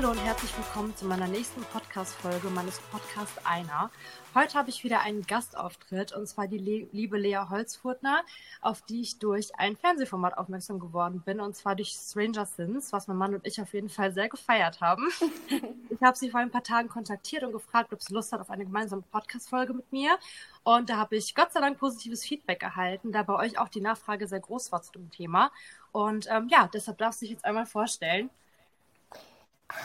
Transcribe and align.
Hallo 0.00 0.12
und 0.12 0.24
herzlich 0.24 0.56
willkommen 0.56 0.96
zu 0.96 1.04
meiner 1.04 1.28
nächsten 1.28 1.60
Podcast-Folge 1.60 2.48
meines 2.48 2.78
Podcasts 2.90 3.36
Einer. 3.44 3.90
Heute 4.34 4.54
habe 4.54 4.70
ich 4.70 4.82
wieder 4.82 5.00
einen 5.00 5.26
Gastauftritt 5.26 6.12
und 6.12 6.26
zwar 6.26 6.48
die 6.48 6.56
Le 6.56 6.88
liebe 6.90 7.18
Lea 7.18 7.36
Holzfurtner, 7.50 8.22
auf 8.62 8.80
die 8.80 9.02
ich 9.02 9.18
durch 9.18 9.54
ein 9.58 9.76
Fernsehformat 9.76 10.38
aufmerksam 10.38 10.80
geworden 10.80 11.20
bin 11.20 11.38
und 11.38 11.54
zwar 11.54 11.76
durch 11.76 11.90
Stranger 11.90 12.46
Things, 12.46 12.94
was 12.94 13.08
mein 13.08 13.18
Mann 13.18 13.34
und 13.34 13.46
ich 13.46 13.60
auf 13.60 13.74
jeden 13.74 13.90
Fall 13.90 14.10
sehr 14.10 14.30
gefeiert 14.30 14.80
haben. 14.80 15.06
ich 15.90 16.00
habe 16.00 16.16
sie 16.16 16.30
vor 16.30 16.40
ein 16.40 16.50
paar 16.50 16.64
Tagen 16.64 16.88
kontaktiert 16.88 17.42
und 17.42 17.52
gefragt, 17.52 17.92
ob 17.92 18.00
sie 18.00 18.14
Lust 18.14 18.32
hat 18.32 18.40
auf 18.40 18.48
eine 18.48 18.64
gemeinsame 18.64 19.02
Podcast-Folge 19.02 19.74
mit 19.74 19.92
mir. 19.92 20.16
Und 20.62 20.88
da 20.88 20.96
habe 20.96 21.16
ich 21.16 21.34
Gott 21.34 21.52
sei 21.52 21.60
Dank 21.60 21.78
positives 21.78 22.24
Feedback 22.24 22.62
erhalten, 22.62 23.12
da 23.12 23.22
bei 23.22 23.34
euch 23.34 23.58
auch 23.58 23.68
die 23.68 23.82
Nachfrage 23.82 24.26
sehr 24.26 24.40
groß 24.40 24.72
war 24.72 24.80
zu 24.80 24.92
dem 24.92 25.10
Thema. 25.10 25.52
Und 25.92 26.26
ähm, 26.30 26.48
ja, 26.48 26.70
deshalb 26.72 26.96
darfst 26.96 27.20
du 27.20 27.26
dich 27.26 27.32
jetzt 27.32 27.44
einmal 27.44 27.66
vorstellen. 27.66 28.30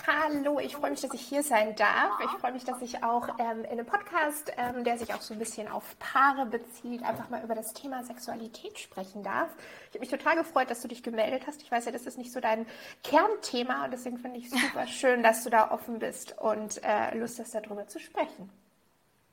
Hallo, 0.07 0.59
ich 0.59 0.75
freue 0.75 0.89
mich, 0.91 1.01
dass 1.01 1.13
ich 1.13 1.21
hier 1.21 1.43
sein 1.43 1.75
darf. 1.75 2.19
Ich 2.23 2.31
freue 2.39 2.51
mich, 2.51 2.63
dass 2.63 2.81
ich 2.81 3.03
auch 3.03 3.27
ähm, 3.37 3.63
in 3.65 3.71
einem 3.71 3.85
Podcast, 3.85 4.51
ähm, 4.57 4.83
der 4.83 4.97
sich 4.97 5.13
auch 5.13 5.21
so 5.21 5.33
ein 5.33 5.39
bisschen 5.39 5.67
auf 5.67 5.83
Paare 5.99 6.47
bezieht, 6.47 7.03
einfach 7.03 7.29
mal 7.29 7.43
über 7.43 7.53
das 7.53 7.73
Thema 7.73 8.03
Sexualität 8.03 8.79
sprechen 8.79 9.21
darf. 9.21 9.49
Ich 9.89 9.89
habe 9.89 9.99
mich 9.99 10.09
total 10.09 10.37
gefreut, 10.37 10.71
dass 10.71 10.81
du 10.81 10.87
dich 10.87 11.03
gemeldet 11.03 11.43
hast. 11.45 11.61
Ich 11.61 11.71
weiß 11.71 11.85
ja, 11.85 11.91
das 11.91 12.07
ist 12.07 12.17
nicht 12.17 12.31
so 12.31 12.39
dein 12.39 12.65
Kernthema 13.03 13.85
und 13.85 13.91
deswegen 13.91 14.17
finde 14.17 14.39
ich 14.39 14.51
es 14.51 14.59
super 14.59 14.87
schön, 14.87 15.21
dass 15.21 15.43
du 15.43 15.51
da 15.51 15.69
offen 15.69 15.99
bist 15.99 16.35
und 16.39 16.83
äh, 16.83 17.15
Lust 17.15 17.39
hast, 17.39 17.53
darüber 17.53 17.87
zu 17.87 17.99
sprechen. 17.99 18.49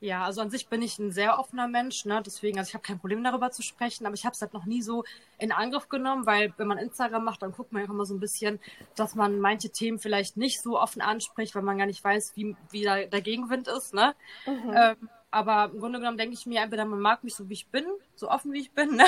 Ja, 0.03 0.25
also 0.25 0.41
an 0.41 0.51
sich 0.51 0.67
bin 0.67 0.83
ich 0.83 0.99
ein 0.99 1.13
sehr 1.13 1.39
offener 1.39 1.69
Mensch, 1.69 2.07
ne? 2.07 2.21
Deswegen, 2.27 2.59
also 2.59 2.71
ich 2.71 2.75
habe 2.75 2.83
kein 2.83 2.99
Problem 2.99 3.23
darüber 3.23 3.53
zu 3.53 3.63
sprechen, 3.63 4.05
aber 4.05 4.17
ich 4.17 4.25
habe 4.25 4.35
es 4.35 4.43
halt 4.43 4.53
noch 4.53 4.65
nie 4.65 4.83
so 4.83 5.05
in 5.39 5.53
Angriff 5.53 5.89
genommen, 5.89 6.27
weil 6.27 6.53
wenn 6.57 6.67
man 6.67 6.79
Instagram 6.79 7.23
macht, 7.23 7.41
dann 7.43 7.53
guckt 7.53 7.73
man 7.73 7.85
ja 7.85 7.89
immer 7.89 8.05
so 8.05 8.13
ein 8.13 8.19
bisschen, 8.19 8.59
dass 8.97 9.15
man 9.15 9.39
manche 9.39 9.71
Themen 9.71 10.01
vielleicht 10.01 10.37
nicht 10.37 10.61
so 10.61 10.77
offen 10.81 11.03
anspricht, 11.03 11.55
weil 11.55 11.63
man 11.63 11.79
gar 11.79 11.87
nicht 11.87 12.03
weiß, 12.03 12.33
wie, 12.35 12.57
wie 12.73 12.83
da 12.83 13.05
der 13.05 13.21
Gegenwind 13.21 13.69
ist, 13.69 13.95
ne? 13.95 14.17
Mhm. 14.45 14.75
Ähm, 14.75 15.09
aber 15.31 15.71
im 15.73 15.79
Grunde 15.79 16.01
genommen 16.01 16.19
denke 16.19 16.35
ich 16.35 16.47
mir, 16.47 16.63
entweder 16.63 16.85
man 16.85 17.01
mag 17.01 17.23
mich 17.23 17.37
so, 17.37 17.49
wie 17.49 17.55
ich 17.55 17.69
bin, 17.69 17.87
so 18.17 18.29
offen, 18.29 18.53
wie 18.53 18.61
ich 18.61 18.73
bin, 18.73 18.97
ne? 18.97 19.07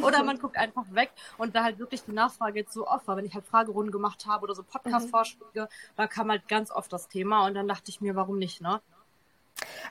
oder 0.00 0.22
man 0.22 0.38
guckt 0.38 0.56
einfach 0.56 0.84
weg 0.92 1.10
und 1.38 1.56
da 1.56 1.64
halt 1.64 1.80
wirklich 1.80 2.04
die 2.04 2.12
Nachfrage 2.12 2.60
jetzt 2.60 2.72
so 2.72 2.86
oft 2.86 3.08
war. 3.08 3.16
Wenn 3.16 3.26
ich 3.26 3.34
halt 3.34 3.46
Fragerunden 3.46 3.90
gemacht 3.90 4.26
habe 4.26 4.44
oder 4.44 4.54
so 4.54 4.62
Podcast-Vorschläge, 4.62 5.62
mhm. 5.62 5.96
da 5.96 6.06
kam 6.06 6.30
halt 6.30 6.46
ganz 6.46 6.70
oft 6.70 6.92
das 6.92 7.08
Thema 7.08 7.46
und 7.46 7.54
dann 7.54 7.66
dachte 7.66 7.90
ich 7.90 8.00
mir, 8.00 8.14
warum 8.14 8.38
nicht, 8.38 8.60
ne? 8.60 8.80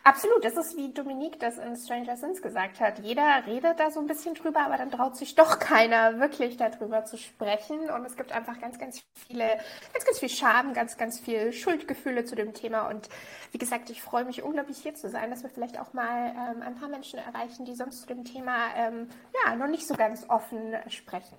Absolut, 0.04 0.46
das 0.46 0.56
ist 0.56 0.78
wie 0.78 0.94
Dominique 0.94 1.40
das 1.40 1.58
in 1.58 1.76
Stranger 1.76 2.16
Things 2.16 2.42
gesagt 2.42 2.80
hat. 2.80 3.00
Jeder 3.00 3.44
redet 3.48 3.80
da 3.80 3.90
so 3.90 4.00
ein 4.00 4.06
bisschen 4.06 4.36
drüber, 4.36 4.62
aber 4.62 4.78
dann 4.78 4.92
traut 4.92 5.18
sich 5.18 5.34
doch 5.34 5.58
keiner 5.58 6.20
wirklich 6.20 6.58
darüber 6.58 7.06
zu 7.06 7.18
sprechen. 7.18 7.90
Und 7.90 8.06
es 8.06 8.16
gibt 8.16 8.32
einfach 8.32 8.60
ganz, 8.60 8.78
ganz 8.78 9.04
viele, 9.28 9.48
ganz, 9.94 10.06
ganz 10.06 10.20
viel 10.20 10.30
Scham, 10.30 10.74
ganz, 10.74 10.98
ganz 10.98 11.20
viel 11.20 11.52
Schuldgefühle 11.52 12.26
zu 12.26 12.36
dem 12.36 12.54
Thema. 12.54 12.88
Und 12.88 13.10
wie 13.52 13.58
gesagt, 13.58 13.90
ich 13.90 14.02
freue 14.04 14.26
mich 14.26 14.44
unglaublich 14.44 14.78
hier 14.78 14.94
zu 14.94 15.10
sein, 15.10 15.32
dass 15.32 15.42
wir 15.42 15.50
vielleicht 15.50 15.80
auch 15.80 15.94
mal 15.94 16.30
ähm, 16.30 16.62
ein 16.62 16.76
paar 16.76 16.90
Menschen 16.90 17.18
erreichen, 17.18 17.66
die 17.66 17.74
sonst 17.74 18.02
zu 18.02 18.08
dem 18.08 18.26
Thema 18.26 18.76
ähm, 18.76 19.10
ja 19.44 19.56
noch 19.56 19.68
nicht 19.68 19.88
so 19.88 19.96
ganz 19.96 20.30
offen 20.30 20.76
sprechen. 20.90 21.38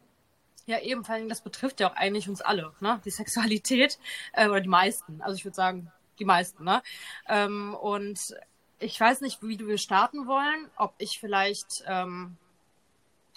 Ja, 0.67 0.81
eben, 0.81 1.05
vor 1.05 1.15
allem, 1.15 1.29
das 1.29 1.43
betrifft 1.43 1.79
ja 1.79 1.89
auch 1.89 1.95
eigentlich 1.95 2.29
uns 2.29 2.41
alle, 2.41 2.73
ne? 2.81 3.01
Die 3.05 3.11
Sexualität, 3.11 4.01
äh, 4.33 4.49
oder 4.49 4.61
die 4.61 4.69
meisten. 4.69 5.23
Also 5.23 5.37
ich 5.37 5.45
würde 5.45 5.55
sagen, 5.55 5.93
die 6.19 6.25
meisten, 6.25 6.65
ne? 6.65 6.83
Ähm, 7.29 7.75
und 7.75 8.35
ich 8.79 9.01
weiß 9.01 9.21
nicht, 9.23 9.43
wie 9.43 9.59
wir 9.59 9.79
starten 9.79 10.27
wollen, 10.27 10.71
ob 10.77 10.95
ich 10.99 11.19
vielleicht 11.19 11.85
ähm, 11.87 12.37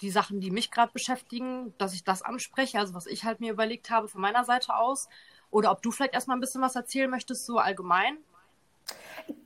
die 0.00 0.10
Sachen, 0.10 0.40
die 0.40 0.50
mich 0.50 0.70
gerade 0.70 0.92
beschäftigen, 0.92 1.74
dass 1.78 1.94
ich 1.94 2.04
das 2.04 2.22
anspreche, 2.22 2.78
also 2.78 2.94
was 2.94 3.06
ich 3.06 3.24
halt 3.24 3.40
mir 3.40 3.52
überlegt 3.52 3.90
habe 3.90 4.08
von 4.08 4.20
meiner 4.20 4.44
Seite 4.44 4.74
aus, 4.76 5.08
oder 5.50 5.70
ob 5.70 5.82
du 5.82 5.90
vielleicht 5.90 6.14
erstmal 6.14 6.36
ein 6.36 6.40
bisschen 6.40 6.62
was 6.62 6.76
erzählen 6.76 7.10
möchtest, 7.10 7.46
so 7.46 7.58
allgemein. 7.58 8.18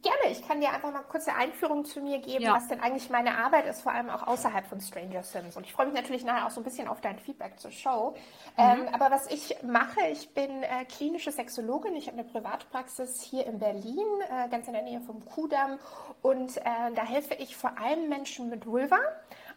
Gerne, 0.03 0.33
ich 0.33 0.47
kann 0.47 0.61
dir 0.61 0.71
einfach 0.71 0.93
mal 0.93 1.03
kurz 1.03 1.28
eine 1.28 1.37
Einführung 1.37 1.84
zu 1.84 2.00
mir 2.00 2.19
geben, 2.19 2.45
ja. 2.45 2.55
was 2.55 2.69
denn 2.69 2.81
eigentlich 2.81 3.11
meine 3.11 3.37
Arbeit 3.37 3.67
ist, 3.67 3.83
vor 3.83 3.93
allem 3.93 4.09
auch 4.09 4.27
außerhalb 4.27 4.67
von 4.67 4.81
Stranger 4.81 5.22
Things. 5.22 5.56
Und 5.56 5.65
ich 5.65 5.72
freue 5.72 5.87
mich 5.87 5.95
natürlich 5.95 6.25
nachher 6.25 6.47
auch 6.47 6.50
so 6.50 6.61
ein 6.61 6.65
bisschen 6.65 6.89
auf 6.89 7.00
dein 7.00 7.19
Feedback 7.19 7.59
zur 7.59 7.71
Show. 7.71 8.15
Mhm. 8.56 8.62
Ähm, 8.62 8.89
aber 8.93 9.11
was 9.11 9.31
ich 9.31 9.62
mache, 9.62 10.00
ich 10.12 10.33
bin 10.33 10.62
äh, 10.62 10.84
klinische 10.87 11.33
Sexologin. 11.33 11.97
Ich 11.97 12.06
habe 12.06 12.19
eine 12.19 12.28
Privatpraxis 12.28 13.21
hier 13.22 13.47
in 13.47 13.59
Berlin, 13.59 14.06
äh, 14.31 14.49
ganz 14.49 14.67
in 14.67 14.72
der 14.72 14.83
Nähe 14.83 15.00
vom 15.00 15.25
Kudamm. 15.25 15.78
Und 16.22 16.56
äh, 16.59 16.62
da 16.95 17.03
helfe 17.03 17.34
ich 17.34 17.56
vor 17.56 17.78
allem 17.78 18.09
Menschen 18.09 18.49
mit 18.49 18.66
Vulva, 18.66 18.99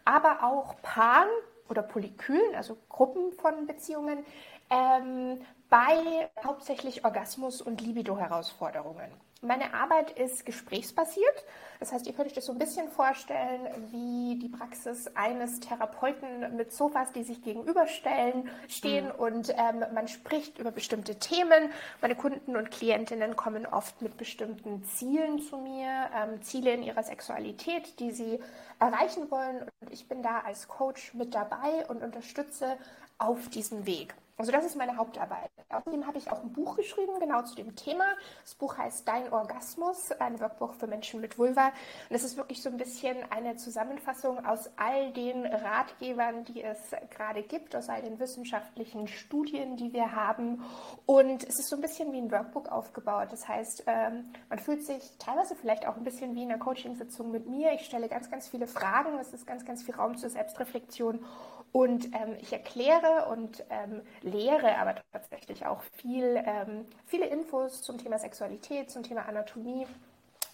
aber 0.04 0.44
auch 0.44 0.76
Paaren 0.82 1.30
oder 1.70 1.84
Polykülen, 1.84 2.56
also 2.56 2.78
Gruppen 2.90 3.32
von 3.34 3.68
Beziehungen, 3.68 4.26
ähm, 4.70 5.42
bei 5.70 6.30
hauptsächlich 6.44 7.04
Orgasmus- 7.06 7.62
und 7.62 7.82
Libido-Herausforderungen. 7.82 9.12
Meine 9.42 9.74
Arbeit 9.74 10.12
ist 10.12 10.46
gesprächsbasiert. 10.46 11.46
Das 11.80 11.92
heißt, 11.92 12.08
ihr 12.08 12.14
könnt 12.14 12.28
euch 12.28 12.34
das 12.34 12.46
so 12.48 12.52
ein 12.52 12.58
bisschen 12.58 12.90
vorstellen 12.90 13.68
wie 13.92 14.40
die 14.40 14.50
Praxis 14.50 15.08
eines 15.16 15.60
Therapeuten 15.60 16.56
mit 16.56 16.74
Sofas, 16.74 17.12
die 17.12 17.24
sich 17.24 17.44
gegenüberstellen, 17.44 18.50
stehen 18.68 19.06
mhm. 19.06 19.12
und 19.12 19.50
ähm, 19.50 19.86
man 19.94 20.08
spricht 20.08 20.58
über 20.58 20.72
bestimmte 20.72 21.20
Themen. 21.20 21.70
Meine 22.02 22.16
Kunden 22.16 22.56
und 22.56 22.72
Klientinnen 22.72 23.36
kommen 23.36 23.68
oft 23.68 24.02
mit 24.02 24.18
bestimmten 24.18 24.84
Zielen 24.86 25.40
zu 25.40 25.58
mir, 25.58 26.10
ähm, 26.16 26.42
Ziele 26.42 26.74
in 26.74 26.82
ihrer 26.82 27.04
Sexualität, 27.04 28.00
die 28.00 28.12
sie 28.12 28.40
erreichen 28.80 29.30
wollen. 29.30 29.68
Und 29.82 29.92
ich 29.92 30.08
bin 30.08 30.24
da 30.24 30.40
als 30.40 30.68
Coach 30.68 31.14
mit 31.14 31.36
dabei 31.36 31.86
und 31.90 32.04
unterstütze 32.04 32.78
auf 33.20 33.50
diesem 33.50 33.86
Weg. 33.86 34.16
Also 34.40 34.52
das 34.52 34.66
ist 34.66 34.76
meine 34.76 34.98
Hauptarbeit. 34.98 35.50
Außerdem 35.70 36.06
habe 36.06 36.20
ich 36.20 36.32
auch 36.32 36.44
ein 36.44 36.54
Buch 36.54 36.76
geschrieben, 36.76 37.14
genau 37.20 37.42
zu 37.42 37.56
dem 37.56 37.76
Thema. 37.76 38.06
Das 38.44 38.54
Buch 38.54 38.78
heißt 38.78 39.08
Dein 39.08 39.34
Orgasmus, 39.34 40.12
ein 40.12 40.40
Workbuch 40.40 40.76
für 40.76 40.86
Menschen 40.86 41.22
mit 41.22 41.40
Vulva. 41.40 41.70
Und 42.10 42.16
es 42.16 42.24
ist 42.24 42.38
wirklich 42.38 42.62
so 42.62 42.70
ein 42.70 42.78
bisschen 42.78 43.18
eine 43.32 43.56
Zusammenfassung 43.56 44.46
aus 44.46 44.70
all 44.78 45.12
den 45.14 45.44
Ratgebern, 45.44 46.44
die 46.44 46.62
es 46.62 46.78
gerade 47.10 47.42
gibt, 47.42 47.76
aus 47.76 47.90
all 47.90 48.04
den 48.04 48.20
wissenschaftlichen 48.20 49.08
Studien, 49.08 49.76
die 49.76 49.92
wir 49.92 50.16
haben. 50.16 50.64
Und 51.08 51.44
es 51.44 51.58
ist 51.58 51.70
so 51.70 51.76
ein 51.76 51.82
bisschen 51.82 52.14
wie 52.14 52.20
ein 52.20 52.32
Workbook 52.32 52.72
aufgebaut. 52.72 53.30
Das 53.32 53.48
heißt, 53.48 53.86
ähm, 53.88 54.32
man 54.50 54.60
fühlt 54.60 54.86
sich 54.86 55.18
teilweise 55.18 55.56
vielleicht 55.56 55.88
auch 55.88 55.98
ein 55.98 56.04
bisschen 56.04 56.36
wie 56.36 56.44
in 56.44 56.52
einer 56.52 56.64
Coachingsitzung 56.64 57.32
mit 57.32 57.50
mir. 57.50 57.74
Ich 57.74 57.86
stelle 57.86 58.08
ganz, 58.08 58.30
ganz 58.30 58.48
viele 58.48 58.68
Fragen. 58.68 59.18
Es 59.18 59.34
ist 59.34 59.48
ganz, 59.48 59.66
ganz 59.66 59.82
viel 59.82 59.96
Raum 59.96 60.16
zur 60.16 60.30
Selbstreflexion. 60.30 61.26
Und 61.72 62.06
ähm, 62.06 62.36
ich 62.40 62.54
erkläre 62.54 63.28
und 63.30 63.64
ähm, 63.70 64.02
lehre 64.22 64.78
aber 64.78 64.96
tatsächlich 65.12 65.66
auch 65.66 65.82
viel, 65.94 66.42
ähm, 66.46 66.86
viele 67.06 67.28
Infos 67.28 67.82
zum 67.82 67.98
Thema 67.98 68.18
Sexualität, 68.18 68.90
zum 68.90 69.04
Thema 69.04 69.28
Anatomie, 69.28 69.86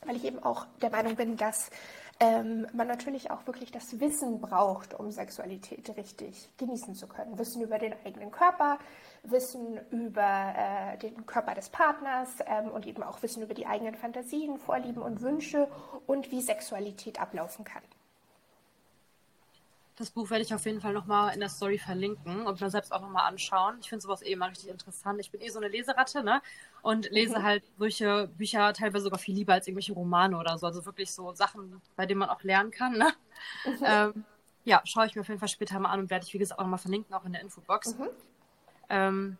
weil 0.05 0.15
ich 0.15 0.25
eben 0.25 0.43
auch 0.43 0.65
der 0.81 0.89
Meinung 0.89 1.15
bin, 1.15 1.37
dass 1.37 1.69
ähm, 2.19 2.67
man 2.73 2.87
natürlich 2.87 3.31
auch 3.31 3.45
wirklich 3.47 3.71
das 3.71 3.99
Wissen 3.99 4.39
braucht, 4.39 4.93
um 4.93 5.11
Sexualität 5.11 5.95
richtig 5.97 6.49
genießen 6.57 6.95
zu 6.95 7.07
können. 7.07 7.37
Wissen 7.37 7.61
über 7.61 7.79
den 7.79 7.93
eigenen 8.05 8.31
Körper, 8.31 8.77
Wissen 9.23 9.79
über 9.91 10.53
äh, 10.55 10.97
den 10.97 11.25
Körper 11.25 11.53
des 11.53 11.69
Partners 11.69 12.29
ähm, 12.45 12.69
und 12.69 12.85
eben 12.85 13.03
auch 13.03 13.21
Wissen 13.23 13.43
über 13.43 13.53
die 13.53 13.65
eigenen 13.65 13.95
Fantasien, 13.95 14.57
Vorlieben 14.57 15.01
und 15.01 15.21
Wünsche 15.21 15.67
und 16.05 16.31
wie 16.31 16.41
Sexualität 16.41 17.19
ablaufen 17.19 17.65
kann. 17.65 17.83
Das 19.95 20.09
Buch 20.09 20.31
werde 20.31 20.43
ich 20.43 20.53
auf 20.53 20.65
jeden 20.65 20.81
Fall 20.81 20.93
nochmal 20.93 21.33
in 21.35 21.39
der 21.39 21.49
Story 21.49 21.77
verlinken 21.77 22.47
und 22.47 22.59
mir 22.59 22.69
selbst 22.71 22.91
auch 22.91 23.01
nochmal 23.01 23.27
anschauen. 23.27 23.77
Ich 23.79 23.89
finde 23.89 24.01
sowas 24.01 24.23
eh 24.23 24.31
immer 24.31 24.49
richtig 24.49 24.69
interessant. 24.69 25.19
Ich 25.19 25.29
bin 25.29 25.39
eh 25.41 25.49
so 25.49 25.59
eine 25.59 25.67
Leseratte, 25.67 26.23
ne? 26.23 26.41
Und 26.81 27.11
lese 27.11 27.37
mhm. 27.39 27.43
halt 27.43 27.63
solche 27.77 28.27
Bücher 28.35 28.73
teilweise 28.73 29.03
sogar 29.03 29.19
viel 29.19 29.35
lieber 29.35 29.53
als 29.53 29.67
irgendwelche 29.67 29.93
Romane 29.93 30.37
oder 30.37 30.57
so. 30.57 30.65
Also 30.65 30.83
wirklich 30.85 31.11
so 31.11 31.33
Sachen, 31.33 31.79
bei 31.95 32.07
denen 32.07 32.19
man 32.19 32.29
auch 32.29 32.41
lernen 32.41 32.71
kann, 32.71 32.97
ne? 32.97 33.13
Mhm. 33.65 33.77
Ähm, 33.83 34.25
ja, 34.63 34.81
schaue 34.85 35.05
ich 35.05 35.15
mir 35.15 35.21
auf 35.21 35.27
jeden 35.27 35.39
Fall 35.39 35.49
später 35.49 35.79
mal 35.79 35.89
an 35.89 35.99
und 35.99 36.09
werde 36.09 36.25
ich, 36.25 36.33
wie 36.33 36.39
gesagt, 36.39 36.59
auch 36.59 36.63
nochmal 36.63 36.79
verlinken, 36.79 37.13
auch 37.13 37.25
in 37.25 37.33
der 37.33 37.41
Infobox. 37.41 37.95
Mhm. 37.97 38.09
Ähm, 38.89 39.37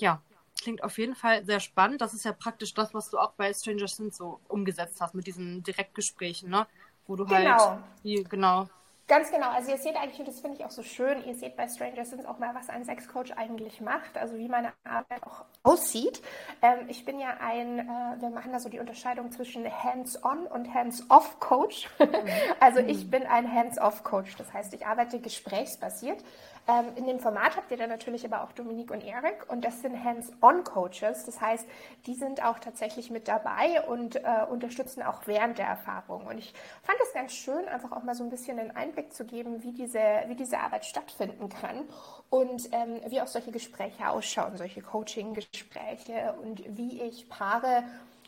ja, 0.00 0.22
klingt 0.62 0.82
auf 0.82 0.96
jeden 0.96 1.14
Fall 1.14 1.44
sehr 1.44 1.60
spannend. 1.60 2.00
Das 2.00 2.14
ist 2.14 2.24
ja 2.24 2.32
praktisch 2.32 2.72
das, 2.72 2.94
was 2.94 3.10
du 3.10 3.18
auch 3.18 3.32
bei 3.32 3.52
Stranger 3.52 3.86
Things 3.86 4.16
so 4.16 4.40
umgesetzt 4.48 5.00
hast 5.00 5.14
mit 5.14 5.26
diesen 5.26 5.62
Direktgesprächen, 5.62 6.48
ne? 6.48 6.66
Wo 7.06 7.16
du 7.16 7.28
halt 7.28 7.44
genau. 7.44 7.70
halt, 7.70 7.82
die, 8.04 8.24
genau, 8.24 8.68
Ganz 9.10 9.32
genau. 9.32 9.50
Also 9.50 9.72
ihr 9.72 9.78
seht 9.78 9.96
eigentlich, 9.96 10.20
und 10.20 10.28
das 10.28 10.38
finde 10.38 10.56
ich 10.56 10.64
auch 10.64 10.70
so 10.70 10.84
schön, 10.84 11.24
ihr 11.26 11.34
seht 11.34 11.56
bei 11.56 11.66
Stranger 11.66 12.04
Things 12.04 12.24
auch 12.26 12.38
mal, 12.38 12.54
was 12.54 12.68
ein 12.68 12.84
Sexcoach 12.84 13.36
eigentlich 13.36 13.80
macht, 13.80 14.16
also 14.16 14.38
wie 14.38 14.46
meine 14.46 14.72
Arbeit 14.84 15.24
auch 15.24 15.46
aussieht. 15.64 16.22
Ähm, 16.62 16.86
ich 16.86 17.04
bin 17.04 17.18
ja 17.18 17.38
ein, 17.40 17.80
äh, 17.80 18.20
wir 18.20 18.30
machen 18.30 18.52
da 18.52 18.60
so 18.60 18.68
die 18.68 18.78
Unterscheidung 18.78 19.32
zwischen 19.32 19.64
Hands-on 19.64 20.46
und 20.46 20.72
Hands-off-Coach. 20.72 21.90
also 22.60 22.78
ich 22.78 23.10
bin 23.10 23.26
ein 23.26 23.52
Hands-off-Coach. 23.52 24.36
Das 24.36 24.52
heißt, 24.52 24.72
ich 24.74 24.86
arbeite 24.86 25.18
gesprächsbasiert. 25.18 26.22
Ähm, 26.70 26.92
in 26.94 27.06
dem 27.06 27.18
Format 27.18 27.56
habt 27.56 27.70
ihr 27.72 27.76
dann 27.76 27.90
natürlich 27.90 28.24
aber 28.24 28.44
auch 28.44 28.52
Dominique 28.52 28.92
und 28.92 29.02
Erik 29.02 29.50
und 29.50 29.64
das 29.64 29.82
sind 29.82 30.04
Hands-on-Coaches. 30.04 31.24
Das 31.24 31.40
heißt, 31.40 31.66
die 32.06 32.14
sind 32.14 32.44
auch 32.44 32.60
tatsächlich 32.60 33.10
mit 33.10 33.26
dabei 33.26 33.82
und 33.88 34.16
äh, 34.16 34.44
unterstützen 34.48 35.02
auch 35.02 35.26
während 35.26 35.58
der 35.58 35.66
Erfahrung. 35.66 36.26
Und 36.26 36.38
ich 36.38 36.52
fand 36.82 36.98
es 37.02 37.12
ganz 37.12 37.32
schön, 37.32 37.66
einfach 37.66 37.92
auch 37.92 38.04
mal 38.04 38.14
so 38.14 38.22
ein 38.22 38.30
bisschen 38.30 38.58
einen 38.58 38.70
Einblick 38.70 39.00
Einblick 39.00 39.12
zu 39.12 39.24
geben, 39.24 39.62
wie 39.62 39.72
diese, 39.72 40.00
wie 40.26 40.34
diese 40.34 40.58
Arbeit 40.58 40.84
stattfinden 40.84 41.48
kann 41.48 41.84
und 42.28 42.68
ähm, 42.72 43.00
wie 43.06 43.20
auch 43.20 43.26
solche 43.26 43.50
Gespräche 43.50 44.08
ausschauen, 44.08 44.56
solche 44.56 44.82
Coaching-Gespräche 44.82 46.34
und 46.42 46.62
wie 46.76 47.02
ich 47.02 47.28
Paare 47.28 47.84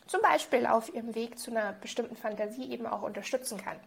zum 0.07 0.21
Beispiel 0.21 0.65
auf 0.65 0.93
ihrem 0.93 1.15
Weg 1.15 1.39
zu 1.39 1.51
einer 1.51 1.73
bestimmten 1.73 2.15
Fantasie 2.15 2.71
eben 2.71 2.85
auch 2.85 3.03
unterstützen 3.03 3.57
kann. 3.57 3.77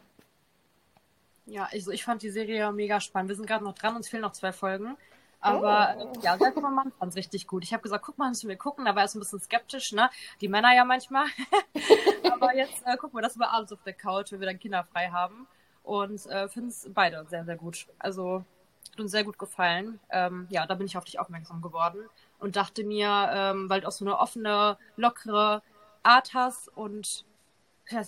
Ja, 1.47 1.69
also 1.71 1.93
ich 1.93 2.05
fand 2.05 2.23
die 2.23 2.31
Serie 2.31 2.73
mega 2.73 3.01
spannend. 3.01 3.29
Wir 3.29 3.37
sind 3.37 3.47
gerade 3.47 3.65
noch 3.65 3.75
dran, 3.75 3.97
uns 3.97 4.09
fehlen 4.09 4.23
noch 4.23 4.33
zwei 4.33 4.53
Folgen. 4.53 4.97
Aber 5.41 5.97
oh. 5.99 6.21
ja, 6.23 6.37
mein 6.37 6.75
Mann 6.75 6.93
fand 6.99 7.11
es 7.11 7.17
richtig 7.17 7.47
gut. 7.47 7.63
Ich 7.63 7.73
habe 7.73 7.83
gesagt, 7.83 8.05
guck 8.05 8.19
mal, 8.19 8.29
müssen 8.29 8.49
wir 8.49 8.57
gucken. 8.57 8.85
Da 8.85 8.97
war 8.97 9.03
er 9.03 9.09
so 9.09 9.19
ein 9.19 9.21
bisschen 9.21 9.41
skeptisch, 9.41 9.93
ne? 9.93 10.11
Die 10.41 10.49
Männer 10.49 10.75
ja 10.75 10.85
manchmal. 10.85 11.27
Aber 12.33 12.55
jetzt 12.55 12.83
äh, 12.85 12.97
gucken 12.97 13.17
wir 13.17 13.23
das 13.23 13.37
über 13.37 13.51
abends 13.51 13.73
auf 13.73 13.83
der 13.85 13.93
Couch, 13.93 14.33
wenn 14.33 14.41
wir 14.41 14.47
dann 14.47 14.59
Kinder 14.59 14.83
frei 14.85 15.09
haben. 15.09 15.47
Und 15.85 16.27
äh, 16.27 16.49
finden 16.49 16.71
es 16.71 16.89
beide 16.93 17.25
sehr, 17.29 17.45
sehr 17.45 17.57
gut. 17.57 17.87
Also 17.99 18.45
hat 18.91 19.01
uns 19.01 19.13
sehr 19.13 19.25
gut 19.25 19.39
gefallen. 19.39 20.01
Ähm, 20.11 20.49
ja, 20.51 20.67
da 20.67 20.75
bin 20.75 20.87
ich 20.87 20.97
auf 20.97 21.05
dich 21.05 21.21
aufmerksam 21.21 21.63
geworden 21.63 22.09
und 22.41 22.57
dachte 22.57 22.83
mir, 22.83 23.31
ähm, 23.33 23.71
weil 23.71 23.83
du 23.83 23.89
auch 23.89 23.93
so 23.93 24.05
eine 24.05 24.19
offene, 24.19 24.79
lockere 24.97 25.63
Art 26.03 26.35
hast 26.35 26.69
und 26.77 27.25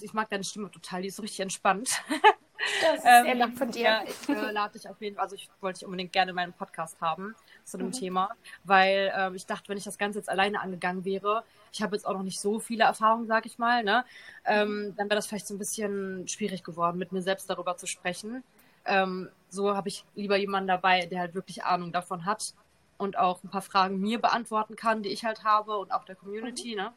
ich 0.02 0.12
mag 0.12 0.28
deine 0.28 0.42
Stimme 0.42 0.70
total, 0.72 1.02
die 1.02 1.08
ist 1.08 1.16
so 1.16 1.22
richtig 1.22 1.40
entspannt. 1.40 2.02
Das 2.82 2.98
ist 2.98 3.04
ähm, 3.04 3.24
sehr 3.24 3.34
lieb 3.46 3.58
von 3.58 3.70
dir. 3.70 3.82
Ja, 3.82 4.02
ich 4.04 4.28
äh, 4.28 4.50
lade 4.50 4.72
dich 4.78 4.88
auf 4.88 5.00
jeden 5.00 5.16
Fall, 5.16 5.24
also 5.24 5.36
ich 5.36 5.48
wollte 5.60 5.80
dich 5.80 5.86
unbedingt 5.86 6.12
gerne 6.12 6.30
in 6.30 6.34
meinem 6.34 6.52
Podcast 6.52 7.00
haben 7.00 7.34
zu 7.64 7.78
dem 7.78 7.88
mhm. 7.88 7.92
Thema, 7.92 8.30
weil 8.64 9.12
äh, 9.14 9.34
ich 9.34 9.46
dachte, 9.46 9.68
wenn 9.68 9.78
ich 9.78 9.84
das 9.84 9.98
Ganze 9.98 10.18
jetzt 10.18 10.28
alleine 10.28 10.60
angegangen 10.60 11.04
wäre, 11.04 11.44
ich 11.72 11.82
habe 11.82 11.94
jetzt 11.94 12.04
auch 12.04 12.14
noch 12.14 12.22
nicht 12.22 12.40
so 12.40 12.58
viele 12.58 12.84
Erfahrungen, 12.84 13.26
sag 13.26 13.46
ich 13.46 13.58
mal, 13.58 13.84
ne, 13.84 14.04
ähm, 14.44 14.86
mhm. 14.88 14.96
dann 14.96 15.08
wäre 15.08 15.16
das 15.16 15.26
vielleicht 15.26 15.46
so 15.46 15.54
ein 15.54 15.58
bisschen 15.58 16.26
schwierig 16.26 16.64
geworden, 16.64 16.98
mit 16.98 17.12
mir 17.12 17.22
selbst 17.22 17.48
darüber 17.48 17.76
zu 17.76 17.86
sprechen. 17.86 18.42
Ähm, 18.84 19.28
so 19.50 19.74
habe 19.76 19.88
ich 19.88 20.04
lieber 20.14 20.36
jemanden 20.36 20.68
dabei, 20.68 21.06
der 21.06 21.20
halt 21.20 21.34
wirklich 21.34 21.64
Ahnung 21.64 21.92
davon 21.92 22.24
hat 22.24 22.54
und 22.96 23.16
auch 23.16 23.42
ein 23.44 23.50
paar 23.50 23.62
Fragen 23.62 24.00
mir 24.00 24.20
beantworten 24.20 24.76
kann, 24.76 25.02
die 25.02 25.10
ich 25.10 25.24
halt 25.24 25.44
habe 25.44 25.76
und 25.78 25.92
auch 25.92 26.04
der 26.04 26.16
Community, 26.16 26.70
mhm. 26.72 26.82
ne. 26.82 26.92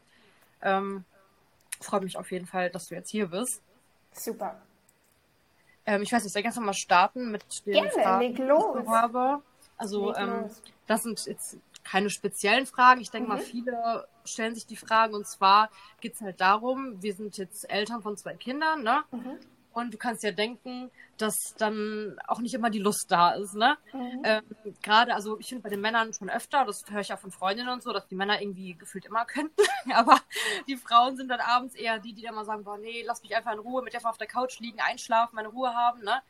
Ähm, 0.63 1.06
freut 1.80 2.04
mich 2.04 2.18
auf 2.18 2.31
jeden 2.31 2.46
Fall, 2.46 2.69
dass 2.69 2.88
du 2.88 2.96
jetzt 2.96 3.10
hier 3.10 3.28
bist. 3.28 3.62
Super. 4.13 4.62
Ähm, 5.86 6.01
ich 6.01 6.12
weiß 6.12 6.24
nicht, 6.24 6.33
soll 6.33 6.42
ich 6.42 6.44
ganz 6.45 6.60
mal 6.60 6.74
starten 6.74 7.31
mit 7.31 7.66
den 7.66 7.74
Gerne, 7.74 7.89
Fragen, 7.89 8.22
leg 8.22 8.38
los. 8.38 8.78
die 8.78 8.83
ich 8.83 8.89
habe? 8.89 9.42
Also, 9.78 10.16
ähm, 10.16 10.50
das 10.88 11.04
sind 11.04 11.25
jetzt 11.25 11.57
keine 11.83 12.10
speziellen 12.10 12.66
Fragen. 12.66 13.01
Ich 13.01 13.10
denke 13.10 13.30
mhm. 13.30 13.38
mal, 13.38 13.42
viele 13.42 14.07
stellen 14.24 14.54
sich 14.54 14.66
die 14.66 14.75
Fragen. 14.75 15.16
Und 15.16 15.28
zwar 15.28 15.69
geht 16.00 16.13
es 16.16 16.22
halt 16.22 16.39
darum, 16.39 17.01
wir 17.01 17.13
sind 17.13 17.38
jetzt 17.38 17.69
Eltern 17.69 18.01
von 18.01 18.18
zwei 18.18 18.36
Kindern, 18.36 18.83
ne? 18.83 19.04
Mhm. 19.12 19.39
Und 19.74 19.94
du 19.94 19.98
kannst 19.98 20.24
ja 20.24 20.32
denken, 20.32 20.92
dass 21.18 21.56
dann 21.58 22.18
auch 22.28 22.40
nicht 22.40 22.54
immer 22.54 22.70
die 22.70 22.80
Lust 22.80 23.06
da 23.10 23.32
ist, 23.32 23.56
ne? 23.56 23.78
Mhm. 23.94 24.22
Ähm, 24.24 24.44
Gerade, 24.82 25.14
also 25.14 25.40
ich 25.40 25.48
finde 25.48 25.64
bei 25.64 25.70
den 25.70 25.80
Männern 25.80 26.14
schon 26.14 26.30
öfter, 26.30 26.66
das 26.66 26.84
höre 26.90 27.02
ich 27.02 27.14
auch 27.14 27.20
von 27.20 27.32
Freundinnen 27.32 27.70
und 27.70 27.82
so, 27.82 27.94
dass 27.94 28.08
die 28.08 28.16
Männer 28.16 28.42
irgendwie 28.42 28.74
gefühlt 28.74 29.06
immer 29.06 29.26
könnten. 29.26 29.62
Aber 29.94 30.20
die 30.68 30.76
Frauen 30.76 31.16
sind 31.16 31.30
dann 31.30 31.40
abends 31.40 31.76
eher 31.76 32.00
die, 32.00 32.14
die 32.14 32.24
dann 32.24 32.36
mal 32.36 32.46
sagen, 32.46 32.64
boah, 32.64 32.78
nee, 32.78 33.04
lass 33.06 33.22
mich 33.22 33.36
einfach 33.36 33.54
in 33.54 33.60
Ruhe, 33.60 33.82
mit 33.82 33.96
einfach 33.96 34.10
auf 34.10 34.18
der 34.18 34.28
Couch 34.28 34.60
liegen, 34.60 34.80
einschlafen, 34.82 35.36
meine 35.36 35.50
Ruhe 35.50 35.74
haben, 35.74 36.02
ne? 36.04 36.22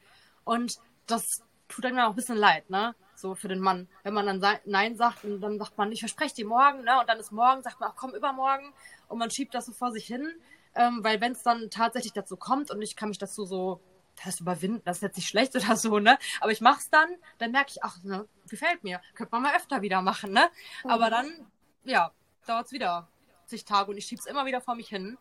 Und 0.44 0.76
das 1.08 1.24
tut 1.68 1.86
einem 1.86 2.00
auch 2.00 2.10
ein 2.10 2.16
bisschen 2.16 2.38
leid, 2.38 2.70
ne? 2.70 2.94
So 3.16 3.34
für 3.34 3.48
den 3.48 3.60
Mann. 3.60 3.88
Wenn 4.04 4.14
man 4.14 4.26
dann 4.26 4.60
Nein 4.66 4.96
sagt 4.98 5.24
und 5.24 5.42
dann 5.42 5.58
sagt 5.58 5.78
man, 5.78 5.92
ich 5.92 6.00
verspreche 6.00 6.36
dir 6.36 6.48
morgen, 6.48 6.84
ne? 6.84 7.00
Und 7.00 7.10
dann 7.10 7.20
ist 7.20 7.32
morgen, 7.32 7.64
sagt 7.64 7.80
man, 7.80 7.90
ach 7.92 7.96
komm, 7.96 8.14
übermorgen. 8.14 8.72
Und 9.08 9.18
man 9.18 9.32
schiebt 9.32 9.56
das 9.56 9.66
so 9.66 9.72
vor 9.72 9.92
sich 9.92 10.06
hin 10.06 10.32
ähm, 10.76 11.04
weil 11.04 11.22
wenn 11.22 11.34
es 11.34 11.44
dann 11.44 11.70
tatsächlich 11.70 12.14
dazu 12.14 12.38
kommt 12.38 12.72
und 12.72 12.82
ich 12.82 12.96
kann 12.96 13.10
mich 13.10 13.18
dazu 13.18 13.46
so 13.46 13.82
das 14.24 14.40
überwinden, 14.40 14.82
das 14.86 14.98
ist 14.98 15.04
jetzt 15.04 15.18
nicht 15.18 15.28
schlecht 15.28 15.56
oder 15.56 15.76
so, 15.76 16.00
ne? 16.00 16.18
Aber 16.40 16.52
ich 16.52 16.62
mach's 16.62 16.90
dann, 16.90 17.10
dann 17.38 17.52
merke 17.52 17.72
ich, 17.72 17.84
ach, 17.84 18.02
ne, 18.04 18.28
gefällt 18.50 18.84
mir. 18.84 19.02
Könnte 19.16 19.32
man 19.32 19.44
mal 19.44 19.56
öfter 19.56 19.82
wieder 19.82 20.02
machen, 20.02 20.32
ne? 20.32 20.50
Mhm. 20.84 20.90
Aber 20.90 21.10
dann, 21.10 21.48
ja, 21.84 22.12
dauert's 22.46 22.72
wieder 22.72 23.08
zig 23.46 23.66
Tage 23.66 23.92
und 23.92 23.98
ich 23.98 24.06
schieb's 24.06 24.26
immer 24.26 24.46
wieder 24.46 24.62
vor 24.62 24.76
mich 24.76 24.88
hin. 24.90 25.18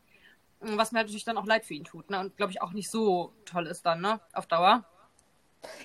Was 0.61 0.93
mir 0.93 1.01
natürlich 1.01 1.25
dann 1.25 1.39
auch 1.39 1.47
leid 1.47 1.65
für 1.65 1.75
ihn 1.75 1.85
tut, 1.85 2.11
ne? 2.11 2.21
Und 2.21 2.37
glaube 2.37 2.53
ich 2.53 2.63
auch 2.63 2.73
nicht 2.73 2.91
so 2.91 3.33
toll 3.45 3.67
ist 3.67 3.87
dann, 3.87 4.01
ne? 4.01 4.21
Auf 4.33 4.47
Dauer. 4.47 4.85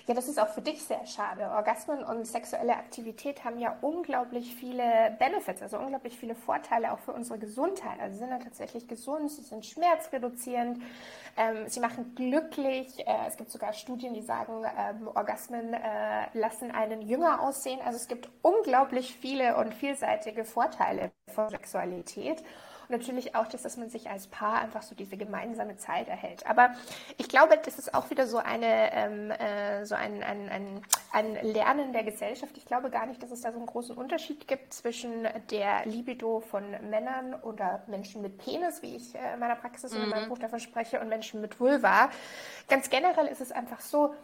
Ja, 0.06 0.14
das 0.14 0.28
ist 0.28 0.40
auch 0.40 0.48
für 0.48 0.62
dich 0.62 0.82
sehr 0.82 1.04
schade. 1.06 1.50
Orgasmen 1.50 2.02
und 2.02 2.26
sexuelle 2.26 2.76
Aktivität 2.76 3.44
haben 3.44 3.58
ja 3.58 3.76
unglaublich 3.82 4.54
viele 4.54 5.16
Benefits, 5.18 5.60
also 5.62 5.78
unglaublich 5.78 6.16
viele 6.16 6.34
Vorteile 6.34 6.92
auch 6.92 6.98
für 6.98 7.12
unsere 7.12 7.38
Gesundheit. 7.38 8.00
Also 8.00 8.14
sie 8.14 8.18
sind 8.20 8.30
dann 8.30 8.40
tatsächlich 8.40 8.88
gesund, 8.88 9.30
sie 9.30 9.42
sind 9.42 9.66
schmerzreduzierend, 9.66 10.82
ähm, 11.36 11.68
sie 11.68 11.80
machen 11.80 12.14
glücklich. 12.14 13.06
Äh, 13.06 13.26
es 13.26 13.36
gibt 13.36 13.50
sogar 13.50 13.72
Studien, 13.72 14.14
die 14.14 14.22
sagen, 14.22 14.64
ähm, 14.78 15.08
Orgasmen 15.08 15.74
äh, 15.74 16.26
lassen 16.32 16.70
einen 16.70 17.02
jünger 17.02 17.42
aussehen. 17.42 17.80
Also 17.84 17.96
es 17.96 18.08
gibt 18.08 18.30
unglaublich 18.42 19.14
viele 19.20 19.56
und 19.56 19.74
vielseitige 19.74 20.44
Vorteile 20.44 21.10
von 21.34 21.50
Sexualität. 21.50 22.42
Und 22.88 22.96
natürlich 22.96 23.34
auch 23.34 23.46
das, 23.46 23.62
dass 23.62 23.76
man 23.76 23.88
sich 23.88 24.10
als 24.10 24.26
Paar 24.28 24.60
einfach 24.60 24.82
so 24.82 24.94
diese 24.94 25.16
gemeinsame 25.16 25.76
Zeit 25.76 26.08
erhält. 26.08 26.46
Aber 26.46 26.70
ich 27.18 27.28
glaube, 27.28 27.58
das 27.64 27.78
ist 27.78 27.94
auch 27.94 28.10
wieder 28.10 28.26
so 28.26 28.38
eine 28.38 28.92
ähm, 28.92 29.30
äh, 29.30 29.84
so 29.84 29.94
ein, 29.94 30.22
ein, 30.22 30.48
ein, 30.48 30.82
ein 31.12 31.34
Lernen 31.42 31.92
der 31.92 32.04
Gesellschaft. 32.04 32.56
Ich 32.56 32.66
glaube 32.66 32.90
gar 32.90 33.06
nicht, 33.06 33.22
dass 33.22 33.30
es 33.30 33.40
da 33.40 33.52
so 33.52 33.58
einen 33.58 33.66
großen 33.66 33.96
Unterschied 33.96 34.46
gibt 34.46 34.72
zwischen 34.72 35.26
der 35.50 35.86
Libido 35.86 36.40
von 36.40 36.70
Männern 36.88 37.34
oder 37.42 37.82
Menschen 37.86 38.22
mit 38.22 38.38
Penis, 38.38 38.82
wie 38.82 38.96
ich 38.96 39.14
äh, 39.14 39.34
in 39.34 39.40
meiner 39.40 39.56
Praxis 39.56 39.92
mhm. 39.92 39.98
und 39.98 40.04
in 40.04 40.10
meinem 40.10 40.24
mhm. 40.24 40.28
Buch 40.28 40.38
davon 40.38 40.60
spreche, 40.60 41.00
und 41.00 41.08
Menschen 41.08 41.40
mit 41.40 41.58
Vulva. 41.60 42.10
Ganz 42.68 42.90
generell 42.90 43.26
ist 43.26 43.40
es 43.40 43.52
einfach 43.52 43.80
so, 43.80 44.14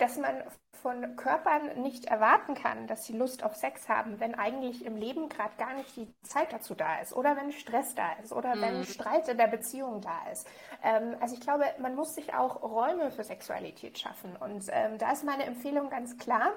dass 0.00 0.16
man 0.16 0.42
von 0.82 1.16
Körpern 1.16 1.82
nicht 1.82 2.06
erwarten 2.06 2.54
kann, 2.54 2.86
dass 2.86 3.04
sie 3.04 3.12
Lust 3.12 3.44
auf 3.44 3.54
Sex 3.54 3.88
haben, 3.88 4.18
wenn 4.18 4.34
eigentlich 4.34 4.84
im 4.84 4.96
Leben 4.96 5.28
gerade 5.28 5.54
gar 5.58 5.74
nicht 5.74 5.94
die 5.96 6.08
Zeit 6.22 6.52
dazu 6.52 6.74
da 6.74 7.00
ist 7.00 7.12
oder 7.12 7.36
wenn 7.36 7.52
Stress 7.52 7.94
da 7.94 8.12
ist 8.22 8.32
oder 8.32 8.56
mhm. 8.56 8.62
wenn 8.62 8.84
Streit 8.84 9.28
in 9.28 9.36
der 9.36 9.46
Beziehung 9.46 10.00
da 10.00 10.30
ist. 10.32 10.48
Ähm, 10.82 11.16
also 11.20 11.34
ich 11.34 11.40
glaube, 11.40 11.64
man 11.80 11.94
muss 11.94 12.14
sich 12.14 12.34
auch 12.34 12.62
Räume 12.62 13.10
für 13.10 13.24
Sexualität 13.24 13.98
schaffen 13.98 14.36
und 14.36 14.64
ähm, 14.70 14.96
da 14.98 15.12
ist 15.12 15.24
meine 15.24 15.44
Empfehlung 15.44 15.90
ganz 15.90 16.16
klar, 16.16 16.52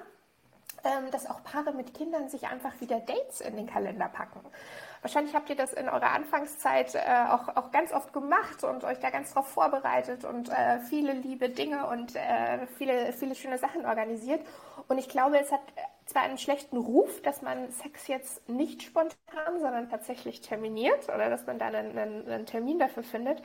ähm, 0.85 1.11
dass 1.11 1.29
auch 1.29 1.43
Paare 1.43 1.73
mit 1.73 1.93
Kindern 1.93 2.29
sich 2.29 2.47
einfach 2.47 2.79
wieder 2.79 2.99
Dates 2.99 3.41
in 3.41 3.57
den 3.57 3.67
Kalender 3.67 4.07
packen. 4.07 4.39
Wahrscheinlich 5.03 5.35
habt 5.35 5.50
ihr 5.50 5.57
das 5.57 5.73
in 5.73 5.89
eurer 5.89 6.11
Anfangszeit 6.11 6.95
äh, 6.95 7.00
auch, 7.29 7.50
auch 7.57 7.71
ganz 7.71 7.91
oft 7.91 8.13
gemacht 8.13 8.63
und 8.63 8.85
euch 8.85 9.00
da 9.00 9.09
ganz 9.09 9.33
drauf 9.33 9.50
vorbereitet 9.50 10.23
und 10.23 10.47
äh, 10.47 10.79
viele 10.79 11.11
liebe 11.11 11.50
Dinge 11.50 11.88
und 11.88 12.15
äh, 12.15 12.65
viele, 12.77 13.12
viele 13.12 13.36
schöne 13.36 13.57
Sachen 13.57 13.86
organisiert. 13.86 14.39
Und 14.88 14.98
ich 14.98 15.10
glaube, 15.10 15.38
es 15.38 15.51
hat 15.51 15.60
zwar 16.05 16.22
einen 16.22 16.38
schlechten 16.38 16.77
Ruf, 16.77 17.22
dass 17.22 17.41
man 17.41 17.69
Sex 17.69 18.07
jetzt 18.07 18.48
nicht 18.48 18.81
spontan, 18.81 19.60
sondern 19.60 19.89
tatsächlich 19.89 20.39
terminiert 20.39 21.10
oder 21.10 21.29
dass 21.29 21.45
man 21.45 21.60
da 21.60 21.65
einen, 21.67 21.98
einen, 21.98 22.25
einen 22.29 22.45
Termin 22.45 22.79
dafür 22.79 23.03
findet. 23.03 23.43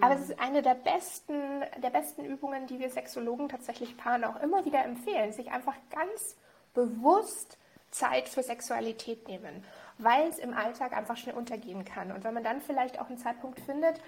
Aber 0.00 0.14
es 0.14 0.22
ist 0.22 0.40
eine 0.40 0.60
der 0.60 0.74
besten, 0.74 1.62
der 1.78 1.90
besten 1.90 2.24
Übungen, 2.24 2.66
die 2.66 2.80
wir 2.80 2.90
Sexologen 2.90 3.48
tatsächlich 3.48 3.96
Paaren 3.96 4.24
auch 4.24 4.42
immer 4.42 4.64
wieder 4.64 4.84
empfehlen, 4.84 5.32
sich 5.32 5.52
einfach 5.52 5.76
ganz 5.90 6.36
bewusst 6.74 7.58
Zeit 7.92 8.28
für 8.28 8.42
Sexualität 8.42 9.28
nehmen 9.28 9.64
weil 9.98 10.28
es 10.28 10.38
im 10.38 10.54
Alltag 10.54 10.96
einfach 10.96 11.16
schnell 11.16 11.36
untergehen 11.36 11.84
kann. 11.84 12.12
Und 12.12 12.24
wenn 12.24 12.34
man 12.34 12.44
dann 12.44 12.60
vielleicht 12.60 13.00
auch 13.00 13.08
einen 13.08 13.18
Zeitpunkt 13.18 13.60
findet, 13.60 14.00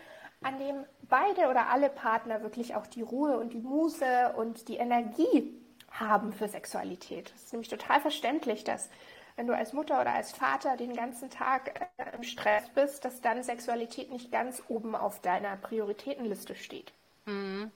an 0.42 0.58
dem 0.58 0.84
beide 1.02 1.48
oder 1.48 1.70
alle 1.70 1.88
Partner 1.88 2.42
wirklich 2.42 2.74
auch 2.74 2.86
die 2.86 3.02
Ruhe 3.02 3.38
und 3.38 3.52
die 3.52 3.60
Muße 3.60 4.34
und 4.36 4.68
die 4.68 4.76
Energie 4.76 5.54
haben 5.90 6.32
für 6.32 6.48
Sexualität. 6.48 7.32
Es 7.34 7.44
ist 7.44 7.52
nämlich 7.52 7.68
total 7.68 8.00
verständlich, 8.00 8.62
dass 8.62 8.88
wenn 9.36 9.46
du 9.46 9.54
als 9.54 9.72
Mutter 9.72 10.00
oder 10.00 10.12
als 10.12 10.32
Vater 10.32 10.76
den 10.76 10.94
ganzen 10.94 11.30
Tag 11.30 11.88
äh, 11.96 12.16
im 12.16 12.24
Stress 12.24 12.68
bist, 12.74 13.04
dass 13.04 13.20
dann 13.20 13.42
Sexualität 13.42 14.10
nicht 14.10 14.32
ganz 14.32 14.62
oben 14.68 14.94
auf 14.94 15.20
deiner 15.20 15.56
Prioritätenliste 15.56 16.54
steht. 16.54 16.92
Mhm. 17.26 17.70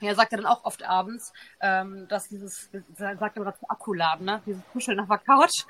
Er 0.00 0.14
sagt 0.14 0.32
ja 0.32 0.38
dann 0.38 0.46
auch 0.46 0.64
oft 0.64 0.82
abends, 0.84 1.32
ähm, 1.60 2.06
dass 2.08 2.28
dieses, 2.28 2.70
sagt 2.96 3.36
er 3.36 3.44
dazu 3.44 3.68
Akkuladen, 3.68 4.26
ne? 4.26 4.40
Dieses 4.46 4.62
Kuscheln 4.72 5.00
auf 5.00 5.08
der 5.08 5.18
Couch. 5.18 5.64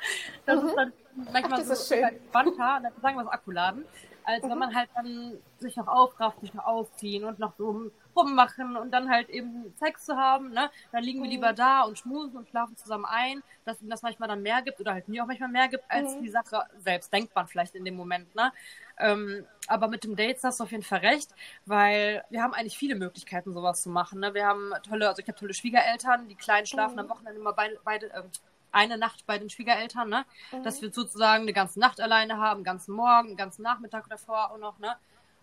Das 0.44 0.62
mhm. 0.62 0.68
ist 0.68 0.76
dann 0.76 0.92
manchmal 1.32 1.60
Ach, 1.62 1.74
so 1.74 1.94
entspannter, 1.94 2.80
dann 2.82 2.92
sagen 3.00 3.16
wir 3.16 3.24
so 3.24 3.30
Akkuladen, 3.30 3.84
als 4.28 4.44
mhm. 4.44 4.50
wenn 4.50 4.58
man 4.58 4.74
halt 4.74 4.90
dann 4.94 5.38
sich 5.58 5.76
noch 5.76 5.88
aufrafft, 5.88 6.40
sich 6.40 6.52
noch 6.52 6.66
ausziehen 6.66 7.24
und 7.24 7.38
noch 7.38 7.54
so 7.56 7.90
rummachen 8.14 8.76
und 8.76 8.90
dann 8.90 9.08
halt 9.08 9.30
eben 9.30 9.72
Sex 9.78 10.04
zu 10.04 10.16
haben, 10.16 10.50
ne? 10.50 10.70
Dann 10.92 11.02
liegen 11.02 11.22
wir 11.22 11.30
lieber 11.30 11.52
mhm. 11.52 11.56
da 11.56 11.82
und 11.82 11.98
schmusen 11.98 12.36
und 12.36 12.46
schlafen 12.46 12.76
zusammen 12.76 13.06
ein, 13.06 13.42
dass 13.64 13.80
ihm 13.80 13.88
das 13.88 14.02
manchmal 14.02 14.28
dann 14.28 14.42
mehr 14.42 14.60
gibt 14.60 14.80
oder 14.80 14.92
halt 14.92 15.08
mir 15.08 15.22
auch 15.22 15.26
manchmal 15.26 15.48
mehr 15.48 15.68
gibt, 15.68 15.84
als 15.88 16.14
mhm. 16.14 16.22
die 16.22 16.28
Sache 16.28 16.62
selbst, 16.76 17.10
denkt 17.10 17.34
man 17.34 17.46
vielleicht 17.46 17.74
in 17.74 17.86
dem 17.86 17.96
Moment, 17.96 18.34
ne? 18.34 18.52
Ähm, 18.98 19.46
aber 19.66 19.88
mit 19.88 20.04
dem 20.04 20.14
Dates 20.14 20.44
hast 20.44 20.60
du 20.60 20.64
auf 20.64 20.72
jeden 20.72 20.82
Fall 20.82 20.98
recht, 20.98 21.30
weil 21.64 22.22
wir 22.28 22.42
haben 22.42 22.52
eigentlich 22.52 22.76
viele 22.76 22.96
Möglichkeiten, 22.96 23.54
sowas 23.54 23.82
zu 23.82 23.88
machen. 23.88 24.20
Ne? 24.20 24.34
Wir 24.34 24.44
haben 24.44 24.72
tolle, 24.82 25.08
also 25.08 25.22
ich 25.22 25.28
habe 25.28 25.38
tolle 25.38 25.54
Schwiegereltern, 25.54 26.28
die 26.28 26.34
Kleinen 26.34 26.66
schlafen 26.66 26.94
mhm. 26.94 27.00
am 27.00 27.08
Wochenende 27.08 27.40
immer 27.40 27.52
beide, 27.52 27.78
beide 27.84 28.12
äh, 28.12 28.24
eine 28.72 28.98
Nacht 28.98 29.26
bei 29.26 29.38
den 29.38 29.50
Schwiegereltern, 29.50 30.08
ne? 30.08 30.24
Mhm. 30.52 30.62
Dass 30.62 30.82
wir 30.82 30.92
sozusagen 30.92 31.42
eine 31.42 31.52
ganze 31.52 31.80
Nacht 31.80 32.00
alleine 32.00 32.38
haben, 32.38 32.58
einen 32.58 32.64
ganzen 32.64 32.94
Morgen, 32.94 33.28
einen 33.28 33.36
ganzen 33.36 33.62
Nachmittag 33.62 34.08
davor 34.08 34.50
auch 34.50 34.58
noch, 34.58 34.78
ne? 34.78 34.96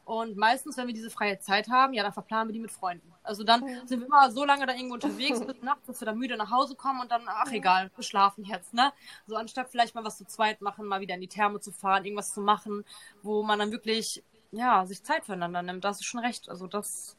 Und 0.06 0.38
meistens, 0.38 0.78
wenn 0.78 0.86
wir 0.86 0.94
diese 0.94 1.10
freie 1.10 1.40
Zeit 1.40 1.68
haben, 1.68 1.94
ja, 1.94 2.04
dann 2.04 2.14
verplanen 2.14 2.48
wir 2.48 2.54
die 2.54 2.60
mit 2.60 2.72
Freunden. 2.72 3.12
Also 3.24 3.44
dann 3.44 3.62
mhm. 3.62 3.88
sind 3.88 4.02
wir 4.02 4.06
immer 4.06 4.30
so 4.30 4.46
lange 4.46 4.68
da 4.68 4.74
irgendwo 4.74 4.94
unterwegs 4.94 5.44
bis 5.44 5.56
nachts, 5.64 5.88
dass 5.88 6.00
wir 6.00 6.06
dann 6.06 6.20
müde 6.20 6.38
nach 6.38 6.52
Hause 6.52 6.76
kommen 6.76 7.02
und 7.02 7.12
dann, 7.12 7.24
ach 7.26 7.52
egal, 7.52 7.90
wir 7.96 8.04
schlafen 8.04 8.46
jetzt, 8.46 8.74
ne? 8.74 8.94
So 9.26 9.36
anstatt 9.36 9.70
vielleicht 9.70 9.96
mal 9.96 10.04
was 10.04 10.18
zu 10.18 10.26
zweit 10.26 10.62
machen, 10.62 10.86
mal 10.86 11.02
wieder 11.02 11.16
in 11.16 11.22
die 11.22 11.28
Therme 11.28 11.60
zu 11.60 11.72
fahren, 11.72 12.06
irgendwas 12.06 12.36
zu 12.36 12.42
machen, 12.42 12.86
wo 13.24 13.42
man 13.42 13.58
dann 13.58 13.72
wirklich, 13.72 14.24
ja, 14.52 14.86
sich 14.86 15.04
Zeit 15.04 15.26
füreinander 15.26 15.64
nimmt. 15.64 15.84
Da 15.84 15.90
hast 15.90 16.02
du 16.02 16.06
schon 16.06 16.20
recht. 16.20 16.50
Also 16.50 16.68
das 16.68 17.18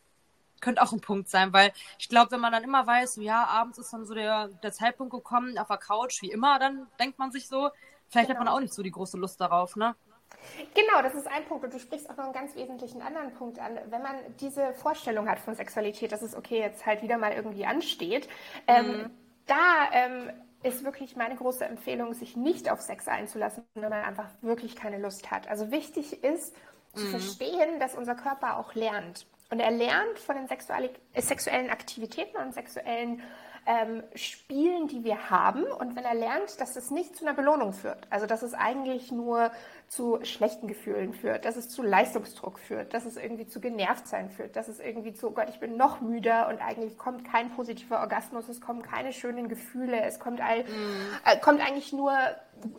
könnte 0.61 0.83
auch 0.83 0.93
ein 0.93 1.01
Punkt 1.01 1.29
sein, 1.29 1.53
weil 1.53 1.73
ich 1.99 2.09
glaube, 2.09 2.33
wenn 2.33 2.41
man 2.41 2.53
dann 2.53 2.65
immer 2.65 2.87
weiß, 2.87 3.15
so, 3.15 3.21
ja, 3.21 3.45
abends 3.45 3.79
ist 3.79 3.93
dann 3.93 4.05
so 4.05 4.15
der, 4.15 4.49
der 4.49 4.73
Zeitpunkt 4.73 5.13
gekommen, 5.13 5.59
auf 5.59 5.69
der 5.69 5.77
Couch, 5.77 6.23
wie 6.23 6.31
immer, 6.31 6.59
dann 6.59 6.87
denkt 6.99 7.19
man 7.19 7.31
sich 7.31 7.49
so, 7.49 7.71
vielleicht 8.09 8.29
genau. 8.29 8.41
hat 8.41 8.47
man 8.47 8.55
auch 8.55 8.61
nicht 8.61 8.75
so 8.75 8.83
die 8.83 8.91
große 8.91 9.17
Lust 9.17 9.41
darauf, 9.41 9.77
ne? 9.77 9.95
Genau, 10.75 11.03
das 11.03 11.15
ist 11.15 11.27
ein 11.27 11.45
Punkt. 11.45 11.65
Und 11.65 11.75
du 11.75 11.79
sprichst 11.79 12.09
auch 12.11 12.17
noch 12.17 12.25
einen 12.25 12.33
ganz 12.33 12.55
wesentlichen 12.55 13.03
anderen 13.03 13.33
Punkt 13.35 13.59
an. 13.59 13.79
Wenn 13.89 14.03
man 14.03 14.17
diese 14.41 14.75
Vorstellung 14.75 15.29
hat 15.29 15.39
von 15.39 15.55
Sexualität, 15.55 16.13
dass 16.13 16.23
es 16.23 16.37
okay 16.37 16.61
jetzt 16.61 16.87
halt 16.87 17.03
wieder 17.03 17.19
mal 17.19 17.33
irgendwie 17.33 17.67
ansteht, 17.67 18.29
ähm, 18.67 18.87
mhm. 18.87 18.95
ähm, 18.95 19.11
da 19.47 19.91
ähm, 19.93 20.31
ist 20.63 20.85
wirklich 20.85 21.17
meine 21.17 21.37
große 21.37 21.65
Empfehlung, 21.65 22.15
sich 22.15 22.37
nicht 22.37 22.71
auf 22.71 22.81
Sex 22.81 23.09
einzulassen, 23.09 23.65
wenn 23.75 23.91
man 23.91 24.05
einfach 24.05 24.29
wirklich 24.43 24.77
keine 24.77 24.99
Lust 24.99 25.31
hat. 25.31 25.49
Also 25.49 25.71
wichtig 25.71 26.25
ist 26.25 26.55
zu 26.95 27.05
mhm. 27.05 27.11
verstehen, 27.11 27.81
dass 27.81 27.95
unser 27.95 28.15
Körper 28.15 28.57
auch 28.57 28.75
lernt. 28.75 29.27
Und 29.51 29.61
er 29.61 29.71
lernt 29.71 30.19
von 30.19 30.37
den 30.37 30.49
sexuellen 30.49 31.71
Aktivitäten 31.71 32.37
und 32.37 32.53
sexuellen 32.53 33.23
ähm, 33.67 34.05
Spielen, 34.15 34.87
die 34.87 35.05
wir 35.05 35.29
haben. 35.29 35.65
Und 35.65 35.97
wenn 35.97 36.05
er 36.05 36.15
lernt, 36.15 36.61
dass 36.61 36.77
es 36.77 36.91
nicht 36.91 37.17
zu 37.17 37.27
einer 37.27 37.35
Belohnung 37.35 37.73
führt, 37.73 38.07
also 38.11 38.27
dass 38.27 38.43
es 38.43 38.55
eigentlich 38.55 39.11
nur 39.11 39.51
zu 39.89 40.19
schlechten 40.25 40.69
Gefühlen 40.69 41.13
führt, 41.13 41.45
dass 41.45 41.57
es 41.57 41.69
zu 41.69 41.83
Leistungsdruck 41.83 42.59
führt, 42.59 42.95
dass 42.95 43.05
es 43.05 43.17
irgendwie 43.17 43.47
zu 43.47 43.61
Genervtsein 43.61 44.31
führt, 44.31 44.57
dass 44.57 44.69
es 44.69 44.79
irgendwie 44.79 45.15
zu, 45.15 45.29
oh 45.29 45.31
Gott, 45.33 45.49
ich 45.49 45.59
bin 45.59 45.77
noch 45.77 46.01
müder 46.01 46.49
und 46.49 46.61
eigentlich 46.61 46.97
kommt 46.97 47.25
kein 47.25 47.51
positiver 47.51 48.01
Orgasmus, 48.01 48.49
es 48.49 48.61
kommen 48.61 48.83
keine 48.83 49.13
schönen 49.13 49.49
Gefühle, 49.49 50.01
es 50.03 50.21
kommt, 50.21 50.41
all, 50.41 50.63
mm. 50.63 50.67
äh, 51.25 51.39
kommt 51.39 51.61
eigentlich 51.61 51.93
nur 51.93 52.17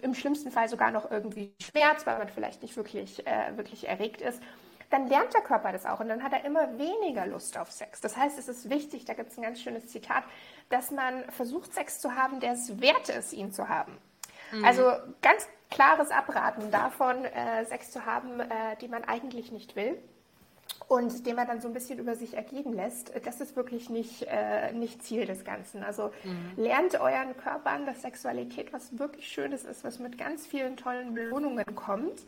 im 0.02 0.16
schlimmsten 0.16 0.52
Fall 0.52 0.70
sogar 0.70 0.92
noch 0.92 1.12
irgendwie 1.12 1.54
Schmerz, 1.62 2.06
weil 2.06 2.18
man 2.18 2.30
vielleicht 2.30 2.62
nicht 2.62 2.76
wirklich, 2.78 3.28
äh, 3.28 3.56
wirklich 3.58 3.88
erregt 3.88 4.22
ist 4.22 4.42
dann 4.90 5.08
lernt 5.08 5.34
der 5.34 5.42
Körper 5.42 5.72
das 5.72 5.86
auch 5.86 6.00
und 6.00 6.08
dann 6.08 6.24
hat 6.24 6.34
er 6.34 6.46
immer 6.46 6.78
weniger 6.78 7.26
Lust 7.28 7.58
auf 7.58 7.72
Sex. 7.72 8.02
Das 8.02 8.16
heißt, 8.16 8.38
es 8.40 8.48
ist 8.48 8.70
wichtig, 8.70 9.06
da 9.06 9.14
gibt 9.14 9.32
es 9.32 9.38
ein 9.38 9.44
ganz 9.44 9.60
schönes 9.62 9.88
Zitat, 9.88 10.24
dass 10.70 10.92
man 10.92 11.24
versucht, 11.32 11.74
Sex 11.74 12.00
zu 12.00 12.16
haben, 12.16 12.40
der 12.40 12.54
es 12.54 12.80
wert 12.80 13.10
ist, 13.10 13.34
ihn 13.34 13.52
zu 13.52 13.68
haben. 13.68 13.98
Mhm. 14.52 14.64
Also 14.64 14.92
ganz 15.22 15.48
klares 15.70 16.12
Abraten 16.12 16.72
davon, 16.72 17.26
äh, 17.26 17.66
Sex 17.66 17.92
zu 17.92 18.06
haben, 18.06 18.40
äh, 18.40 18.78
die 18.82 18.88
man 18.88 19.04
eigentlich 19.04 19.52
nicht 19.52 19.76
will 19.76 19.98
und 20.88 21.26
den 21.26 21.36
man 21.36 21.48
dann 21.48 21.60
so 21.60 21.68
ein 21.68 21.74
bisschen 21.74 22.00
über 22.00 22.16
sich 22.16 22.36
ergehen 22.36 22.74
lässt, 22.74 23.12
das 23.26 23.42
ist 23.42 23.56
wirklich 23.56 23.90
nicht, 23.90 24.24
äh, 24.24 24.72
nicht 24.72 25.04
Ziel 25.04 25.26
des 25.26 25.44
Ganzen. 25.44 25.84
Also 25.84 26.12
mhm. 26.24 26.64
lernt 26.64 27.00
euren 27.00 27.36
Körper 27.36 27.72
an, 27.72 27.86
dass 27.86 28.02
Sexualität 28.02 28.72
was 28.72 28.98
wirklich 28.98 29.28
Schönes 29.28 29.66
ist, 29.66 29.84
was 29.84 30.00
mit 30.00 30.18
ganz 30.18 30.46
vielen 30.48 30.78
tollen 30.78 31.14
Belohnungen 31.14 31.76
kommt. 31.76 32.22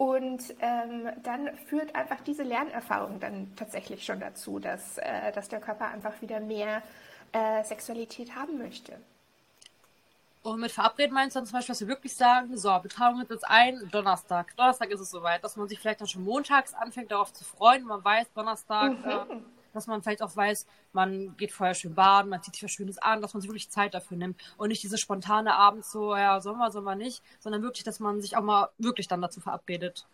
Und 0.00 0.54
ähm, 0.60 1.10
dann 1.22 1.54
führt 1.66 1.94
einfach 1.94 2.22
diese 2.22 2.42
Lernerfahrung 2.42 3.20
dann 3.20 3.54
tatsächlich 3.54 4.02
schon 4.02 4.18
dazu, 4.18 4.58
dass, 4.58 4.96
äh, 4.96 5.30
dass 5.32 5.50
der 5.50 5.60
Körper 5.60 5.88
einfach 5.88 6.22
wieder 6.22 6.40
mehr 6.40 6.82
äh, 7.32 7.62
Sexualität 7.64 8.34
haben 8.34 8.56
möchte. 8.56 8.98
Und 10.42 10.58
mit 10.58 10.72
Verabreden 10.72 11.12
meinst 11.12 11.36
du 11.36 11.40
dann 11.40 11.46
zum 11.46 11.52
Beispiel, 11.52 11.74
dass 11.74 11.80
wir 11.82 11.88
wirklich 11.88 12.14
sagen, 12.14 12.56
so, 12.56 12.70
wir 12.70 12.88
tragen 12.88 13.20
uns 13.20 13.28
jetzt 13.28 13.46
ein, 13.46 13.90
Donnerstag. 13.90 14.56
Donnerstag 14.56 14.88
ist 14.88 15.00
es 15.00 15.10
soweit, 15.10 15.44
dass 15.44 15.56
man 15.56 15.68
sich 15.68 15.78
vielleicht 15.78 16.00
dann 16.00 16.08
schon 16.08 16.24
montags 16.24 16.72
anfängt, 16.72 17.10
darauf 17.12 17.34
zu 17.34 17.44
freuen. 17.44 17.84
Man 17.84 18.02
weiß, 18.02 18.32
Donnerstag, 18.32 18.92
mhm. 18.92 19.04
äh, 19.06 19.36
dass 19.72 19.86
man 19.86 20.02
vielleicht 20.02 20.22
auch 20.22 20.34
weiß, 20.34 20.66
man 20.92 21.36
geht 21.36 21.52
vorher 21.52 21.74
schön 21.74 21.94
baden, 21.94 22.30
man 22.30 22.42
zieht 22.42 22.54
sich 22.54 22.64
was 22.64 22.70
Schönes 22.70 22.98
an, 22.98 23.22
dass 23.22 23.34
man 23.34 23.40
sich 23.40 23.50
wirklich 23.50 23.70
Zeit 23.70 23.94
dafür 23.94 24.16
nimmt. 24.16 24.40
Und 24.56 24.68
nicht 24.68 24.82
diese 24.82 24.98
spontane 24.98 25.54
Abend 25.54 25.84
so, 25.84 26.14
ja, 26.16 26.40
sollen 26.40 26.58
wir, 26.58 26.70
sollen 26.70 26.84
wir 26.84 26.96
nicht, 26.96 27.22
sondern 27.40 27.62
wirklich, 27.62 27.84
dass 27.84 28.00
man 28.00 28.20
sich 28.20 28.36
auch 28.36 28.42
mal 28.42 28.70
wirklich 28.78 29.08
dann 29.08 29.22
dazu 29.22 29.40
verabredet. 29.40 30.06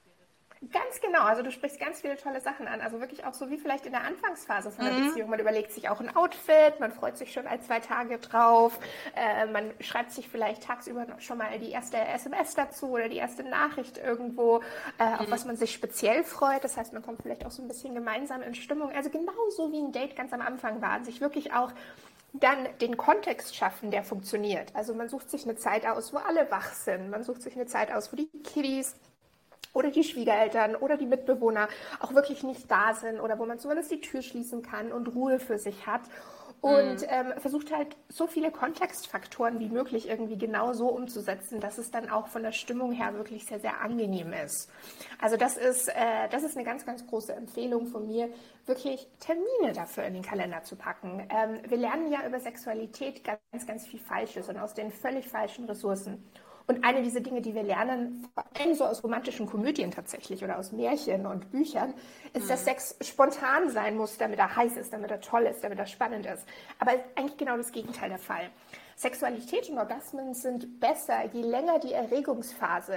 Ganz 0.72 1.00
genau, 1.00 1.22
also 1.22 1.42
du 1.42 1.50
sprichst 1.50 1.78
ganz 1.78 2.00
viele 2.00 2.16
tolle 2.16 2.40
Sachen 2.40 2.66
an. 2.66 2.80
Also 2.80 3.00
wirklich 3.00 3.24
auch 3.24 3.34
so 3.34 3.50
wie 3.50 3.58
vielleicht 3.58 3.86
in 3.86 3.92
der 3.92 4.04
Anfangsphase 4.04 4.70
von 4.70 4.86
einer 4.86 4.98
mhm. 4.98 5.08
Beziehung. 5.08 5.30
Man 5.30 5.38
überlegt 5.38 5.72
sich 5.72 5.88
auch 5.88 6.00
ein 6.00 6.14
Outfit, 6.16 6.80
man 6.80 6.92
freut 6.92 7.16
sich 7.16 7.32
schon 7.32 7.46
ein, 7.46 7.62
zwei 7.62 7.80
Tage 7.80 8.18
drauf, 8.18 8.78
äh, 9.14 9.46
man 9.46 9.72
schreibt 9.80 10.12
sich 10.12 10.28
vielleicht 10.28 10.62
tagsüber 10.62 11.06
schon 11.18 11.38
mal 11.38 11.58
die 11.58 11.70
erste 11.70 11.98
SMS 11.98 12.54
dazu 12.54 12.90
oder 12.90 13.08
die 13.08 13.16
erste 13.16 13.42
Nachricht 13.44 13.98
irgendwo, 13.98 14.62
äh, 14.98 15.06
mhm. 15.06 15.14
auf 15.20 15.30
was 15.30 15.44
man 15.44 15.56
sich 15.56 15.72
speziell 15.72 16.24
freut. 16.24 16.64
Das 16.64 16.76
heißt, 16.76 16.92
man 16.92 17.02
kommt 17.02 17.22
vielleicht 17.22 17.44
auch 17.44 17.50
so 17.50 17.62
ein 17.62 17.68
bisschen 17.68 17.94
gemeinsam 17.94 18.42
in 18.42 18.54
Stimmung. 18.54 18.90
Also 18.92 19.10
genauso 19.10 19.72
wie 19.72 19.78
ein 19.78 19.92
Date 19.92 20.16
ganz 20.16 20.32
am 20.32 20.40
Anfang 20.40 20.80
war, 20.80 21.04
sich 21.04 21.20
wirklich 21.20 21.52
auch 21.52 21.72
dann 22.32 22.68
den 22.80 22.96
Kontext 22.96 23.56
schaffen, 23.56 23.90
der 23.90 24.04
funktioniert. 24.04 24.74
Also 24.74 24.94
man 24.94 25.08
sucht 25.08 25.30
sich 25.30 25.44
eine 25.44 25.56
Zeit 25.56 25.86
aus, 25.86 26.12
wo 26.12 26.18
alle 26.18 26.50
wach 26.50 26.72
sind. 26.72 27.10
Man 27.10 27.22
sucht 27.22 27.42
sich 27.42 27.54
eine 27.54 27.66
Zeit 27.66 27.92
aus, 27.92 28.12
wo 28.12 28.16
die 28.16 28.28
Kiddies 28.42 28.96
oder 29.76 29.90
die 29.90 30.04
Schwiegereltern 30.04 30.74
oder 30.74 30.96
die 30.96 31.06
Mitbewohner 31.06 31.68
auch 32.00 32.14
wirklich 32.14 32.42
nicht 32.42 32.70
da 32.70 32.94
sind 32.94 33.20
oder 33.20 33.38
wo 33.38 33.44
man 33.44 33.58
zumindest 33.58 33.90
die 33.90 34.00
Tür 34.00 34.22
schließen 34.22 34.62
kann 34.62 34.90
und 34.90 35.14
Ruhe 35.14 35.38
für 35.38 35.58
sich 35.58 35.86
hat. 35.86 36.00
Und 36.62 37.02
mhm. 37.02 37.08
ähm, 37.08 37.32
versucht 37.36 37.70
halt 37.70 37.94
so 38.08 38.26
viele 38.26 38.50
Kontextfaktoren 38.50 39.60
wie 39.60 39.68
möglich 39.68 40.08
irgendwie 40.08 40.38
genau 40.38 40.72
so 40.72 40.88
umzusetzen, 40.88 41.60
dass 41.60 41.76
es 41.76 41.90
dann 41.90 42.08
auch 42.08 42.28
von 42.28 42.42
der 42.42 42.52
Stimmung 42.52 42.92
her 42.92 43.12
wirklich 43.14 43.44
sehr, 43.44 43.60
sehr 43.60 43.82
angenehm 43.82 44.32
ist. 44.32 44.70
Also 45.20 45.36
das 45.36 45.58
ist, 45.58 45.88
äh, 45.88 46.28
das 46.30 46.44
ist 46.44 46.56
eine 46.56 46.64
ganz, 46.64 46.86
ganz 46.86 47.06
große 47.06 47.34
Empfehlung 47.34 47.86
von 47.86 48.06
mir, 48.06 48.30
wirklich 48.64 49.06
Termine 49.20 49.74
dafür 49.74 50.04
in 50.04 50.14
den 50.14 50.22
Kalender 50.22 50.62
zu 50.62 50.76
packen. 50.76 51.28
Ähm, 51.28 51.60
wir 51.68 51.76
lernen 51.76 52.10
ja 52.10 52.26
über 52.26 52.40
Sexualität 52.40 53.22
ganz, 53.22 53.66
ganz 53.66 53.86
viel 53.86 54.00
Falsches 54.00 54.48
und 54.48 54.56
aus 54.56 54.72
den 54.72 54.90
völlig 54.90 55.28
falschen 55.28 55.66
Ressourcen. 55.66 56.24
Und 56.68 56.84
eine 56.84 57.02
dieser 57.02 57.20
Dinge, 57.20 57.40
die 57.42 57.54
wir 57.54 57.62
lernen, 57.62 58.28
vor 58.34 58.44
allem 58.58 58.74
so 58.74 58.84
aus 58.84 59.04
romantischen 59.04 59.46
Komödien 59.46 59.92
tatsächlich 59.92 60.42
oder 60.42 60.58
aus 60.58 60.72
Märchen 60.72 61.26
und 61.26 61.52
Büchern, 61.52 61.94
ist, 62.32 62.44
mhm. 62.44 62.48
dass 62.48 62.64
Sex 62.64 62.96
spontan 63.02 63.70
sein 63.70 63.96
muss, 63.96 64.18
damit 64.18 64.38
er 64.40 64.56
heiß 64.56 64.76
ist, 64.76 64.92
damit 64.92 65.10
er 65.10 65.20
toll 65.20 65.42
ist, 65.44 65.62
damit 65.62 65.78
er 65.78 65.86
spannend 65.86 66.26
ist. 66.26 66.44
Aber 66.80 66.92
eigentlich 67.14 67.36
genau 67.36 67.56
das 67.56 67.70
Gegenteil 67.70 68.08
der 68.08 68.18
Fall. 68.18 68.50
Sexualität 68.96 69.68
und 69.68 69.78
Orgasmen 69.78 70.34
sind 70.34 70.80
besser, 70.80 71.24
je 71.32 71.42
länger 71.42 71.78
die 71.78 71.92
Erregungsphase 71.92 72.96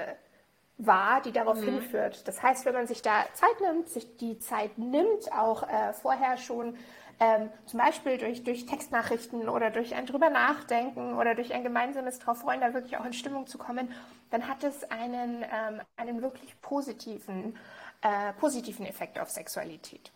war, 0.79 1.21
die 1.21 1.33
darauf 1.33 1.57
mhm. 1.57 1.65
hinführt. 1.65 2.27
Das 2.27 2.41
heißt, 2.41 2.65
wenn 2.65 2.73
man 2.73 2.88
sich 2.88 3.01
da 3.01 3.25
Zeit 3.33 3.61
nimmt, 3.61 3.89
sich 3.89 4.17
die 4.17 4.39
Zeit 4.39 4.77
nimmt, 4.77 5.31
auch 5.31 5.63
äh, 5.63 5.93
vorher 5.93 6.38
schon 6.38 6.75
ähm, 7.19 7.49
zum 7.65 7.79
Beispiel 7.79 8.17
durch, 8.17 8.43
durch 8.43 8.65
Textnachrichten 8.65 9.49
oder 9.49 9.71
durch 9.71 9.93
ein 9.93 10.05
drüber 10.05 10.29
nachdenken 10.29 11.15
oder 11.15 11.35
durch 11.35 11.53
ein 11.53 11.63
gemeinsames 11.63 12.19
drauf 12.19 12.39
freuen, 12.39 12.61
da 12.61 12.73
wirklich 12.73 12.97
auch 12.97 13.05
in 13.05 13.13
Stimmung 13.13 13.45
zu 13.45 13.57
kommen, 13.57 13.91
dann 14.29 14.47
hat 14.47 14.63
es 14.63 14.89
einen, 14.89 15.43
ähm, 15.43 15.81
einen 15.97 16.21
wirklich 16.21 16.59
positiven, 16.61 17.57
äh, 18.01 18.33
positiven 18.33 18.85
Effekt 18.85 19.19
auf 19.19 19.29
Sexualität. 19.29 20.11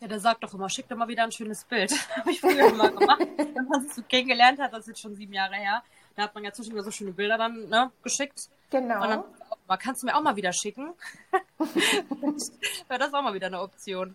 Ja, 0.00 0.08
der 0.08 0.18
sagt 0.18 0.42
doch 0.42 0.52
immer, 0.54 0.68
schick 0.68 0.88
doch 0.88 0.96
mal 0.96 1.08
wieder 1.08 1.24
ein 1.24 1.32
schönes 1.32 1.64
Bild. 1.64 1.92
Habe 2.16 2.30
ich 2.30 2.40
früher 2.40 2.68
immer 2.68 2.90
gemacht. 2.90 3.26
Wenn 3.36 3.68
man 3.68 3.82
sich 3.82 3.94
so 3.94 4.02
kennengelernt 4.02 4.58
hat, 4.60 4.72
das 4.72 4.80
ist 4.80 4.88
jetzt 4.88 5.00
schon 5.00 5.14
sieben 5.14 5.32
Jahre 5.32 5.54
her, 5.54 5.82
da 6.16 6.22
hat 6.22 6.34
man 6.34 6.44
ja 6.44 6.52
zwischendurch 6.52 6.84
so 6.84 6.90
schöne 6.90 7.12
Bilder 7.12 7.36
dann 7.36 7.68
ne, 7.68 7.90
geschickt. 8.02 8.48
Genau. 8.70 9.02
Und 9.02 9.08
dann, 9.08 9.24
oh, 9.68 9.74
kannst 9.78 10.02
du 10.02 10.06
mir 10.06 10.16
auch 10.16 10.22
mal 10.22 10.36
wieder 10.36 10.52
schicken? 10.52 10.94
Wäre 11.58 12.98
das 12.98 13.12
auch 13.12 13.22
mal 13.22 13.34
wieder 13.34 13.48
eine 13.48 13.60
Option. 13.60 14.14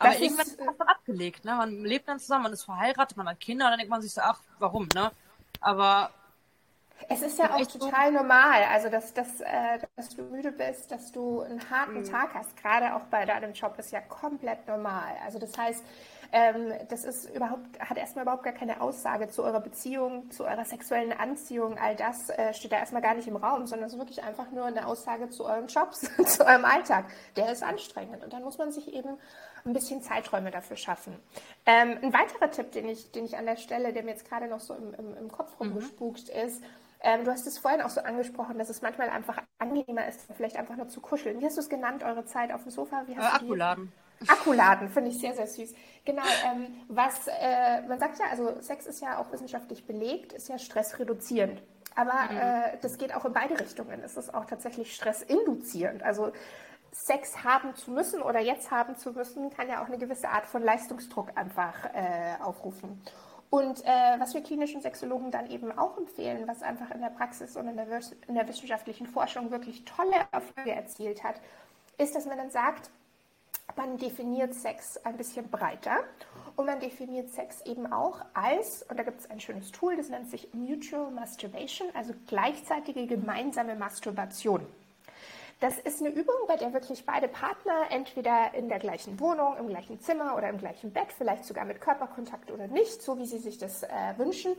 Aber 0.00 0.12
das 0.12 0.20
irgendwann 0.20 0.46
ist 0.46 0.58
das 0.58 0.76
dann 0.78 0.88
abgelegt, 0.88 1.44
ne? 1.44 1.54
Man 1.54 1.84
lebt 1.84 2.08
dann 2.08 2.18
zusammen, 2.18 2.44
man 2.44 2.52
ist 2.54 2.64
verheiratet, 2.64 3.16
man 3.16 3.28
hat 3.28 3.38
Kinder 3.38 3.66
und 3.66 3.72
dann 3.72 3.78
denkt 3.78 3.90
man 3.90 4.00
sich 4.00 4.12
so, 4.12 4.22
ach, 4.22 4.40
warum, 4.58 4.88
ne? 4.94 5.12
Aber 5.60 6.10
es 7.08 7.22
ist 7.22 7.38
ja 7.38 7.54
auch 7.54 7.66
total 7.66 8.12
normal, 8.12 8.64
also 8.64 8.88
dass, 8.88 9.12
dass, 9.12 9.40
äh, 9.40 9.78
dass 9.96 10.10
du 10.10 10.22
müde 10.22 10.52
bist, 10.52 10.90
dass 10.90 11.12
du 11.12 11.40
einen 11.40 11.70
harten 11.70 12.00
mhm. 12.00 12.04
Tag 12.04 12.34
hast, 12.34 12.56
gerade 12.56 12.94
auch 12.94 13.02
bei 13.10 13.24
deinem 13.24 13.52
Job 13.52 13.78
ist 13.78 13.90
ja 13.90 14.00
komplett 14.00 14.66
normal. 14.66 15.16
Also 15.24 15.38
das 15.38 15.56
heißt, 15.56 15.84
ähm, 16.32 16.72
das 16.88 17.04
ist 17.04 17.28
überhaupt, 17.34 17.80
hat 17.80 17.96
erstmal 17.96 18.22
überhaupt 18.22 18.44
gar 18.44 18.52
keine 18.52 18.80
Aussage 18.80 19.28
zu 19.28 19.42
eurer 19.42 19.60
Beziehung, 19.60 20.30
zu 20.30 20.44
eurer 20.44 20.64
sexuellen 20.64 21.12
Anziehung. 21.12 21.76
All 21.78 21.96
das 21.96 22.30
äh, 22.30 22.54
steht 22.54 22.72
da 22.72 22.76
erstmal 22.76 23.02
gar 23.02 23.14
nicht 23.14 23.26
im 23.26 23.36
Raum, 23.36 23.66
sondern 23.66 23.88
es 23.88 23.94
ist 23.94 23.98
wirklich 23.98 24.22
einfach 24.22 24.50
nur 24.52 24.66
eine 24.66 24.86
Aussage 24.86 25.28
zu 25.30 25.44
euren 25.44 25.66
Jobs, 25.66 26.00
zu 26.26 26.46
eurem 26.46 26.64
Alltag. 26.64 27.06
Der 27.36 27.50
ist 27.50 27.62
anstrengend. 27.62 28.22
Und 28.22 28.32
dann 28.32 28.44
muss 28.44 28.58
man 28.58 28.70
sich 28.70 28.92
eben 28.92 29.18
ein 29.64 29.72
bisschen 29.72 30.02
Zeiträume 30.02 30.50
dafür 30.50 30.76
schaffen. 30.76 31.18
Ähm, 31.66 31.98
ein 32.02 32.12
weiterer 32.12 32.50
Tipp, 32.50 32.72
den 32.72 32.88
ich, 32.88 33.10
den 33.10 33.24
ich 33.24 33.36
an 33.36 33.46
der 33.46 33.56
Stelle, 33.56 33.92
der 33.92 34.04
mir 34.04 34.10
jetzt 34.10 34.28
gerade 34.28 34.46
noch 34.46 34.60
so 34.60 34.74
im, 34.74 34.94
im, 34.94 35.16
im 35.16 35.32
Kopf 35.32 35.50
mhm. 35.58 35.72
rumgespukt 35.72 36.28
mhm. 36.28 36.46
ist, 36.46 36.62
ähm, 37.02 37.24
du 37.24 37.30
hast 37.30 37.46
es 37.46 37.58
vorhin 37.58 37.80
auch 37.80 37.90
so 37.90 38.02
angesprochen, 38.02 38.58
dass 38.58 38.68
es 38.68 38.82
manchmal 38.82 39.08
einfach 39.08 39.42
angenehmer 39.58 40.06
ist, 40.06 40.20
vielleicht 40.36 40.56
einfach 40.56 40.76
nur 40.76 40.88
zu 40.88 41.00
kuscheln. 41.00 41.40
Wie 41.40 41.46
hast 41.46 41.56
du 41.56 41.62
es 41.62 41.70
genannt, 41.70 42.02
eure 42.02 42.26
Zeit 42.26 42.52
auf 42.52 42.62
dem 42.62 42.70
Sofa? 42.70 43.04
Wie 43.06 43.16
hast 43.16 43.40
äh, 43.40 43.44
Akkuladen. 43.44 43.92
Akkuladen, 44.26 44.88
finde 44.88 45.10
ich 45.10 45.18
sehr, 45.18 45.34
sehr 45.34 45.46
süß. 45.46 45.74
Genau, 46.04 46.22
ähm, 46.46 46.66
was, 46.88 47.26
äh, 47.26 47.82
man 47.88 47.98
sagt 47.98 48.18
ja, 48.18 48.26
also 48.30 48.60
Sex 48.60 48.86
ist 48.86 49.00
ja 49.00 49.18
auch 49.18 49.32
wissenschaftlich 49.32 49.86
belegt, 49.86 50.32
ist 50.32 50.48
ja 50.48 50.58
stressreduzierend. 50.58 51.62
Aber 51.94 52.30
mhm. 52.30 52.36
äh, 52.36 52.78
das 52.82 52.98
geht 52.98 53.14
auch 53.14 53.24
in 53.24 53.32
beide 53.32 53.58
Richtungen. 53.58 54.02
Es 54.04 54.16
ist 54.16 54.32
auch 54.32 54.44
tatsächlich 54.44 54.94
stressinduzierend. 54.94 56.02
Also 56.02 56.32
Sex 56.92 57.44
haben 57.44 57.74
zu 57.76 57.90
müssen 57.90 58.22
oder 58.22 58.40
jetzt 58.40 58.70
haben 58.70 58.96
zu 58.96 59.12
müssen, 59.12 59.50
kann 59.50 59.68
ja 59.68 59.82
auch 59.82 59.86
eine 59.86 59.98
gewisse 59.98 60.28
Art 60.28 60.46
von 60.46 60.62
Leistungsdruck 60.62 61.30
einfach 61.36 61.74
äh, 61.94 62.42
aufrufen. 62.42 63.00
Und 63.48 63.84
äh, 63.84 63.88
was 64.18 64.34
wir 64.34 64.42
klinischen 64.42 64.80
Sexologen 64.80 65.30
dann 65.32 65.50
eben 65.50 65.76
auch 65.76 65.98
empfehlen, 65.98 66.46
was 66.46 66.62
einfach 66.62 66.90
in 66.92 67.00
der 67.00 67.08
Praxis 67.08 67.56
und 67.56 67.66
in 67.66 67.76
der, 67.76 67.86
in 68.28 68.34
der 68.34 68.48
wissenschaftlichen 68.48 69.06
Forschung 69.06 69.50
wirklich 69.50 69.84
tolle 69.84 70.14
Erfolge 70.30 70.72
erzielt 70.72 71.24
hat, 71.24 71.34
ist, 71.98 72.14
dass 72.14 72.26
man 72.26 72.38
dann 72.38 72.50
sagt, 72.50 72.90
man 73.76 73.96
definiert 73.98 74.54
Sex 74.54 74.96
ein 75.04 75.16
bisschen 75.16 75.48
breiter 75.48 76.04
und 76.56 76.66
man 76.66 76.80
definiert 76.80 77.30
Sex 77.30 77.62
eben 77.62 77.92
auch 77.92 78.20
als, 78.34 78.82
und 78.88 78.98
da 78.98 79.02
gibt 79.02 79.20
es 79.20 79.30
ein 79.30 79.40
schönes 79.40 79.70
Tool, 79.72 79.96
das 79.96 80.08
nennt 80.08 80.30
sich 80.30 80.52
Mutual 80.52 81.10
Masturbation, 81.10 81.88
also 81.94 82.12
gleichzeitige 82.26 83.06
gemeinsame 83.06 83.74
Masturbation. 83.74 84.66
Das 85.60 85.78
ist 85.78 86.00
eine 86.00 86.08
Übung, 86.08 86.36
bei 86.48 86.56
der 86.56 86.72
wirklich 86.72 87.04
beide 87.04 87.28
Partner 87.28 87.84
entweder 87.90 88.54
in 88.54 88.70
der 88.70 88.78
gleichen 88.78 89.20
Wohnung, 89.20 89.56
im 89.58 89.68
gleichen 89.68 90.00
Zimmer 90.00 90.34
oder 90.36 90.48
im 90.48 90.56
gleichen 90.56 90.90
Bett, 90.90 91.08
vielleicht 91.16 91.44
sogar 91.44 91.66
mit 91.66 91.82
Körperkontakt 91.82 92.50
oder 92.50 92.66
nicht, 92.66 93.02
so 93.02 93.18
wie 93.18 93.26
sie 93.26 93.38
sich 93.38 93.58
das 93.58 93.82
äh, 93.82 93.88
wünschen, 94.16 94.56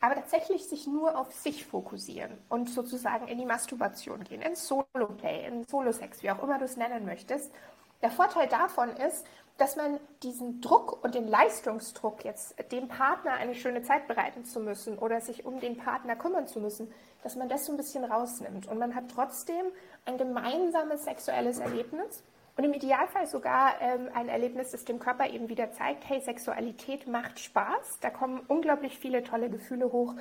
aber 0.00 0.14
tatsächlich 0.14 0.66
sich 0.66 0.86
nur 0.86 1.18
auf 1.18 1.34
sich 1.34 1.66
fokussieren 1.66 2.30
und 2.48 2.70
sozusagen 2.70 3.28
in 3.28 3.36
die 3.36 3.44
Masturbation 3.44 4.24
gehen, 4.24 4.40
in 4.40 4.54
Solo-Play, 4.54 5.46
in 5.46 5.64
Solo-Sex, 5.64 6.22
wie 6.22 6.30
auch 6.30 6.42
immer 6.42 6.58
du 6.58 6.64
es 6.64 6.76
nennen 6.78 7.04
möchtest. 7.04 7.52
Der 8.02 8.10
Vorteil 8.10 8.48
davon 8.48 8.90
ist, 8.90 9.26
dass 9.56 9.74
man 9.74 9.98
diesen 10.22 10.60
Druck 10.60 11.02
und 11.02 11.14
den 11.16 11.26
Leistungsdruck, 11.26 12.24
jetzt 12.24 12.54
dem 12.70 12.86
Partner 12.86 13.32
eine 13.32 13.56
schöne 13.56 13.82
Zeit 13.82 14.06
bereiten 14.06 14.44
zu 14.44 14.60
müssen 14.60 14.96
oder 14.98 15.20
sich 15.20 15.44
um 15.44 15.58
den 15.58 15.76
Partner 15.76 16.14
kümmern 16.14 16.46
zu 16.46 16.60
müssen, 16.60 16.92
dass 17.24 17.34
man 17.34 17.48
das 17.48 17.66
so 17.66 17.72
ein 17.72 17.76
bisschen 17.76 18.04
rausnimmt. 18.04 18.68
Und 18.68 18.78
man 18.78 18.94
hat 18.94 19.04
trotzdem 19.12 19.66
ein 20.04 20.16
gemeinsames 20.16 21.04
sexuelles 21.04 21.58
Erlebnis 21.58 22.22
und 22.56 22.64
im 22.64 22.72
Idealfall 22.72 23.26
sogar 23.26 23.80
ähm, 23.80 24.08
ein 24.14 24.28
Erlebnis, 24.28 24.70
das 24.70 24.84
dem 24.84 25.00
Körper 25.00 25.28
eben 25.28 25.48
wieder 25.48 25.72
zeigt, 25.72 26.08
hey, 26.08 26.20
Sexualität 26.20 27.08
macht 27.08 27.40
Spaß, 27.40 27.98
da 28.00 28.10
kommen 28.10 28.40
unglaublich 28.46 28.98
viele 28.98 29.24
tolle 29.24 29.50
Gefühle 29.50 29.92
hoch, 29.92 30.14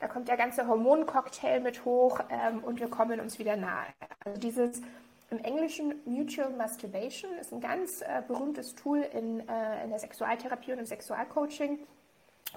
da 0.00 0.08
kommt 0.08 0.28
der 0.28 0.36
ganze 0.36 0.66
Hormoncocktail 0.68 1.60
mit 1.60 1.84
hoch 1.84 2.20
ähm, 2.30 2.62
und 2.62 2.80
wir 2.80 2.88
kommen 2.88 3.20
uns 3.20 3.38
wieder 3.38 3.56
nahe. 3.56 3.86
Also 4.24 4.40
dieses 4.40 4.82
im 5.30 5.38
Englischen 5.38 5.94
Mutual 6.04 6.50
Masturbation 6.50 7.32
ist 7.40 7.52
ein 7.52 7.60
ganz 7.60 8.02
äh, 8.02 8.22
berühmtes 8.26 8.74
Tool 8.74 8.98
in, 8.98 9.40
äh, 9.48 9.84
in, 9.84 9.90
der 9.90 9.98
Sexualtherapie 9.98 10.72
und 10.72 10.78
im 10.80 10.86
Sexualcoaching 10.86 11.78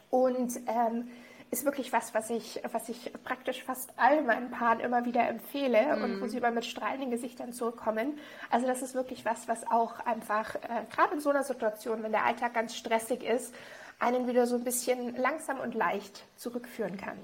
und 0.09 0.59
ähm, 0.67 1.09
ist 1.49 1.63
wirklich 1.63 1.93
was, 1.93 2.13
was 2.13 2.29
ich, 2.29 2.61
was 2.71 2.89
ich 2.89 3.11
praktisch 3.23 3.63
fast 3.63 3.93
all 3.95 4.21
meinen 4.21 4.51
Paaren 4.51 4.81
immer 4.81 5.05
wieder 5.05 5.27
empfehle 5.27 5.95
mm. 5.95 6.03
und 6.03 6.21
wo 6.21 6.27
sie 6.27 6.37
immer 6.37 6.51
mit 6.51 6.65
strahlenden 6.65 7.09
Gesichtern 7.09 7.53
zurückkommen. 7.53 8.19
Also 8.49 8.67
das 8.67 8.81
ist 8.81 8.95
wirklich 8.95 9.23
was, 9.23 9.47
was 9.47 9.65
auch 9.65 9.99
einfach 10.01 10.55
äh, 10.55 10.85
gerade 10.93 11.13
in 11.13 11.21
so 11.21 11.29
einer 11.29 11.43
Situation, 11.43 12.03
wenn 12.03 12.11
der 12.11 12.25
Alltag 12.25 12.53
ganz 12.53 12.75
stressig 12.75 13.23
ist, 13.23 13.55
einen 13.99 14.27
wieder 14.27 14.45
so 14.45 14.55
ein 14.55 14.63
bisschen 14.63 15.15
langsam 15.15 15.59
und 15.59 15.73
leicht 15.73 16.25
zurückführen 16.35 16.97
kann. 16.97 17.17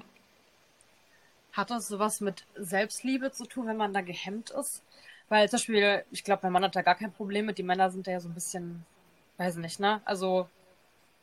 Hat 1.52 1.70
das 1.70 1.88
sowas 1.88 2.20
mit 2.20 2.46
Selbstliebe 2.56 3.32
zu 3.32 3.46
tun, 3.46 3.68
wenn 3.68 3.78
man 3.78 3.94
da 3.94 4.02
gehemmt 4.02 4.50
ist? 4.52 4.82
Weil 5.30 5.50
zum 5.50 5.58
Beispiel, 5.58 6.04
ich 6.12 6.24
glaube, 6.24 6.42
mein 6.44 6.54
Mann 6.54 6.64
hat 6.64 6.76
da 6.76 6.82
gar 6.82 6.96
kein 6.96 7.12
Problem 7.12 7.46
mit. 7.46 7.58
Die 7.58 7.64
Männer 7.64 7.90
sind 7.90 8.08
da 8.08 8.12
ja 8.12 8.20
so 8.20 8.30
ein 8.30 8.34
bisschen, 8.34 8.86
weiß 9.38 9.56
nicht, 9.58 9.80
ne? 9.80 10.02
Also, 10.06 10.48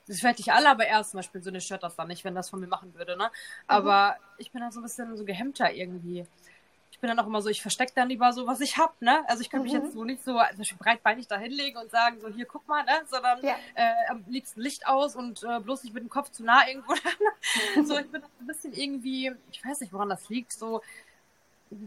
das 0.07 0.17
ist 0.17 0.21
vielleicht 0.21 0.39
nicht 0.39 0.53
alle, 0.53 0.69
aber 0.69 0.87
er 0.87 1.05
zum 1.05 1.19
Beispiel, 1.19 1.43
so 1.43 1.51
eine 1.51 1.61
stört 1.61 1.83
das 1.83 1.97
dann 1.97 2.09
nicht, 2.09 2.25
wenn 2.25 2.35
das 2.35 2.51
von 2.51 2.61
mir 2.61 2.67
machen 2.67 2.95
würde, 2.95 3.17
ne? 3.17 3.31
Aber 3.67 4.17
mhm. 4.19 4.35
ich 4.39 4.51
bin 4.51 4.61
dann 4.61 4.73
so 4.73 4.81
ein 4.81 4.83
bisschen 4.83 5.17
so 5.17 5.25
gehemmter 5.25 5.73
irgendwie. 5.73 6.27
Ich 6.93 6.99
bin 6.99 7.09
dann 7.09 7.19
auch 7.21 7.27
immer 7.27 7.41
so, 7.41 7.49
ich 7.49 7.63
verstecke 7.63 7.93
dann 7.95 8.09
lieber 8.09 8.33
so, 8.33 8.47
was 8.47 8.61
ich 8.61 8.77
hab, 8.77 9.01
ne? 9.01 9.23
Also 9.29 9.43
ich 9.43 9.51
kann 9.51 9.61
mhm. 9.61 9.65
mich 9.65 9.73
jetzt 9.73 9.93
so 9.93 10.03
nicht 10.03 10.25
so 10.25 10.33
zum 10.33 10.59
Beispiel 10.59 10.79
breitbeinig 10.79 11.29
da 11.29 11.39
hinlegen 11.39 11.79
und 11.79 11.91
sagen, 11.91 12.21
so 12.21 12.29
hier, 12.29 12.47
guck 12.47 12.67
mal, 12.67 12.83
ne? 12.85 13.03
Sondern 13.07 13.43
ja. 13.45 13.55
äh, 13.75 13.93
am 14.09 14.25
liebsten 14.27 14.61
Licht 14.61 14.87
aus 14.87 15.15
und 15.15 15.45
äh, 15.45 15.61
bloß 15.61 15.85
nicht 15.85 15.95
mit 15.95 16.03
dem 16.03 16.11
Kopf 16.11 16.31
zu 16.31 16.43
nah 16.43 16.67
irgendwo. 16.67 16.95
so, 17.85 17.99
ich 17.99 18.11
bin 18.11 18.23
ein 18.23 18.47
bisschen 18.47 18.73
irgendwie, 18.73 19.33
ich 19.53 19.65
weiß 19.65 19.81
nicht, 19.81 19.93
woran 19.93 20.09
das 20.09 20.29
liegt, 20.29 20.53
so 20.53 20.83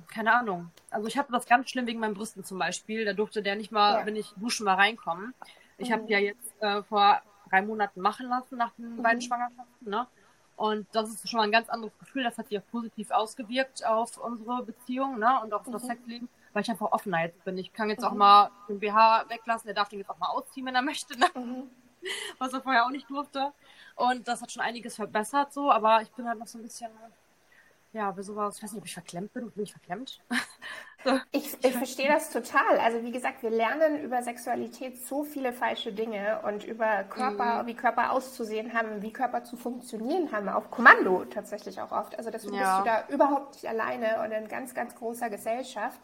keine 0.08 0.34
Ahnung. 0.34 0.72
Also 0.89 1.08
ich 1.08 1.17
hatte 1.17 1.32
das 1.32 1.46
ganz 1.46 1.69
schlimm 1.69 1.88
wegen 1.88 2.00
meinen 2.00 2.13
Brüsten 2.13 2.43
zum 2.43 2.60
Beispiel. 2.60 3.06
Da 3.06 3.13
durfte 3.13 3.41
der 3.41 3.56
nicht 3.56 3.72
mal, 3.72 4.00
ja. 4.00 4.06
wenn 4.06 4.15
ich 4.15 4.34
duschen 4.38 4.65
mal 4.65 4.76
reinkommen. 4.76 5.34
Ich 5.78 5.89
mhm. 5.89 5.93
habe 5.93 6.04
ja 6.08 6.19
jetzt 6.19 6.54
äh, 6.62 6.84
vor 6.84 7.22
drei 7.50 7.62
Monaten 7.62 8.02
machen 8.02 8.28
lassen 8.30 8.58
nach 8.58 8.72
den 8.74 8.98
mhm. 8.98 9.04
beiden 9.04 9.22
Schwangerschaften. 9.22 9.89
Ne? 9.89 10.08
Und 10.56 10.88
das 10.93 11.10
ist 11.10 11.30
schon 11.30 11.38
mal 11.38 11.43
ein 11.43 11.52
ganz 11.52 11.69
anderes 11.69 11.98
Gefühl. 12.00 12.24
Das 12.24 12.38
hat 12.38 12.48
sich 12.48 12.60
auch 12.60 12.67
positiv 12.72 13.12
ausgewirkt 13.12 13.86
auf 13.86 14.17
unsere 14.17 14.63
Beziehung 14.63 15.19
ne? 15.19 15.39
und 15.41 15.54
auf 15.54 15.67
mhm. 15.67 15.74
das 15.74 15.84
Sexleben, 15.84 16.30
weil 16.54 16.62
ich 16.63 16.69
einfach 16.69 16.91
offener 16.91 17.24
jetzt 17.24 17.43
bin. 17.43 17.58
Ich 17.58 17.74
kann 17.74 17.89
jetzt 17.89 18.04
auch 18.04 18.12
mhm. 18.12 18.19
mal 18.19 18.52
den 18.69 18.80
BH 18.80 19.26
weglassen. 19.30 19.67
Der 19.67 19.76
darf 19.76 19.89
den 19.89 20.00
jetzt 20.00 20.10
auch 20.10 20.19
mal 20.19 20.30
ausziehen, 20.30 20.65
wenn 20.65 20.76
er 20.76 20.82
möchte. 20.82 21.17
Ne? 21.19 21.28
Mhm. 21.36 21.69
Was 22.38 22.54
er 22.54 22.62
vorher 22.62 22.86
auch 22.86 22.89
nicht 22.89 23.10
durfte. 23.10 23.54
Und 23.96 24.28
das 24.28 24.41
hat 24.41 24.52
schon 24.52 24.62
einiges 24.62 24.96
verbessert 24.96 25.54
so, 25.54 25.72
aber 25.72 26.02
ich 26.02 26.12
bin 26.12 26.28
halt 26.28 26.39
noch 26.39 26.48
so 26.48 26.58
ein 26.58 26.63
bisschen 26.63 26.91
ja, 27.93 28.10
aber 28.10 28.23
sowas, 28.23 28.58
ich 28.58 28.63
weiß 28.63 28.73
nicht, 28.73 28.82
ob 28.82 28.86
ich 28.86 28.93
verklemmt 28.93 29.34
bin. 29.34 29.51
Bin 29.51 29.63
ich 29.63 29.71
verklemmt? 29.71 30.19
so. 31.03 31.19
Ich, 31.32 31.53
ich 31.63 31.73
verstehe 31.77 32.08
das 32.08 32.32
total. 32.32 32.79
Also 32.79 33.03
wie 33.03 33.12
gesagt, 33.12 33.43
wir 33.43 33.51
lernen 33.51 34.03
über 34.03 34.23
Sexualität 34.23 35.06
so 35.06 35.23
viele 35.23 35.53
falsche 35.53 35.93
Dinge 35.93 36.39
und 36.43 36.63
über 36.63 37.03
Körper, 37.03 37.62
mhm. 37.62 37.67
wie 37.67 37.75
Körper 37.75 38.12
auszusehen 38.12 38.73
haben, 38.73 39.03
wie 39.03 39.13
Körper 39.13 39.43
zu 39.43 39.58
funktionieren 39.58 40.32
haben, 40.32 40.49
auf 40.49 40.71
Kommando 40.71 41.23
tatsächlich 41.25 41.79
auch 41.79 41.91
oft. 41.91 42.17
Also 42.17 42.32
deswegen 42.32 42.56
ja. 42.56 42.82
bist 42.82 42.88
du 42.88 42.91
da 42.91 43.13
überhaupt 43.13 43.53
nicht 43.53 43.67
alleine 43.67 44.23
und 44.23 44.32
in 44.32 44.47
ganz, 44.47 44.73
ganz 44.73 44.95
großer 44.95 45.29
Gesellschaft. 45.29 45.99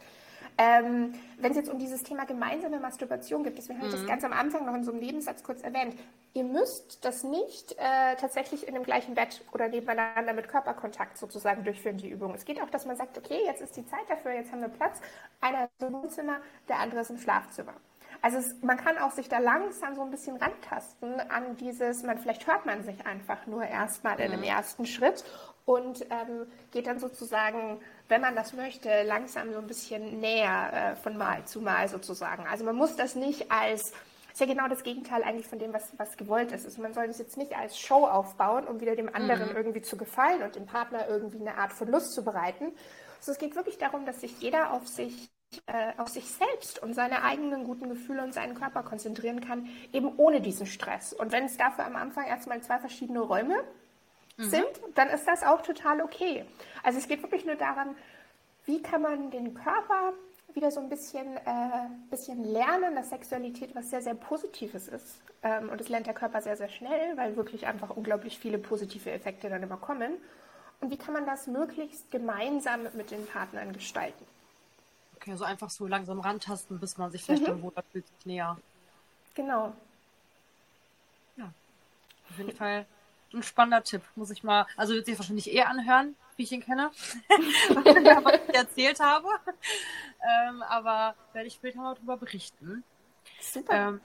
Ähm, 0.59 1.13
Wenn 1.37 1.51
es 1.51 1.57
jetzt 1.57 1.69
um 1.69 1.79
dieses 1.79 2.03
Thema 2.03 2.25
gemeinsame 2.25 2.79
Masturbation 2.79 3.43
geht, 3.43 3.57
deswegen 3.57 3.79
habe 3.79 3.87
ich 3.87 3.93
das 3.93 4.03
mhm. 4.03 4.07
ganz 4.07 4.23
am 4.23 4.33
Anfang 4.33 4.65
noch 4.65 4.75
in 4.75 4.83
so 4.83 4.91
einem 4.91 4.99
Nebensatz 4.99 5.41
kurz 5.41 5.61
erwähnt, 5.61 5.95
ihr 6.33 6.43
müsst 6.43 7.03
das 7.05 7.23
nicht 7.23 7.73
äh, 7.73 8.15
tatsächlich 8.19 8.67
in 8.67 8.73
dem 8.73 8.83
gleichen 8.83 9.15
Bett 9.15 9.41
oder 9.51 9.67
nebeneinander 9.67 10.33
mit 10.33 10.47
Körperkontakt 10.47 11.17
sozusagen 11.17 11.63
durchführen, 11.63 11.97
die 11.97 12.09
Übung. 12.09 12.33
Es 12.35 12.45
geht 12.45 12.61
auch, 12.61 12.69
dass 12.69 12.85
man 12.85 12.95
sagt, 12.95 13.17
okay, 13.17 13.39
jetzt 13.45 13.61
ist 13.61 13.75
die 13.75 13.85
Zeit 13.87 14.07
dafür, 14.07 14.33
jetzt 14.33 14.51
haben 14.51 14.61
wir 14.61 14.69
Platz. 14.69 14.99
Einer 15.41 15.65
ist 15.65 15.87
im 15.87 15.93
Wohnzimmer, 15.93 16.37
der 16.67 16.79
andere 16.79 17.01
ist 17.01 17.09
im 17.09 17.17
Schlafzimmer. 17.17 17.73
Also 18.21 18.37
es, 18.37 18.55
man 18.61 18.77
kann 18.77 18.97
auch 18.97 19.11
sich 19.11 19.29
da 19.29 19.39
langsam 19.39 19.95
so 19.95 20.01
ein 20.01 20.11
bisschen 20.11 20.35
rantasten 20.35 21.19
an 21.29 21.55
dieses, 21.57 22.03
man 22.03 22.17
vielleicht 22.17 22.47
hört 22.47 22.65
man 22.65 22.83
sich 22.83 23.05
einfach 23.05 23.45
nur 23.45 23.63
erstmal 23.63 24.15
mhm. 24.15 24.21
in 24.21 24.31
einem 24.33 24.43
ersten 24.43 24.85
Schritt 24.85 25.23
und 25.65 26.05
ähm, 26.09 26.47
geht 26.71 26.87
dann 26.87 26.99
sozusagen, 26.99 27.79
wenn 28.07 28.21
man 28.21 28.35
das 28.35 28.53
möchte, 28.53 29.03
langsam 29.03 29.53
so 29.53 29.59
ein 29.59 29.67
bisschen 29.67 30.19
näher 30.19 30.71
äh, 30.73 30.95
von 30.95 31.17
Mal 31.17 31.45
zu 31.45 31.61
Mal 31.61 31.87
sozusagen. 31.87 32.45
Also 32.47 32.65
man 32.65 32.75
muss 32.75 32.95
das 32.95 33.15
nicht 33.15 33.51
als 33.51 33.93
ist 34.39 34.47
ja 34.47 34.53
genau 34.53 34.69
das 34.69 34.83
Gegenteil 34.83 35.23
eigentlich 35.23 35.47
von 35.47 35.59
dem, 35.59 35.73
was, 35.73 35.91
was 35.97 36.15
gewollt 36.15 36.53
ist. 36.53 36.65
Also 36.65 36.81
man 36.81 36.93
soll 36.93 37.07
das 37.07 37.19
jetzt 37.19 37.35
nicht 37.35 37.57
als 37.57 37.77
Show 37.77 38.05
aufbauen, 38.05 38.65
um 38.67 38.79
wieder 38.79 38.95
dem 38.95 39.13
anderen 39.13 39.49
mhm. 39.49 39.55
irgendwie 39.57 39.81
zu 39.81 39.97
gefallen 39.97 40.43
und 40.43 40.55
dem 40.55 40.65
Partner 40.65 41.09
irgendwie 41.09 41.41
eine 41.41 41.57
Art 41.57 41.73
von 41.73 41.89
Lust 41.89 42.13
zu 42.13 42.23
bereiten. 42.23 42.71
Also 43.17 43.33
es 43.33 43.37
geht 43.37 43.55
wirklich 43.55 43.77
darum, 43.77 44.05
dass 44.05 44.21
sich 44.21 44.39
jeder 44.39 44.71
auf 44.71 44.87
sich 44.87 45.29
äh, 45.65 45.91
auf 45.97 46.07
sich 46.07 46.31
selbst 46.31 46.81
und 46.81 46.93
seine 46.93 47.23
eigenen 47.23 47.65
guten 47.65 47.89
Gefühle 47.89 48.23
und 48.23 48.33
seinen 48.33 48.53
Körper 48.53 48.83
konzentrieren 48.83 49.41
kann, 49.41 49.67
eben 49.91 50.13
ohne 50.15 50.41
diesen 50.41 50.67
Stress. 50.67 51.11
Und 51.11 51.31
wenn 51.31 51.45
es 51.45 51.57
dafür 51.57 51.85
am 51.85 51.95
Anfang 51.95 52.25
erstmal 52.25 52.61
zwei 52.61 52.77
verschiedene 52.77 53.19
Räume 53.19 53.55
mhm. 54.37 54.43
sind, 54.43 54.69
dann 54.95 55.09
ist 55.09 55.27
das 55.27 55.43
auch 55.43 55.63
total 55.63 56.01
okay. 56.01 56.45
Also 56.83 56.99
es 56.99 57.07
geht 57.07 57.23
wirklich 57.23 57.45
nur 57.45 57.55
daran, 57.55 57.95
wie 58.65 58.81
kann 58.81 59.01
man 59.01 59.31
den 59.31 59.55
Körper 59.55 60.13
wieder 60.55 60.71
so 60.71 60.79
ein 60.79 60.89
bisschen, 60.89 61.37
äh, 61.37 61.87
bisschen 62.09 62.43
lernen, 62.43 62.95
dass 62.95 63.09
Sexualität 63.09 63.75
was 63.75 63.89
sehr, 63.89 64.01
sehr 64.01 64.15
Positives 64.15 64.87
ist. 64.87 65.21
Ähm, 65.43 65.69
und 65.69 65.79
das 65.79 65.89
lernt 65.89 66.07
der 66.07 66.13
Körper 66.13 66.41
sehr, 66.41 66.57
sehr 66.57 66.69
schnell, 66.69 67.15
weil 67.17 67.35
wirklich 67.35 67.67
einfach 67.67 67.91
unglaublich 67.91 68.39
viele 68.39 68.57
positive 68.57 69.11
Effekte 69.11 69.49
dann 69.49 69.63
immer 69.63 69.77
kommen. 69.77 70.13
Und 70.81 70.91
wie 70.91 70.97
kann 70.97 71.13
man 71.13 71.25
das 71.25 71.47
möglichst 71.47 72.09
gemeinsam 72.11 72.83
mit 72.93 73.11
den 73.11 73.25
Partnern 73.25 73.73
gestalten? 73.73 74.25
Okay, 75.15 75.35
so 75.35 75.43
einfach 75.43 75.69
so 75.69 75.87
langsam 75.87 76.19
rantasten, 76.19 76.79
bis 76.79 76.97
man 76.97 77.11
sich 77.11 77.23
vielleicht 77.23 77.43
mhm. 77.43 77.47
dann 77.47 77.61
wohler 77.61 77.83
fühlt, 77.91 78.05
näher. 78.25 78.57
Genau. 79.35 79.73
Ja, 81.35 81.51
auf 82.29 82.37
jeden 82.37 82.55
Fall 82.55 82.85
ein 83.33 83.43
spannender 83.43 83.83
Tipp, 83.83 84.01
muss 84.15 84.31
ich 84.31 84.43
mal, 84.43 84.65
also 84.75 84.93
wird 84.93 85.05
sich 85.05 85.19
wahrscheinlich 85.19 85.51
eher 85.51 85.69
anhören, 85.69 86.15
wie 86.39 86.43
ich 86.43 86.51
ihn 86.51 86.63
kenne, 86.63 86.89
was 87.69 88.39
ich 88.47 88.55
erzählt 88.55 88.99
habe. 88.99 89.27
Ähm, 90.47 90.63
aber 90.63 91.15
werde 91.33 91.47
ich 91.47 91.53
später 91.53 91.79
mal 91.79 91.95
darüber 91.95 92.17
berichten. 92.17 92.83
Super. 93.39 93.73
Ähm, 93.73 94.01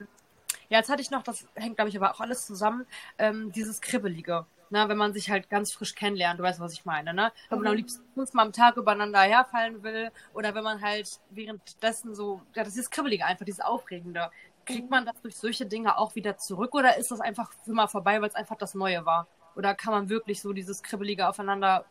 ja, 0.69 0.79
jetzt 0.79 0.89
hatte 0.89 1.01
ich 1.01 1.11
noch, 1.11 1.23
das 1.23 1.47
hängt, 1.55 1.77
glaube 1.77 1.89
ich, 1.89 1.97
aber 1.97 2.11
auch 2.11 2.19
alles 2.19 2.45
zusammen, 2.45 2.85
ähm, 3.17 3.51
dieses 3.51 3.81
Kribbelige. 3.81 4.45
Ne, 4.71 4.89
wenn 4.89 4.97
man 4.97 5.13
sich 5.13 5.29
halt 5.29 5.47
ganz 5.47 5.71
frisch 5.71 5.93
kennenlernt, 5.93 6.39
du 6.39 6.43
weißt, 6.43 6.59
was 6.59 6.73
ich 6.73 6.85
meine, 6.85 7.13
ne? 7.13 7.31
Wenn 7.49 7.59
man 7.59 7.67
am 7.67 7.73
mhm. 7.73 7.77
liebsten 7.77 8.03
fünfmal 8.15 8.47
am 8.47 8.51
Tag 8.51 8.77
übereinander 8.77 9.21
herfallen 9.21 9.83
will 9.83 10.11
oder 10.33 10.55
wenn 10.55 10.63
man 10.63 10.81
halt 10.81 11.19
währenddessen 11.29 12.15
so, 12.15 12.41
ja, 12.55 12.63
das 12.63 12.75
ist 12.75 12.89
Kribbelige 12.89 13.25
einfach, 13.25 13.45
dieses 13.45 13.61
Aufregende. 13.61 14.31
Kriegt 14.65 14.89
man 14.89 15.05
das 15.05 15.21
durch 15.21 15.37
solche 15.37 15.67
Dinge 15.67 15.99
auch 15.99 16.15
wieder 16.15 16.37
zurück 16.37 16.73
oder 16.73 16.97
ist 16.97 17.11
das 17.11 17.21
einfach 17.21 17.51
immer 17.67 17.87
vorbei, 17.87 18.19
weil 18.21 18.29
es 18.29 18.35
einfach 18.35 18.57
das 18.57 18.73
Neue 18.73 19.05
war? 19.05 19.27
Oder 19.55 19.75
kann 19.75 19.93
man 19.93 20.09
wirklich 20.09 20.41
so 20.41 20.51
dieses 20.51 20.81
Kribbelige 20.81 21.29
aufeinander 21.29 21.85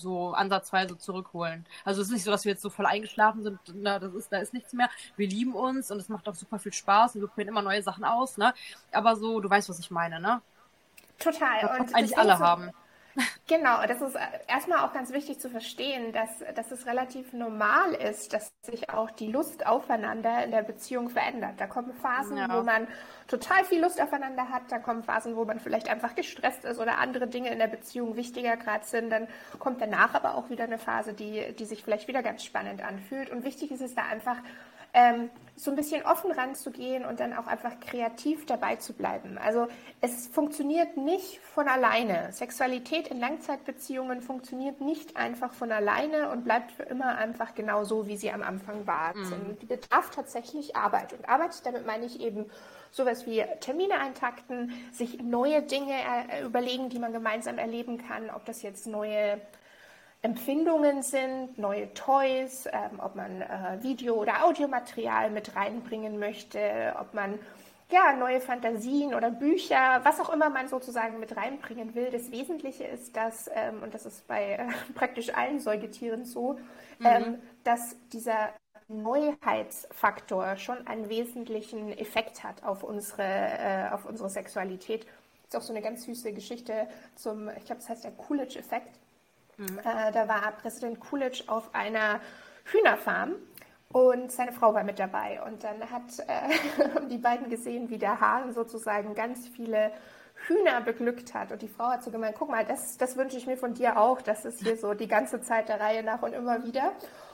so 0.00 0.32
ansatzweise 0.32 0.98
zurückholen. 0.98 1.66
Also 1.84 2.00
es 2.00 2.08
ist 2.08 2.12
nicht 2.12 2.24
so, 2.24 2.30
dass 2.30 2.44
wir 2.44 2.52
jetzt 2.52 2.62
so 2.62 2.70
voll 2.70 2.86
eingeschlafen 2.86 3.42
sind, 3.42 3.58
na, 3.74 3.98
das 3.98 4.14
ist, 4.14 4.32
da 4.32 4.38
ist 4.38 4.54
nichts 4.54 4.72
mehr. 4.72 4.88
Wir 5.16 5.28
lieben 5.28 5.54
uns 5.54 5.90
und 5.90 5.98
es 5.98 6.08
macht 6.08 6.28
auch 6.28 6.34
super 6.34 6.58
viel 6.58 6.72
Spaß 6.72 7.14
und 7.14 7.20
wir 7.22 7.28
probieren 7.28 7.48
immer 7.48 7.62
neue 7.62 7.82
Sachen 7.82 8.04
aus, 8.04 8.36
ne? 8.36 8.54
Aber 8.92 9.16
so, 9.16 9.40
du 9.40 9.48
weißt, 9.48 9.68
was 9.68 9.78
ich 9.78 9.90
meine, 9.90 10.20
ne? 10.20 10.40
Total. 11.18 11.60
Das 11.60 11.80
und 11.80 11.94
eigentlich 11.94 12.18
alle 12.18 12.36
so, 12.36 12.44
haben. 12.44 12.70
Genau, 13.46 13.84
das 13.86 14.00
ist 14.00 14.16
erstmal 14.46 14.86
auch 14.86 14.92
ganz 14.92 15.12
wichtig 15.12 15.40
zu 15.40 15.50
verstehen, 15.50 16.12
dass, 16.12 16.30
dass 16.54 16.70
es 16.70 16.86
relativ 16.86 17.32
normal 17.32 17.94
ist, 17.94 18.32
dass 18.32 18.52
sich 18.62 18.90
auch 18.90 19.10
die 19.10 19.26
Lust 19.26 19.66
aufeinander 19.66 20.44
in 20.44 20.52
der 20.52 20.62
Beziehung 20.62 21.08
verändert. 21.08 21.54
Da 21.58 21.66
kommen 21.66 21.92
Phasen, 21.92 22.36
ja. 22.36 22.48
wo 22.48 22.62
man 22.62 22.86
total 23.26 23.64
viel 23.64 23.80
Lust 23.82 24.00
aufeinander 24.00 24.48
hat, 24.50 24.62
da 24.70 24.78
kommen 24.78 25.02
Phasen, 25.02 25.36
wo 25.36 25.44
man 25.44 25.58
vielleicht 25.58 25.88
einfach 25.88 26.14
gestresst 26.14 26.64
ist 26.64 26.78
oder 26.78 26.98
andere 26.98 27.26
Dinge 27.26 27.50
in 27.50 27.58
der 27.58 27.66
Beziehung 27.66 28.16
wichtiger 28.16 28.56
gerade 28.56 28.84
sind. 28.84 29.10
Dann 29.10 29.26
kommt 29.58 29.80
danach 29.80 30.14
aber 30.14 30.36
auch 30.36 30.48
wieder 30.48 30.64
eine 30.64 30.78
Phase, 30.78 31.12
die, 31.12 31.52
die 31.58 31.64
sich 31.64 31.82
vielleicht 31.82 32.06
wieder 32.06 32.22
ganz 32.22 32.44
spannend 32.44 32.82
anfühlt. 32.82 33.30
Und 33.30 33.44
wichtig 33.44 33.72
ist 33.72 33.82
es 33.82 33.94
da 33.94 34.02
einfach, 34.02 34.36
ähm, 34.92 35.30
so 35.60 35.70
ein 35.70 35.76
bisschen 35.76 36.06
offen 36.06 36.32
ranzugehen 36.32 37.04
und 37.04 37.20
dann 37.20 37.34
auch 37.34 37.46
einfach 37.46 37.78
kreativ 37.80 38.46
dabei 38.46 38.76
zu 38.76 38.94
bleiben. 38.94 39.36
Also 39.36 39.68
es 40.00 40.26
funktioniert 40.28 40.96
nicht 40.96 41.38
von 41.40 41.68
alleine. 41.68 42.32
Sexualität 42.32 43.08
in 43.08 43.20
Langzeitbeziehungen 43.20 44.22
funktioniert 44.22 44.80
nicht 44.80 45.18
einfach 45.18 45.52
von 45.52 45.70
alleine 45.70 46.30
und 46.30 46.44
bleibt 46.44 46.72
für 46.72 46.84
immer 46.84 47.18
einfach 47.18 47.54
genau 47.54 47.84
so, 47.84 48.06
wie 48.06 48.16
sie 48.16 48.30
am 48.30 48.42
Anfang 48.42 48.86
war. 48.86 49.14
Mhm. 49.14 49.58
Die 49.60 49.66
bedarf 49.66 50.08
tatsächlich 50.08 50.76
Arbeit. 50.76 51.12
Und 51.12 51.28
Arbeit, 51.28 51.66
damit 51.66 51.84
meine 51.84 52.06
ich 52.06 52.20
eben 52.20 52.46
sowas 52.90 53.26
wie 53.26 53.44
Termine 53.60 54.00
eintakten, 54.00 54.72
sich 54.92 55.22
neue 55.22 55.60
Dinge 55.60 55.92
äh, 55.92 56.42
überlegen, 56.42 56.88
die 56.88 56.98
man 56.98 57.12
gemeinsam 57.12 57.58
erleben 57.58 57.98
kann, 57.98 58.30
ob 58.30 58.46
das 58.46 58.62
jetzt 58.62 58.86
neue 58.86 59.42
Empfindungen 60.22 61.02
sind, 61.02 61.58
neue 61.58 61.92
Toys, 61.94 62.66
ähm, 62.66 63.00
ob 63.00 63.16
man 63.16 63.40
äh, 63.40 63.82
Video- 63.82 64.16
oder 64.16 64.44
Audiomaterial 64.44 65.30
mit 65.30 65.56
reinbringen 65.56 66.18
möchte, 66.18 66.94
ob 67.00 67.14
man 67.14 67.38
ja, 67.90 68.14
neue 68.14 68.40
Fantasien 68.40 69.14
oder 69.14 69.30
Bücher, 69.30 70.00
was 70.04 70.20
auch 70.20 70.32
immer 70.32 70.48
man 70.48 70.68
sozusagen 70.68 71.18
mit 71.18 71.36
reinbringen 71.36 71.94
will. 71.94 72.10
Das 72.10 72.30
Wesentliche 72.30 72.84
ist, 72.84 73.16
dass, 73.16 73.50
ähm, 73.52 73.82
und 73.82 73.94
das 73.94 74.06
ist 74.06 74.26
bei 74.28 74.52
äh, 74.52 74.66
praktisch 74.94 75.34
allen 75.34 75.58
Säugetieren 75.58 76.24
so, 76.24 76.52
mhm. 76.98 77.06
ähm, 77.06 77.38
dass 77.64 77.96
dieser 78.12 78.50
Neuheitsfaktor 78.88 80.56
schon 80.56 80.86
einen 80.86 81.08
wesentlichen 81.08 81.96
Effekt 81.96 82.44
hat 82.44 82.62
auf 82.64 82.82
unsere, 82.82 83.22
äh, 83.22 83.88
auf 83.90 84.04
unsere 84.04 84.28
Sexualität. 84.28 85.04
Das 85.04 85.54
ist 85.54 85.56
auch 85.56 85.66
so 85.66 85.72
eine 85.72 85.82
ganz 85.82 86.04
süße 86.04 86.32
Geschichte 86.32 86.88
zum, 87.16 87.48
ich 87.48 87.64
glaube, 87.64 87.80
das 87.80 87.88
heißt 87.88 88.04
der 88.04 88.12
Coolidge-Effekt. 88.12 88.99
Mhm. 89.60 89.78
Äh, 89.78 90.12
da 90.12 90.26
war 90.26 90.52
Präsident 90.62 91.00
Coolidge 91.00 91.44
auf 91.46 91.74
einer 91.74 92.20
Hühnerfarm 92.64 93.34
und 93.92 94.32
seine 94.32 94.52
Frau 94.52 94.72
war 94.72 94.84
mit 94.84 94.98
dabei. 94.98 95.42
Und 95.42 95.64
dann 95.64 95.90
hat 95.90 96.18
äh, 96.20 97.06
die 97.10 97.18
beiden 97.18 97.50
gesehen, 97.50 97.90
wie 97.90 97.98
der 97.98 98.20
Hahn 98.20 98.54
sozusagen 98.54 99.14
ganz 99.14 99.48
viele 99.48 99.92
Hühner 100.46 100.80
beglückt 100.80 101.34
hat. 101.34 101.52
Und 101.52 101.60
die 101.60 101.68
Frau 101.68 101.90
hat 101.90 102.02
so 102.02 102.10
gemeint, 102.10 102.36
guck 102.38 102.48
mal, 102.48 102.64
das, 102.64 102.96
das 102.96 103.16
wünsche 103.16 103.36
ich 103.36 103.46
mir 103.46 103.58
von 103.58 103.74
dir 103.74 103.98
auch. 103.98 104.22
Das 104.22 104.44
ist 104.46 104.60
hier 104.60 104.76
so 104.76 104.94
die 104.94 105.08
ganze 105.08 105.42
Zeit 105.42 105.68
der 105.68 105.78
Reihe 105.78 106.02
nach 106.02 106.22
und 106.22 106.32
immer 106.32 106.64
wieder. 106.64 106.92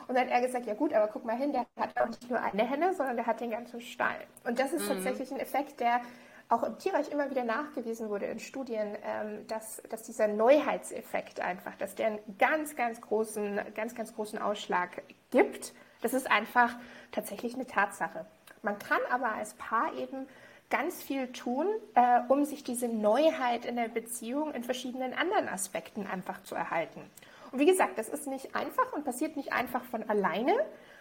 Und 0.09 0.17
dann 0.17 0.27
hat 0.27 0.33
er 0.33 0.41
gesagt, 0.41 0.67
ja 0.67 0.75
gut, 0.75 0.93
aber 0.93 1.09
guck 1.09 1.25
mal 1.25 1.37
hin, 1.37 1.53
der 1.53 1.67
hat 1.79 2.01
auch 2.01 2.09
nicht 2.09 2.29
nur 2.29 2.41
eine 2.41 2.69
Henne, 2.69 2.95
sondern 2.95 3.17
der 3.17 3.27
hat 3.27 3.41
den 3.41 3.51
ganzen 3.51 3.81
Stall. 3.81 4.17
Und 4.45 4.59
das 4.59 4.73
ist 4.73 4.85
mhm. 4.85 4.95
tatsächlich 4.95 5.31
ein 5.31 5.41
Effekt, 5.41 5.79
der 5.81 6.01
auch 6.49 6.63
im 6.63 6.79
Tierreich 6.79 7.11
immer 7.11 7.31
wieder 7.31 7.45
nachgewiesen 7.45 8.09
wurde 8.09 8.27
in 8.27 8.39
Studien, 8.39 8.97
ähm, 9.05 9.47
dass, 9.49 9.83
dass 9.91 10.05
dieser 10.05 10.29
Neuheitseffekt 10.29 11.41
einfach, 11.41 11.75
dass 11.77 11.95
der 11.95 12.07
einen 12.07 12.19
ganz, 12.39 12.77
ganz 12.77 13.01
großen, 13.01 13.61
ganz, 13.75 13.95
ganz 13.95 14.15
großen 14.15 14.39
Ausschlag 14.39 15.03
gibt. 15.31 15.73
Das 16.03 16.15
ist 16.15 16.31
einfach 16.31 16.77
tatsächlich 17.11 17.55
eine 17.55 17.67
Tatsache. 17.67 18.27
Man 18.63 18.79
kann 18.79 19.01
aber 19.11 19.33
als 19.33 19.55
Paar 19.55 19.95
eben 19.95 20.27
ganz 20.71 21.03
viel 21.03 21.33
tun, 21.33 21.67
äh, 21.95 22.21
um 22.29 22.45
sich 22.45 22.65
diese 22.65 22.89
Neuheit 22.89 23.65
in 23.65 23.77
der 23.77 23.89
Beziehung 23.89 24.53
in 24.53 24.65
verschiedenen 24.65 25.15
anderen 25.15 25.49
Aspekten 25.49 26.07
einfach 26.07 26.43
zu 26.43 26.55
erhalten. 26.55 27.01
Und 27.53 27.61
wie 27.61 27.67
gesagt, 27.67 27.99
das 27.99 28.09
ist 28.09 28.27
nicht 28.27 28.55
einfach 28.55 28.93
und 28.93 29.05
passiert 29.05 29.37
nicht 29.37 29.53
einfach 29.53 29.85
von 29.85 30.09
alleine, 30.09 30.53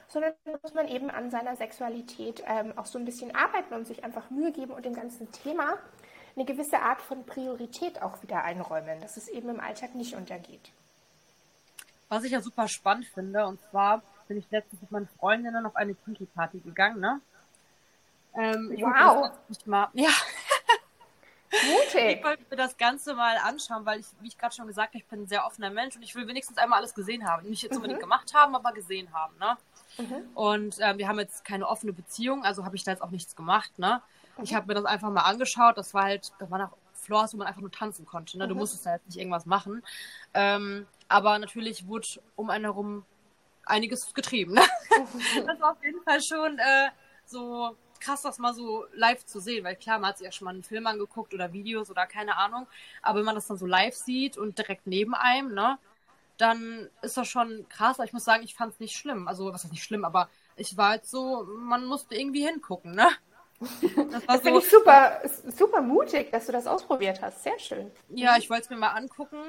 sondern 0.07 0.33
muss 0.61 0.73
man 0.73 0.87
eben 0.87 1.09
an 1.09 1.31
seiner 1.31 1.55
Sexualität 1.55 2.43
ähm, 2.45 2.73
auch 2.77 2.85
so 2.85 2.97
ein 2.99 3.05
bisschen 3.05 3.35
arbeiten 3.35 3.73
und 3.73 3.87
sich 3.87 4.03
einfach 4.03 4.29
Mühe 4.29 4.51
geben 4.51 4.71
und 4.71 4.85
dem 4.85 4.93
ganzen 4.93 5.31
Thema 5.31 5.77
eine 6.35 6.45
gewisse 6.45 6.79
Art 6.79 7.01
von 7.01 7.25
Priorität 7.25 8.01
auch 8.01 8.21
wieder 8.21 8.43
einräumen, 8.43 8.99
dass 9.01 9.17
es 9.17 9.27
eben 9.27 9.49
im 9.49 9.59
Alltag 9.59 9.95
nicht 9.95 10.15
untergeht. 10.15 10.71
Was 12.09 12.23
ich 12.23 12.31
ja 12.31 12.41
super 12.41 12.67
spannend 12.67 13.05
finde, 13.07 13.45
und 13.47 13.59
zwar 13.69 14.03
bin 14.27 14.37
ich 14.37 14.49
letztens 14.51 14.81
mit 14.81 14.91
meinen 14.91 15.07
Freundinnen 15.19 15.65
auf 15.65 15.75
eine 15.75 15.95
Kinky-Party 15.95 16.59
gegangen, 16.59 16.99
ne? 16.99 17.21
Ähm, 18.35 18.71
ich 18.73 18.81
wow. 18.81 19.31
Das 19.47 19.65
mal, 19.65 19.89
ja. 19.93 20.09
Mutig. 21.51 22.17
Ich 22.17 22.23
wollte 22.23 22.43
mir 22.49 22.57
das 22.57 22.75
Ganze 22.77 23.13
mal 23.13 23.37
anschauen, 23.37 23.85
weil 23.85 24.01
ich, 24.01 24.07
wie 24.19 24.27
ich 24.27 24.37
gerade 24.37 24.53
schon 24.53 24.67
gesagt 24.67 24.89
habe, 24.89 24.97
ich 24.97 25.05
bin 25.05 25.21
ein 25.21 25.27
sehr 25.27 25.45
offener 25.45 25.69
Mensch 25.69 25.95
und 25.95 26.01
ich 26.01 26.13
will 26.15 26.27
wenigstens 26.27 26.57
einmal 26.57 26.79
alles 26.79 26.93
gesehen 26.93 27.27
haben. 27.27 27.47
Nicht 27.47 27.63
jetzt 27.63 27.71
mhm. 27.71 27.77
unbedingt 27.77 28.01
gemacht 28.01 28.33
haben, 28.33 28.55
aber 28.55 28.73
gesehen 28.73 29.13
haben, 29.13 29.37
ne? 29.37 29.57
Mhm. 29.97 30.29
Und 30.33 30.79
äh, 30.79 30.97
wir 30.97 31.07
haben 31.07 31.19
jetzt 31.19 31.45
keine 31.45 31.67
offene 31.67 31.93
Beziehung, 31.93 32.43
also 32.43 32.65
habe 32.65 32.75
ich 32.75 32.83
da 32.83 32.91
jetzt 32.91 33.01
auch 33.01 33.11
nichts 33.11 33.35
gemacht. 33.35 33.77
Ne? 33.77 34.01
Mhm. 34.37 34.43
Ich 34.43 34.53
habe 34.53 34.67
mir 34.67 34.73
das 34.73 34.85
einfach 34.85 35.09
mal 35.09 35.21
angeschaut. 35.21 35.77
Das 35.77 35.93
war 35.93 36.03
halt, 36.03 36.31
da 36.39 36.49
waren 36.49 36.61
auch 36.61 36.77
Floors, 36.93 37.33
wo 37.33 37.37
man 37.37 37.47
einfach 37.47 37.61
nur 37.61 37.71
tanzen 37.71 38.05
konnte. 38.05 38.37
Ne? 38.37 38.47
Du 38.47 38.53
mhm. 38.53 38.61
musstest 38.61 38.85
da 38.85 38.93
jetzt 38.93 39.05
nicht 39.05 39.17
irgendwas 39.17 39.45
machen. 39.45 39.83
Ähm, 40.33 40.87
aber 41.07 41.37
natürlich 41.39 41.87
wurde 41.87 42.07
um 42.35 42.49
einen 42.49 42.65
herum 42.65 43.05
einiges 43.65 44.13
getrieben. 44.13 44.53
Ne? 44.53 44.61
das 45.45 45.59
war 45.59 45.71
auf 45.71 45.83
jeden 45.83 46.01
Fall 46.03 46.21
schon 46.21 46.57
äh, 46.57 46.89
so 47.25 47.75
krass, 47.99 48.21
das 48.21 48.37
mal 48.37 48.53
so 48.53 48.85
live 48.93 49.25
zu 49.25 49.39
sehen, 49.39 49.63
weil 49.63 49.75
klar, 49.75 49.99
man 49.99 50.09
hat 50.09 50.17
sich 50.17 50.25
ja 50.25 50.31
schon 50.31 50.45
mal 50.45 50.53
einen 50.53 50.63
Film 50.63 50.85
angeguckt 50.85 51.33
oder 51.33 51.53
Videos 51.53 51.89
oder 51.89 52.05
keine 52.05 52.37
Ahnung, 52.37 52.67
aber 53.01 53.19
wenn 53.19 53.25
man 53.25 53.35
das 53.35 53.47
dann 53.47 53.57
so 53.57 53.65
live 53.65 53.95
sieht 53.95 54.37
und 54.37 54.57
direkt 54.57 54.85
neben 54.85 55.15
einem, 55.15 55.53
ne, 55.53 55.79
dann 56.37 56.89
ist 57.01 57.17
das 57.17 57.27
schon 57.27 57.67
krass. 57.69 57.97
Aber 57.97 58.05
ich 58.05 58.13
muss 58.13 58.25
sagen, 58.25 58.43
ich 58.43 58.55
fand 58.55 58.73
es 58.73 58.79
nicht 58.79 58.95
schlimm. 58.95 59.27
Also, 59.27 59.51
was 59.53 59.63
ist 59.63 59.71
nicht 59.71 59.83
schlimm, 59.83 60.05
aber 60.05 60.29
ich 60.55 60.77
war 60.77 60.95
jetzt 60.95 61.09
so, 61.09 61.47
man 61.57 61.85
musste 61.85 62.15
irgendwie 62.15 62.45
hingucken, 62.45 62.95
ne? 62.95 63.07
Das, 63.59 64.25
das 64.25 64.37
so, 64.37 64.41
finde 64.41 64.59
ich 64.59 64.69
super, 64.69 65.21
super 65.57 65.81
mutig, 65.81 66.29
dass 66.31 66.45
du 66.45 66.51
das 66.51 66.67
ausprobiert 66.67 67.21
hast. 67.21 67.43
Sehr 67.43 67.57
schön. 67.57 67.91
Ja, 68.09 68.35
ich 68.37 68.49
wollte 68.49 68.63
es 68.63 68.69
mir 68.69 68.75
mal 68.75 68.89
angucken, 68.89 69.39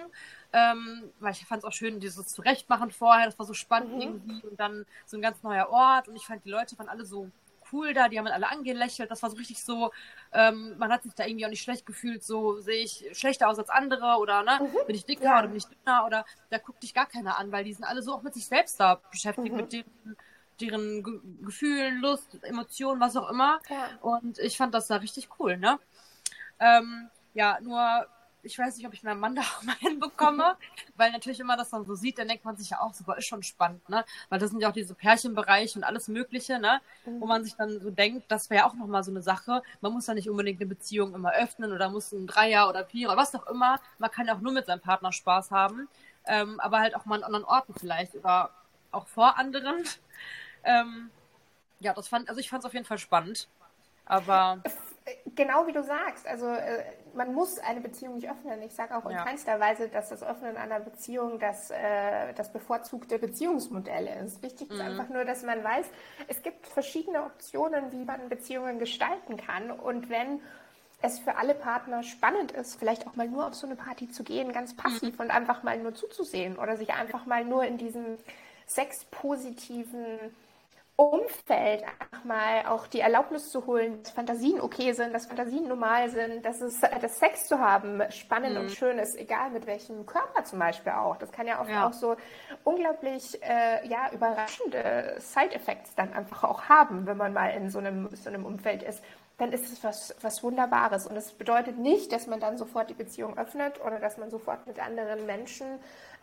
ähm, 0.52 1.10
weil 1.18 1.32
ich 1.32 1.44
fand 1.44 1.62
es 1.62 1.64
auch 1.64 1.72
schön, 1.72 1.98
dieses 1.98 2.26
Zurechtmachen 2.28 2.92
vorher. 2.92 3.26
Das 3.26 3.38
war 3.38 3.46
so 3.46 3.54
spannend 3.54 3.94
mhm. 3.94 4.00
irgendwie 4.00 4.46
und 4.46 4.60
dann 4.60 4.86
so 5.06 5.16
ein 5.16 5.22
ganz 5.22 5.42
neuer 5.42 5.68
Ort 5.70 6.08
und 6.08 6.14
ich 6.14 6.24
fand 6.24 6.44
die 6.44 6.50
Leute 6.50 6.78
waren 6.78 6.88
alle 6.88 7.04
so 7.04 7.30
cool 7.72 7.94
da, 7.94 8.08
die 8.08 8.18
haben 8.18 8.26
alle 8.26 8.48
angelächelt. 8.48 9.10
Das 9.10 9.22
war 9.22 9.30
so 9.30 9.36
richtig 9.36 9.62
so, 9.62 9.92
ähm, 10.32 10.76
man 10.78 10.90
hat 10.92 11.02
sich 11.02 11.14
da 11.14 11.24
irgendwie 11.24 11.46
auch 11.46 11.50
nicht 11.50 11.62
schlecht 11.62 11.86
gefühlt, 11.86 12.22
so 12.22 12.60
sehe 12.60 12.82
ich 12.82 13.06
schlechter 13.12 13.48
aus 13.48 13.58
als 13.58 13.70
andere 13.70 14.16
oder 14.18 14.42
ne, 14.42 14.58
mhm. 14.60 14.86
bin 14.86 14.96
ich 14.96 15.04
dicker 15.04 15.24
ja. 15.24 15.38
oder 15.38 15.48
bin 15.48 15.56
ich 15.56 15.66
dünner 15.66 16.04
oder 16.06 16.24
da 16.50 16.58
guckt 16.58 16.82
dich 16.82 16.94
gar 16.94 17.06
keiner 17.06 17.38
an, 17.38 17.52
weil 17.52 17.64
die 17.64 17.72
sind 17.72 17.84
alle 17.84 18.02
so 18.02 18.12
auch 18.14 18.22
mit 18.22 18.34
sich 18.34 18.46
selbst 18.46 18.78
da 18.80 19.00
beschäftigt, 19.10 19.52
mhm. 19.52 19.56
mit 19.56 19.72
denen 19.72 20.16
deren 20.60 21.02
Ge 21.02 21.20
Gefühlen, 21.42 21.98
Lust, 21.98 22.42
Emotionen, 22.42 23.00
was 23.00 23.16
auch 23.16 23.30
immer. 23.30 23.60
Ja. 23.68 23.90
Und 24.00 24.38
ich 24.38 24.56
fand 24.56 24.74
das 24.74 24.86
da 24.86 24.96
richtig 24.96 25.28
cool, 25.38 25.56
ne? 25.58 25.78
Ähm, 26.58 27.10
ja, 27.34 27.58
nur 27.60 28.06
ich 28.46 28.58
weiß 28.58 28.76
nicht, 28.76 28.86
ob 28.86 28.94
ich 28.94 29.02
meinen 29.02 29.20
Mann 29.20 29.34
da 29.34 29.42
auch 29.42 29.62
mal 29.62 29.76
hinbekomme, 29.76 30.56
weil 30.96 31.12
natürlich 31.12 31.40
immer 31.40 31.56
das 31.56 31.70
dann 31.70 31.84
so 31.84 31.94
sieht, 31.94 32.18
dann 32.18 32.28
denkt 32.28 32.44
man 32.44 32.56
sich 32.56 32.70
ja 32.70 32.80
auch, 32.80 32.94
super, 32.94 33.16
ist 33.18 33.26
schon 33.26 33.42
spannend, 33.42 33.86
ne? 33.88 34.04
Weil 34.28 34.38
das 34.38 34.50
sind 34.50 34.60
ja 34.60 34.68
auch 34.68 34.72
diese 34.72 34.94
Pärchenbereiche 34.94 35.78
und 35.78 35.84
alles 35.84 36.08
Mögliche, 36.08 36.58
ne? 36.58 36.80
Mhm. 37.04 37.20
Wo 37.20 37.26
man 37.26 37.44
sich 37.44 37.56
dann 37.56 37.80
so 37.80 37.90
denkt, 37.90 38.30
das 38.30 38.48
wäre 38.48 38.60
ja 38.60 38.66
auch 38.66 38.74
nochmal 38.74 39.02
so 39.02 39.10
eine 39.10 39.22
Sache. 39.22 39.62
Man 39.80 39.92
muss 39.92 40.06
ja 40.06 40.14
nicht 40.14 40.30
unbedingt 40.30 40.60
eine 40.60 40.68
Beziehung 40.68 41.14
immer 41.14 41.32
öffnen 41.34 41.72
oder 41.72 41.90
muss 41.90 42.12
ein 42.12 42.26
Dreier 42.26 42.68
oder 42.68 42.86
Vierer 42.86 43.12
oder 43.12 43.20
was 43.20 43.34
auch 43.34 43.46
immer. 43.48 43.80
Man 43.98 44.10
kann 44.10 44.26
ja 44.26 44.34
auch 44.34 44.40
nur 44.40 44.52
mit 44.52 44.66
seinem 44.66 44.80
Partner 44.80 45.12
Spaß 45.12 45.50
haben, 45.50 45.88
ähm, 46.26 46.60
aber 46.60 46.80
halt 46.80 46.94
auch 46.94 47.04
mal 47.04 47.16
an 47.16 47.24
anderen 47.24 47.44
Orten 47.44 47.74
vielleicht 47.78 48.14
oder 48.14 48.50
auch 48.92 49.06
vor 49.06 49.38
anderen. 49.38 49.84
Ähm, 50.68 51.10
ja, 51.78 51.94
das 51.94 52.08
fand, 52.08 52.28
also 52.28 52.40
ich 52.40 52.50
fand 52.50 52.64
es 52.64 52.66
auf 52.66 52.74
jeden 52.74 52.84
Fall 52.84 52.98
spannend. 52.98 53.46
Aber 54.04 54.60
genau 55.34 55.66
wie 55.66 55.72
du 55.72 55.82
sagst, 55.82 56.26
also 56.26 56.46
äh, 56.46 56.84
man 57.16 57.34
muss 57.34 57.58
eine 57.58 57.80
Beziehung 57.80 58.14
nicht 58.14 58.30
öffnen. 58.30 58.62
Ich 58.62 58.74
sage 58.74 58.96
auch 58.96 59.04
in 59.06 59.12
ja. 59.12 59.24
keinster 59.24 59.58
Weise, 59.58 59.88
dass 59.88 60.10
das 60.10 60.22
Öffnen 60.22 60.56
einer 60.56 60.80
Beziehung 60.80 61.38
das, 61.38 61.70
äh, 61.70 62.32
das 62.34 62.52
bevorzugte 62.52 63.18
Beziehungsmodell 63.18 64.08
ist. 64.24 64.42
Wichtig 64.42 64.70
ist 64.70 64.76
mhm. 64.76 64.82
einfach 64.82 65.08
nur, 65.08 65.24
dass 65.24 65.42
man 65.42 65.62
weiß, 65.64 65.86
es 66.28 66.42
gibt 66.42 66.66
verschiedene 66.66 67.24
Optionen, 67.24 67.92
wie 67.92 68.04
man 68.04 68.28
Beziehungen 68.28 68.78
gestalten 68.78 69.36
kann. 69.36 69.70
Und 69.70 70.10
wenn 70.10 70.40
es 71.02 71.18
für 71.18 71.36
alle 71.36 71.54
Partner 71.54 72.02
spannend 72.02 72.52
ist, 72.52 72.76
vielleicht 72.76 73.06
auch 73.06 73.16
mal 73.16 73.28
nur 73.28 73.46
auf 73.46 73.54
so 73.54 73.66
eine 73.66 73.76
Party 73.76 74.08
zu 74.08 74.22
gehen, 74.22 74.52
ganz 74.52 74.76
passiv 74.76 75.14
mhm. 75.14 75.24
und 75.24 75.30
einfach 75.30 75.62
mal 75.62 75.78
nur 75.78 75.94
zuzusehen 75.94 76.56
oder 76.58 76.76
sich 76.76 76.92
einfach 76.92 77.26
mal 77.26 77.44
nur 77.44 77.64
in 77.64 77.78
diesen 77.78 78.18
sexpositiven 78.66 80.18
Umfeld 80.96 81.84
einfach 81.84 82.24
mal 82.24 82.66
auch 82.68 82.86
die 82.86 83.00
Erlaubnis 83.00 83.50
zu 83.50 83.66
holen, 83.66 84.02
dass 84.02 84.12
Fantasien 84.12 84.60
okay 84.60 84.92
sind, 84.92 85.12
dass 85.12 85.26
Fantasien 85.26 85.68
normal 85.68 86.08
sind, 86.08 86.44
dass 86.44 86.62
es 86.62 86.80
dass 86.80 87.18
Sex 87.18 87.46
zu 87.46 87.58
haben 87.58 88.02
spannend 88.10 88.54
mhm. 88.54 88.62
und 88.62 88.70
schön 88.70 88.98
ist, 88.98 89.14
egal 89.14 89.50
mit 89.50 89.66
welchem 89.66 90.06
Körper 90.06 90.44
zum 90.44 90.58
Beispiel 90.58 90.92
auch. 90.92 91.16
Das 91.18 91.30
kann 91.32 91.46
ja 91.46 91.60
oft 91.60 91.70
ja. 91.70 91.86
auch 91.86 91.92
so 91.92 92.16
unglaublich 92.64 93.42
äh, 93.42 93.86
ja, 93.86 94.10
überraschende 94.12 95.16
Side-Effects 95.18 95.94
dann 95.96 96.14
einfach 96.14 96.44
auch 96.44 96.62
haben, 96.62 97.06
wenn 97.06 97.18
man 97.18 97.34
mal 97.34 97.48
in 97.48 97.68
so 97.68 97.78
einem, 97.78 98.08
so 98.14 98.30
einem 98.30 98.46
Umfeld 98.46 98.82
ist 98.82 99.02
dann 99.38 99.52
ist 99.52 99.70
es 99.70 99.84
was, 99.84 100.14
was 100.22 100.42
Wunderbares. 100.42 101.06
Und 101.06 101.16
es 101.16 101.32
bedeutet 101.32 101.78
nicht, 101.78 102.10
dass 102.12 102.26
man 102.26 102.40
dann 102.40 102.56
sofort 102.56 102.88
die 102.88 102.94
Beziehung 102.94 103.36
öffnet 103.36 103.80
oder 103.84 103.98
dass 103.98 104.16
man 104.16 104.30
sofort 104.30 104.66
mit 104.66 104.78
anderen 104.78 105.26
Menschen 105.26 105.66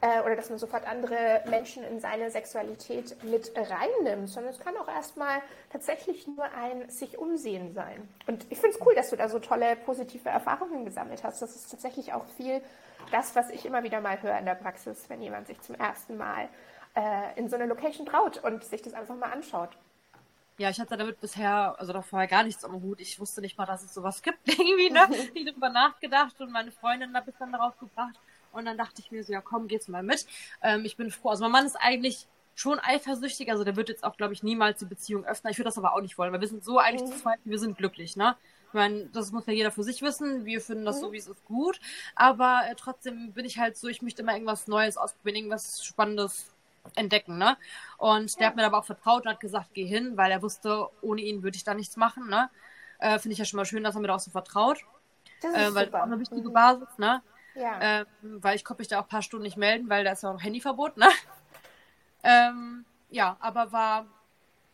äh, 0.01 0.21
oder 0.21 0.35
dass 0.35 0.49
man 0.49 0.57
sofort 0.57 0.87
andere 0.87 1.43
Menschen 1.47 1.83
in 1.83 1.99
seine 1.99 2.31
Sexualität 2.31 3.23
mit 3.23 3.51
reinnimmt, 3.55 4.29
sondern 4.29 4.51
es 4.51 4.59
kann 4.59 4.75
auch 4.77 4.87
erstmal 4.87 5.41
tatsächlich 5.71 6.27
nur 6.27 6.45
ein 6.45 6.89
sich 6.89 7.19
umsehen 7.19 7.73
sein. 7.73 8.09
Und 8.25 8.47
ich 8.49 8.59
finde 8.59 8.77
es 8.77 8.85
cool, 8.85 8.95
dass 8.95 9.11
du 9.11 9.15
da 9.15 9.29
so 9.29 9.37
tolle 9.37 9.75
positive 9.75 10.29
Erfahrungen 10.29 10.83
gesammelt 10.83 11.23
hast. 11.23 11.41
Das 11.41 11.55
ist 11.55 11.69
tatsächlich 11.69 12.13
auch 12.13 12.25
viel 12.37 12.61
das, 13.11 13.35
was 13.35 13.51
ich 13.51 13.65
immer 13.65 13.83
wieder 13.83 14.01
mal 14.01 14.21
höre 14.23 14.39
in 14.39 14.45
der 14.45 14.55
Praxis, 14.55 15.09
wenn 15.09 15.21
jemand 15.21 15.45
sich 15.47 15.61
zum 15.61 15.75
ersten 15.75 16.17
Mal 16.17 16.49
äh, 16.95 17.37
in 17.39 17.47
so 17.47 17.57
eine 17.57 17.67
Location 17.67 18.07
traut 18.07 18.43
und 18.43 18.63
sich 18.63 18.81
das 18.81 18.93
einfach 18.95 19.15
mal 19.15 19.31
anschaut. 19.31 19.69
Ja, 20.57 20.69
ich 20.69 20.79
hatte 20.79 20.97
damit 20.97 21.19
bisher, 21.19 21.75
also 21.79 21.93
da 21.93 22.01
vorher 22.01 22.27
gar 22.27 22.43
nichts 22.43 22.63
am 22.63 22.81
Hut. 22.81 23.01
Ich 23.01 23.19
wusste 23.19 23.41
nicht 23.41 23.57
mal, 23.57 23.65
dass 23.65 23.83
es 23.83 23.93
sowas 23.93 24.21
gibt, 24.21 24.39
irgendwie, 24.47 24.91
ne? 24.91 25.07
Ich 25.33 25.45
darüber 25.45 25.69
nachgedacht 25.69 26.39
und 26.41 26.51
meine 26.51 26.71
Freundin 26.71 27.13
hat 27.15 27.27
es 27.27 27.33
dann 27.39 27.51
darauf 27.51 27.77
gebracht. 27.79 28.15
Und 28.51 28.65
dann 28.65 28.77
dachte 28.77 29.01
ich 29.01 29.11
mir 29.11 29.23
so, 29.23 29.33
ja 29.33 29.41
komm, 29.41 29.67
geht's 29.67 29.87
mal 29.87 30.03
mit. 30.03 30.27
Ähm, 30.61 30.85
ich 30.85 30.95
bin 30.95 31.09
froh. 31.09 31.29
Also 31.29 31.43
mein 31.43 31.51
Mann 31.51 31.65
ist 31.65 31.75
eigentlich 31.75 32.27
schon 32.55 32.79
eifersüchtig, 32.79 33.49
also 33.49 33.63
der 33.63 33.75
wird 33.75 33.89
jetzt 33.89 34.03
auch, 34.03 34.15
glaube 34.15 34.33
ich, 34.33 34.43
niemals 34.43 34.77
die 34.77 34.85
Beziehung 34.85 35.25
öffnen. 35.25 35.51
Ich 35.51 35.57
würde 35.57 35.69
das 35.69 35.77
aber 35.79 35.95
auch 35.95 36.01
nicht 36.01 36.19
wollen, 36.19 36.31
weil 36.31 36.41
wir 36.41 36.47
sind 36.47 36.63
so 36.63 36.77
eigentlich 36.77 37.09
mhm. 37.09 37.13
zu 37.13 37.21
zweit, 37.21 37.39
wir 37.43 37.57
sind 37.57 37.77
glücklich, 37.77 38.15
ne? 38.15 38.35
Ich 38.67 38.73
meine, 38.75 39.05
das 39.07 39.31
muss 39.31 39.45
ja 39.45 39.53
jeder 39.53 39.71
für 39.71 39.83
sich 39.83 40.01
wissen. 40.01 40.45
Wir 40.45 40.59
finden 40.59 40.85
das 40.85 40.97
mhm. 40.97 41.01
so, 41.01 41.11
wie 41.13 41.17
es 41.17 41.27
ist, 41.27 41.45
gut. 41.45 41.79
Aber 42.15 42.61
äh, 42.69 42.75
trotzdem 42.75 43.31
bin 43.33 43.45
ich 43.45 43.59
halt 43.59 43.77
so, 43.77 43.87
ich 43.87 44.01
möchte 44.01 44.21
immer 44.21 44.33
irgendwas 44.33 44.67
Neues 44.67 44.97
ausprobieren, 44.97 45.35
irgendwas 45.35 45.83
Spannendes 45.85 46.52
entdecken, 46.95 47.37
ne? 47.37 47.57
Und 47.97 48.39
der 48.39 48.47
hat 48.47 48.55
mir 48.55 48.65
aber 48.65 48.79
auch 48.79 48.85
vertraut 48.85 49.25
und 49.25 49.31
hat 49.31 49.39
gesagt, 49.39 49.69
geh 49.73 49.85
hin, 49.85 50.17
weil 50.17 50.31
er 50.31 50.41
wusste, 50.41 50.87
ohne 51.01 51.21
ihn 51.21 51.43
würde 51.43 51.55
ich 51.55 51.63
da 51.63 51.73
nichts 51.73 51.97
machen, 51.97 52.29
ne? 52.29 52.49
Äh, 52.99 53.19
Finde 53.19 53.33
ich 53.33 53.39
ja 53.39 53.45
schon 53.45 53.57
mal 53.57 53.65
schön, 53.65 53.83
dass 53.83 53.95
er 53.95 54.01
mir 54.01 54.07
da 54.07 54.15
auch 54.15 54.19
so 54.19 54.31
vertraut. 54.31 54.85
Das 55.41 55.51
ist 55.51 55.57
äh, 55.57 55.61
weil 55.61 55.67
super. 55.67 55.79
das 55.79 55.87
ist 55.87 55.95
auch 55.95 56.03
eine 56.03 56.19
wichtige 56.19 56.49
mhm. 56.49 56.53
Basis, 56.53 56.97
ne? 56.97 57.21
Ja. 57.55 57.79
Ähm, 57.81 58.05
weil 58.21 58.55
ich 58.55 58.65
konnte 58.65 58.81
mich 58.81 58.87
da 58.87 58.99
auch 58.99 59.03
ein 59.03 59.09
paar 59.09 59.21
Stunden 59.21 59.43
nicht 59.43 59.57
melden, 59.57 59.89
weil 59.89 60.03
da 60.03 60.11
ist 60.11 60.23
ja 60.23 60.31
auch 60.31 60.41
Handyverbot, 60.41 60.97
ne? 60.97 61.09
ähm, 62.23 62.85
ja, 63.09 63.37
aber 63.39 63.71
war, 63.71 64.05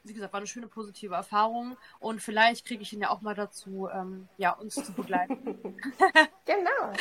wie 0.04 0.13
gesagt, 0.13 0.32
war 0.32 0.39
eine 0.39 0.48
schöne 0.48 0.67
positive 0.67 1.13
Erfahrung 1.13 1.76
und 2.00 2.22
vielleicht 2.22 2.65
kriege 2.65 2.82
ich 2.82 2.93
ihn 2.93 3.02
ja 3.02 3.10
auch 3.10 3.22
mal 3.22 3.36
dazu, 3.36 3.89
ähm, 3.93 4.30
ja, 4.38 4.52
uns 4.52 4.76
zu 4.76 4.93
begleiten. 4.93 5.38
genau. 6.45 6.93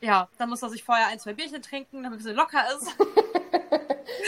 ja, 0.00 0.28
dann 0.36 0.50
muss 0.50 0.62
er 0.62 0.68
sich 0.68 0.84
vorher 0.84 1.06
ein, 1.06 1.18
zwei 1.18 1.32
Bierchen 1.32 1.62
trinken, 1.62 2.02
damit 2.02 2.20
es 2.20 2.26
locker 2.26 2.64
ist. 2.76 2.96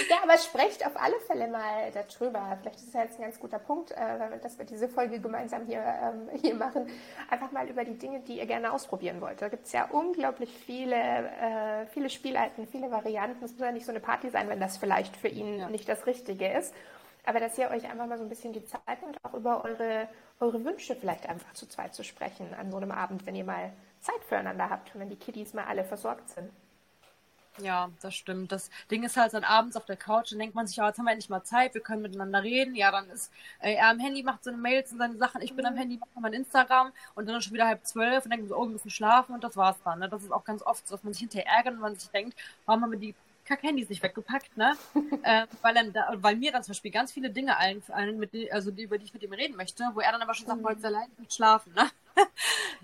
Ja, 0.08 0.16
aber 0.22 0.38
sprecht 0.38 0.86
auf 0.86 1.00
alle 1.00 1.18
Fälle 1.26 1.48
mal 1.48 1.90
darüber. 1.92 2.56
Vielleicht 2.60 2.76
ist 2.76 2.88
es 2.88 2.94
jetzt 2.94 3.18
ein 3.18 3.22
ganz 3.22 3.38
guter 3.38 3.58
Punkt, 3.58 3.90
äh, 3.92 4.38
dass 4.42 4.58
wir 4.58 4.64
diese 4.64 4.88
Folge 4.88 5.20
gemeinsam 5.20 5.66
hier, 5.66 5.80
ähm, 5.80 6.28
hier 6.40 6.54
machen. 6.54 6.88
Einfach 7.28 7.52
mal 7.52 7.68
über 7.68 7.84
die 7.84 7.98
Dinge, 7.98 8.20
die 8.20 8.38
ihr 8.38 8.46
gerne 8.46 8.72
ausprobieren 8.72 9.20
wollt. 9.20 9.42
Da 9.42 9.48
gibt 9.48 9.66
es 9.66 9.72
ja 9.72 9.86
unglaublich 9.90 10.50
viele, 10.50 10.96
äh, 10.96 11.86
viele 11.86 12.10
Spielarten, 12.10 12.66
viele 12.66 12.90
Varianten. 12.90 13.44
Es 13.44 13.52
muss 13.52 13.60
ja 13.60 13.72
nicht 13.72 13.86
so 13.86 13.92
eine 13.92 14.00
Party 14.00 14.30
sein, 14.30 14.48
wenn 14.48 14.60
das 14.60 14.78
vielleicht 14.78 15.16
für 15.16 15.28
ihn 15.28 15.58
ja. 15.58 15.68
nicht 15.68 15.88
das 15.88 16.06
Richtige 16.06 16.48
ist. 16.48 16.74
Aber 17.26 17.38
dass 17.38 17.58
ihr 17.58 17.70
euch 17.70 17.84
einfach 17.90 18.06
mal 18.06 18.18
so 18.18 18.24
ein 18.24 18.30
bisschen 18.30 18.52
die 18.52 18.64
Zeit 18.64 19.02
nimmt, 19.02 19.18
auch 19.22 19.34
über 19.34 19.64
eure, 19.64 20.08
eure 20.40 20.64
Wünsche 20.64 20.96
vielleicht 20.96 21.28
einfach 21.28 21.52
zu 21.52 21.66
zweit 21.66 21.94
zu 21.94 22.02
sprechen 22.02 22.54
an 22.54 22.70
so 22.70 22.78
einem 22.78 22.92
Abend, 22.92 23.26
wenn 23.26 23.34
ihr 23.34 23.44
mal 23.44 23.72
Zeit 24.00 24.24
füreinander 24.26 24.70
habt 24.70 24.94
und 24.94 25.00
wenn 25.00 25.10
die 25.10 25.16
Kiddies 25.16 25.52
mal 25.52 25.64
alle 25.64 25.84
versorgt 25.84 26.30
sind. 26.30 26.50
Ja, 27.62 27.90
das 28.00 28.14
stimmt. 28.14 28.52
Das 28.52 28.70
Ding 28.90 29.02
ist 29.02 29.16
halt 29.16 29.34
dann 29.34 29.44
abends 29.44 29.76
auf 29.76 29.84
der 29.84 29.96
Couch, 29.96 30.32
dann 30.32 30.38
denkt 30.38 30.54
man 30.54 30.66
sich, 30.66 30.76
ja, 30.76 30.88
jetzt 30.88 30.98
haben 30.98 31.06
wir 31.06 31.12
endlich 31.12 31.30
mal 31.30 31.42
Zeit, 31.42 31.74
wir 31.74 31.80
können 31.80 32.02
miteinander 32.02 32.42
reden. 32.42 32.74
Ja, 32.74 32.90
dann 32.90 33.08
ist 33.10 33.32
äh, 33.60 33.74
er 33.74 33.88
am 33.88 33.98
Handy, 33.98 34.22
macht 34.22 34.44
seine 34.44 34.56
Mails 34.56 34.92
und 34.92 34.98
seine 34.98 35.16
Sachen, 35.16 35.42
ich 35.42 35.54
bin 35.54 35.66
am 35.66 35.74
mhm. 35.74 35.78
Handy, 35.78 35.98
mache 35.98 36.10
mein 36.20 36.32
Instagram 36.32 36.92
und 37.14 37.28
dann 37.28 37.36
ist 37.36 37.44
schon 37.44 37.54
wieder 37.54 37.66
halb 37.66 37.84
zwölf 37.86 38.24
und 38.24 38.30
denkt 38.30 38.48
so, 38.48 38.56
oh, 38.56 38.62
wir 38.62 38.70
müssen 38.70 38.90
schlafen 38.90 39.34
und 39.34 39.44
das 39.44 39.56
war's 39.56 39.76
dann. 39.84 40.00
Ne? 40.00 40.08
Das 40.08 40.22
ist 40.22 40.32
auch 40.32 40.44
ganz 40.44 40.62
oft 40.62 40.86
so, 40.86 40.94
dass 40.94 41.04
man 41.04 41.12
sich 41.12 41.20
hinterher 41.20 41.46
ärgert 41.46 41.74
und 41.74 41.80
man 41.80 41.96
sich 41.96 42.10
denkt, 42.10 42.36
warum 42.66 42.82
haben 42.82 42.92
wir 42.92 42.98
die 42.98 43.14
Kack-Handys 43.50 43.88
nicht 43.88 44.02
weggepackt, 44.02 44.56
ne? 44.56 44.76
äh, 45.24 45.46
weil, 45.62 45.74
dann 45.74 45.92
da, 45.92 46.12
weil 46.16 46.36
mir 46.36 46.52
dann 46.52 46.62
zum 46.62 46.70
Beispiel 46.70 46.92
ganz 46.92 47.10
viele 47.12 47.30
Dinge 47.30 47.56
einfallen, 47.56 48.18
mit 48.18 48.32
die, 48.32 48.50
also 48.52 48.70
die, 48.70 48.84
über 48.84 48.96
die 48.96 49.04
ich 49.04 49.12
mit 49.12 49.22
ihm 49.24 49.32
reden 49.32 49.56
möchte, 49.56 49.84
wo 49.92 50.00
er 50.00 50.12
dann 50.12 50.22
aber 50.22 50.34
schon 50.34 50.46
sagt, 50.46 50.62
wollte 50.62 50.78
mhm. 50.78 50.86
allein 50.86 51.08
nicht 51.18 51.32
schlafen, 51.32 51.72
ne? 51.74 51.90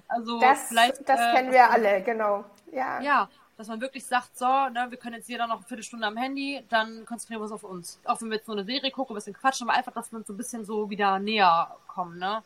also 0.09 0.41
das, 0.41 0.69
vielleicht. 0.69 1.09
Das 1.09 1.21
äh, 1.21 1.35
kennen 1.35 1.53
wir 1.53 1.71
alle, 1.71 2.03
genau. 2.03 2.45
Ja. 2.73 3.01
Ja, 3.01 3.29
dass 3.57 3.69
man 3.69 3.81
wirklich 3.81 4.05
sagt, 4.05 4.37
so, 4.37 4.45
ne, 4.45 4.87
wir 4.89 4.99
können 4.99 5.17
jetzt 5.17 5.29
jeder 5.29 5.47
noch 5.47 5.57
eine 5.57 5.65
Viertelstunde 5.65 6.07
am 6.07 6.17
Handy, 6.17 6.63
dann 6.69 7.07
konzentrieren 7.07 7.41
wir 7.41 7.45
uns 7.45 7.53
auf 7.53 7.65
uns. 7.65 8.01
Auch 8.05 8.21
wenn 8.21 8.29
wir 8.29 8.37
jetzt 8.37 8.49
nur 8.49 8.57
eine 8.57 8.67
Serie 8.67 8.91
gucken, 8.91 9.15
ein 9.15 9.19
bisschen 9.19 9.35
quatschen, 9.35 9.69
aber 9.69 9.79
einfach, 9.79 9.93
dass 9.93 10.13
wir 10.13 10.19
uns 10.19 10.27
so 10.27 10.35
ein 10.35 10.37
bisschen 10.37 10.65
so 10.65 10.91
wieder 10.91 11.19
näher 11.19 11.77
kommen, 11.87 12.19
ne? 12.19 12.43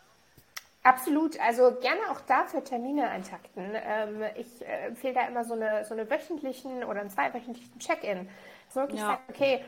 Absolut, 0.82 1.38
also 1.40 1.76
gerne 1.80 2.00
auch 2.10 2.22
dafür 2.22 2.64
Termine 2.64 3.08
eintakten. 3.08 3.72
Ähm, 3.74 4.22
ich 4.36 4.62
äh, 4.62 4.86
empfehle 4.86 5.12
da 5.12 5.26
immer 5.26 5.44
so 5.44 5.52
eine, 5.52 5.84
so 5.84 5.92
eine 5.92 6.08
wöchentlichen 6.08 6.84
oder 6.84 7.00
einen 7.00 7.10
zweiwöchentlichen 7.10 7.78
Check-in. 7.78 8.28
So 8.70 8.80
wirklich 8.80 9.00
ja. 9.00 9.08
sagen, 9.08 9.22
okay, 9.28 9.64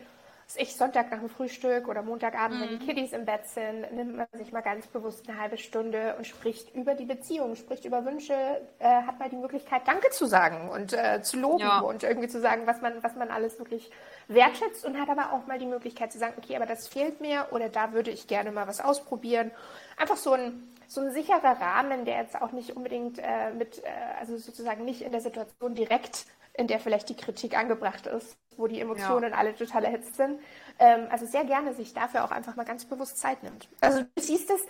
ich 0.56 0.76
Sonntag 0.76 1.10
nach 1.10 1.18
dem 1.18 1.28
Frühstück 1.28 1.88
oder 1.88 2.02
Montagabend, 2.02 2.58
mhm. 2.58 2.62
wenn 2.62 2.68
die 2.78 2.84
mhm. 2.84 2.88
Kiddies 2.88 3.12
im 3.12 3.24
Bett 3.24 3.46
sind, 3.46 3.92
nimmt 3.92 4.16
man 4.16 4.26
sich 4.32 4.52
mal 4.52 4.60
ganz 4.60 4.86
bewusst 4.86 5.28
eine 5.28 5.40
halbe 5.40 5.58
Stunde 5.58 6.14
und 6.16 6.26
spricht 6.26 6.74
über 6.74 6.94
die 6.94 7.04
Beziehung, 7.04 7.56
spricht 7.56 7.84
über 7.84 8.04
Wünsche, 8.04 8.34
äh, 8.78 9.02
hat 9.02 9.18
mal 9.18 9.28
die 9.28 9.36
Möglichkeit, 9.36 9.82
Danke 9.86 10.10
zu 10.10 10.26
sagen 10.26 10.68
und 10.70 10.92
äh, 10.92 11.22
zu 11.22 11.38
loben 11.38 11.60
ja. 11.60 11.80
und 11.80 12.02
irgendwie 12.02 12.28
zu 12.28 12.40
sagen, 12.40 12.66
was 12.66 12.80
man, 12.80 13.02
was 13.02 13.14
man 13.16 13.30
alles 13.30 13.58
wirklich 13.58 13.90
wertschätzt 14.28 14.84
und 14.84 15.00
hat 15.00 15.08
aber 15.08 15.32
auch 15.32 15.46
mal 15.46 15.58
die 15.58 15.66
Möglichkeit 15.66 16.12
zu 16.12 16.18
sagen, 16.18 16.34
okay, 16.36 16.56
aber 16.56 16.66
das 16.66 16.88
fehlt 16.88 17.20
mir 17.20 17.46
oder 17.50 17.68
da 17.68 17.92
würde 17.92 18.10
ich 18.10 18.26
gerne 18.26 18.52
mal 18.52 18.66
was 18.66 18.80
ausprobieren. 18.80 19.50
Einfach 19.96 20.16
so 20.16 20.32
ein, 20.32 20.62
so 20.86 21.00
ein 21.00 21.12
sicherer 21.12 21.60
Rahmen, 21.60 22.04
der 22.04 22.18
jetzt 22.18 22.40
auch 22.40 22.52
nicht 22.52 22.76
unbedingt 22.76 23.18
äh, 23.18 23.52
mit, 23.56 23.78
äh, 23.78 23.88
also 24.20 24.36
sozusagen 24.36 24.84
nicht 24.84 25.02
in 25.02 25.12
der 25.12 25.20
Situation 25.20 25.74
direkt 25.74 26.26
in 26.54 26.66
der 26.66 26.80
vielleicht 26.80 27.08
die 27.08 27.16
Kritik 27.16 27.56
angebracht 27.56 28.06
ist, 28.06 28.36
wo 28.56 28.66
die 28.66 28.80
Emotionen 28.80 29.30
ja. 29.30 29.38
alle 29.38 29.54
total 29.54 29.84
erhitzt 29.84 30.16
sind. 30.16 30.40
Ähm, 30.78 31.06
also 31.10 31.26
sehr 31.26 31.44
gerne 31.44 31.74
sich 31.74 31.94
dafür 31.94 32.24
auch 32.24 32.30
einfach 32.30 32.56
mal 32.56 32.64
ganz 32.64 32.84
bewusst 32.84 33.18
Zeit 33.18 33.42
nimmt. 33.42 33.68
Also 33.80 34.02
du 34.02 34.20
siehst 34.20 34.50
es, 34.50 34.60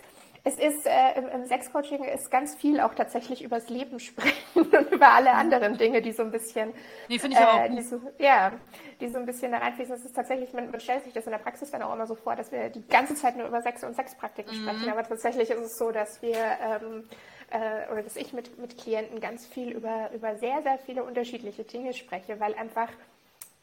es 0.45 0.55
ist 0.57 0.85
äh, 0.85 1.17
im, 1.17 1.27
im 1.29 1.45
Sexcoaching 1.45 2.03
ist 2.03 2.29
ganz 2.29 2.55
viel 2.55 2.81
auch 2.81 2.93
tatsächlich 2.93 3.43
übers 3.43 3.69
Leben 3.69 3.99
sprechen 3.99 4.35
und 4.55 4.91
über 4.91 5.13
alle 5.13 5.31
anderen 5.31 5.77
Dinge, 5.77 6.01
die 6.01 6.11
so 6.11 6.23
ein 6.23 6.31
bisschen, 6.31 6.73
nee, 7.07 7.17
finde 7.17 7.37
ich 7.37 7.41
äh, 7.41 7.45
auch 7.45 7.75
die 7.75 7.81
so, 7.81 8.01
ja, 8.19 8.51
die 8.99 9.07
so 9.07 9.19
ein 9.19 9.25
bisschen 9.25 9.53
da 9.53 9.59
reinfließen. 9.59 9.95
Es 9.95 10.03
ist 10.03 10.15
tatsächlich, 10.15 10.51
man, 10.51 10.69
man, 10.69 10.81
stellt 10.81 11.05
sich 11.05 11.13
das 11.13 11.25
in 11.25 11.31
der 11.31 11.37
Praxis 11.37 11.71
dann 11.71 11.81
auch 11.81 11.93
immer 11.93 12.07
so 12.07 12.15
vor, 12.15 12.35
dass 12.35 12.51
wir 12.51 12.69
die 12.69 12.85
ganze 12.87 13.15
Zeit 13.15 13.37
nur 13.37 13.47
über 13.47 13.61
Sex 13.61 13.85
und 13.85 13.95
Sexpraktiken 13.95 14.53
mhm. 14.53 14.63
sprechen, 14.63 14.89
aber 14.89 15.03
tatsächlich 15.03 15.49
ist 15.49 15.59
es 15.59 15.77
so, 15.77 15.91
dass 15.91 16.21
wir 16.21 16.35
ähm, 16.35 17.07
äh, 17.53 17.91
oder 17.91 18.01
dass 18.01 18.15
ich 18.15 18.33
mit, 18.33 18.57
mit 18.57 18.77
Klienten 18.77 19.21
ganz 19.21 19.45
viel 19.45 19.69
über, 19.71 20.11
über 20.13 20.35
sehr, 20.37 20.63
sehr 20.63 20.79
viele 20.79 21.03
unterschiedliche 21.03 21.63
Dinge 21.63 21.93
spreche, 21.93 22.39
weil 22.39 22.55
einfach 22.55 22.89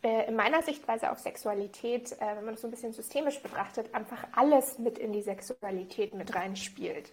äh, 0.02 0.28
in 0.28 0.36
meiner 0.36 0.62
Sichtweise 0.62 1.10
auf 1.10 1.18
Sexualität, 1.18 2.12
äh, 2.12 2.36
wenn 2.36 2.44
man 2.44 2.54
das 2.54 2.62
so 2.62 2.68
ein 2.68 2.70
bisschen 2.70 2.92
systemisch 2.92 3.40
betrachtet, 3.40 3.92
einfach 3.94 4.24
alles 4.32 4.78
mit 4.78 4.96
in 4.98 5.12
die 5.12 5.22
Sexualität 5.22 6.14
mit 6.14 6.34
reinspielt. 6.34 7.10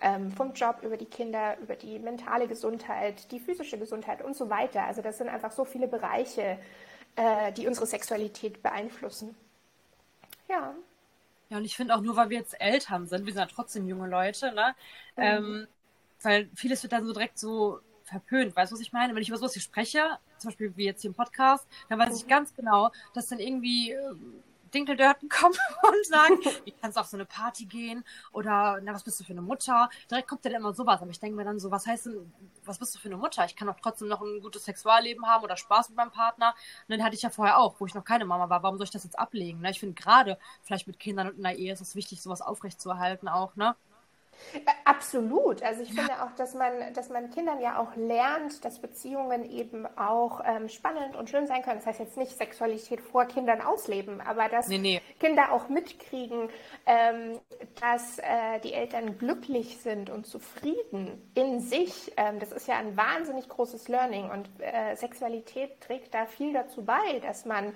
Ähm, 0.00 0.30
vom 0.30 0.52
Job 0.52 0.82
über 0.82 0.96
die 0.96 1.06
Kinder, 1.06 1.56
über 1.60 1.74
die 1.74 1.98
mentale 1.98 2.46
Gesundheit, 2.46 3.32
die 3.32 3.40
physische 3.40 3.78
Gesundheit 3.78 4.22
und 4.22 4.36
so 4.36 4.50
weiter. 4.50 4.84
Also 4.84 5.02
das 5.02 5.18
sind 5.18 5.28
einfach 5.28 5.50
so 5.50 5.64
viele 5.64 5.88
Bereiche, 5.88 6.58
äh, 7.16 7.52
die 7.52 7.66
unsere 7.66 7.86
Sexualität 7.86 8.62
beeinflussen. 8.62 9.34
Ja. 10.48 10.74
Ja, 11.48 11.56
und 11.56 11.64
ich 11.64 11.74
finde 11.76 11.94
auch 11.94 12.02
nur, 12.02 12.14
weil 12.16 12.28
wir 12.28 12.38
jetzt 12.38 12.60
Eltern 12.60 13.06
sind, 13.06 13.24
wir 13.24 13.32
sind 13.32 13.40
ja 13.40 13.48
trotzdem 13.52 13.88
junge 13.88 14.06
Leute, 14.06 14.52
ne? 14.52 14.74
Mhm. 15.16 15.22
Ähm, 15.22 15.68
weil 16.22 16.50
vieles 16.54 16.82
wird 16.82 16.92
dann 16.92 17.06
so 17.06 17.12
direkt 17.12 17.38
so 17.38 17.80
verpönt. 18.04 18.56
Weißt 18.56 18.72
du, 18.72 18.74
was 18.74 18.80
ich 18.80 18.92
meine? 18.92 19.14
Wenn 19.14 19.22
ich 19.22 19.28
über 19.28 19.38
sowas 19.38 19.52
hier 19.52 19.62
spreche, 19.62 20.18
zum 20.38 20.48
Beispiel 20.48 20.76
wie 20.76 20.84
jetzt 20.84 21.02
hier 21.02 21.10
im 21.10 21.14
Podcast, 21.14 21.66
dann 21.88 21.98
weiß 21.98 22.16
ich 22.16 22.26
ganz 22.26 22.54
genau, 22.54 22.90
dass 23.14 23.26
dann 23.26 23.38
irgendwie 23.38 23.92
äh, 23.92 24.14
Dinkeldörten 24.74 25.28
kommen 25.28 25.56
und 25.82 26.06
sagen, 26.06 26.38
wie 26.64 26.72
kannst 26.72 26.96
du 26.96 27.00
auf 27.00 27.06
so 27.06 27.16
eine 27.16 27.26
Party 27.26 27.66
gehen? 27.66 28.04
Oder, 28.32 28.80
na, 28.82 28.94
was 28.94 29.04
bist 29.04 29.20
du 29.20 29.24
für 29.24 29.32
eine 29.32 29.42
Mutter? 29.42 29.88
Direkt 30.10 30.28
kommt 30.28 30.44
dann 30.44 30.52
immer 30.52 30.72
sowas. 30.74 31.00
Aber 31.00 31.10
ich 31.10 31.20
denke 31.20 31.36
mir 31.36 31.44
dann 31.44 31.58
so, 31.58 31.70
was 31.70 31.86
heißt 31.86 32.06
denn, 32.06 32.32
was 32.64 32.78
bist 32.78 32.94
du 32.94 32.98
für 32.98 33.08
eine 33.08 33.16
Mutter? 33.16 33.44
Ich 33.44 33.56
kann 33.56 33.68
doch 33.68 33.76
trotzdem 33.80 34.08
noch 34.08 34.20
ein 34.20 34.40
gutes 34.40 34.64
Sexualleben 34.64 35.26
haben 35.26 35.44
oder 35.44 35.56
Spaß 35.56 35.90
mit 35.90 35.96
meinem 35.96 36.10
Partner. 36.10 36.54
Und 36.86 36.92
den 36.92 37.04
hatte 37.04 37.14
ich 37.14 37.22
ja 37.22 37.30
vorher 37.30 37.58
auch, 37.58 37.76
wo 37.78 37.86
ich 37.86 37.94
noch 37.94 38.04
keine 38.04 38.24
Mama 38.24 38.48
war. 38.48 38.62
Warum 38.62 38.78
soll 38.78 38.84
ich 38.84 38.90
das 38.90 39.04
jetzt 39.04 39.18
ablegen? 39.18 39.60
Ne? 39.60 39.70
Ich 39.70 39.80
finde 39.80 39.94
gerade, 39.94 40.38
vielleicht 40.62 40.86
mit 40.86 40.98
Kindern 40.98 41.28
und 41.28 41.36
in 41.36 41.42
der 41.42 41.56
Ehe 41.56 41.72
ist 41.72 41.80
es 41.80 41.94
wichtig, 41.94 42.22
sowas 42.22 42.40
aufrechtzuerhalten 42.40 43.28
auch, 43.28 43.56
ne? 43.56 43.76
Absolut. 44.84 45.62
Also 45.62 45.82
ich 45.82 45.90
ja. 45.90 46.02
finde 46.02 46.22
auch, 46.22 46.32
dass 46.32 46.54
man, 46.54 46.92
dass 46.94 47.08
man 47.08 47.30
Kindern 47.30 47.60
ja 47.60 47.78
auch 47.78 47.94
lernt, 47.96 48.64
dass 48.64 48.78
Beziehungen 48.78 49.44
eben 49.44 49.86
auch 49.96 50.40
ähm, 50.44 50.68
spannend 50.68 51.16
und 51.16 51.28
schön 51.30 51.46
sein 51.46 51.62
können. 51.62 51.76
Das 51.76 51.86
heißt 51.86 52.00
jetzt 52.00 52.16
nicht 52.16 52.36
Sexualität 52.36 53.00
vor 53.00 53.26
Kindern 53.26 53.60
ausleben, 53.60 54.20
aber 54.20 54.48
dass 54.48 54.68
nee, 54.68 54.78
nee. 54.78 55.00
Kinder 55.20 55.52
auch 55.52 55.68
mitkriegen, 55.68 56.48
ähm, 56.86 57.38
dass 57.80 58.18
äh, 58.18 58.60
die 58.64 58.72
Eltern 58.72 59.18
glücklich 59.18 59.78
sind 59.78 60.10
und 60.10 60.26
zufrieden 60.26 61.30
in 61.34 61.60
sich. 61.60 62.12
Ähm, 62.16 62.38
das 62.38 62.52
ist 62.52 62.66
ja 62.68 62.76
ein 62.76 62.96
wahnsinnig 62.96 63.48
großes 63.48 63.88
Learning 63.88 64.30
und 64.30 64.48
äh, 64.60 64.96
Sexualität 64.96 65.80
trägt 65.80 66.14
da 66.14 66.26
viel 66.26 66.52
dazu 66.52 66.84
bei, 66.84 67.20
dass 67.20 67.44
man 67.44 67.74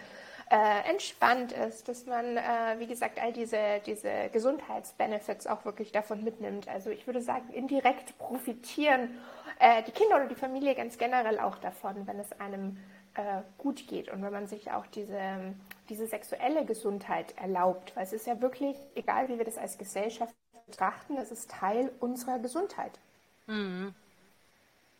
äh, 0.50 0.90
entspannt 0.90 1.52
ist, 1.52 1.88
dass 1.88 2.07
man, 2.07 2.37
äh, 2.37 2.78
wie 2.78 2.87
gesagt, 2.87 3.20
all 3.20 3.33
diese, 3.33 3.81
diese 3.87 4.28
Gesundheitsbenefits 4.33 5.46
auch 5.46 5.64
wirklich 5.64 5.92
davon 5.92 6.24
mitnimmt. 6.24 6.68
Also 6.68 6.90
ich 6.90 7.07
würde 7.07 7.20
sagen, 7.20 7.52
indirekt 7.52 8.16
profitieren 8.18 9.18
äh, 9.59 9.83
die 9.83 9.92
Kinder 9.92 10.16
oder 10.16 10.26
die 10.26 10.35
Familie 10.35 10.74
ganz 10.74 10.98
generell 10.98 11.38
auch 11.38 11.59
davon, 11.59 12.07
wenn 12.07 12.18
es 12.18 12.33
einem 12.40 12.78
äh, 13.14 13.42
gut 13.59 13.87
geht 13.88 14.11
und 14.11 14.22
wenn 14.22 14.33
man 14.33 14.46
sich 14.46 14.70
auch 14.70 14.87
diese, 14.87 15.55
diese 15.88 16.07
sexuelle 16.07 16.64
Gesundheit 16.64 17.37
erlaubt. 17.38 17.94
Weil 17.94 18.05
es 18.05 18.12
ist 18.12 18.26
ja 18.26 18.40
wirklich, 18.40 18.76
egal 18.94 19.28
wie 19.28 19.38
wir 19.38 19.44
das 19.44 19.59
als 19.59 19.78
Gesellschaft 19.78 20.35
betrachten, 20.66 21.16
es 21.16 21.31
ist 21.31 21.50
Teil 21.50 21.90
unserer 22.00 22.38
Gesundheit. 22.38 22.98
Mhm. 23.46 23.94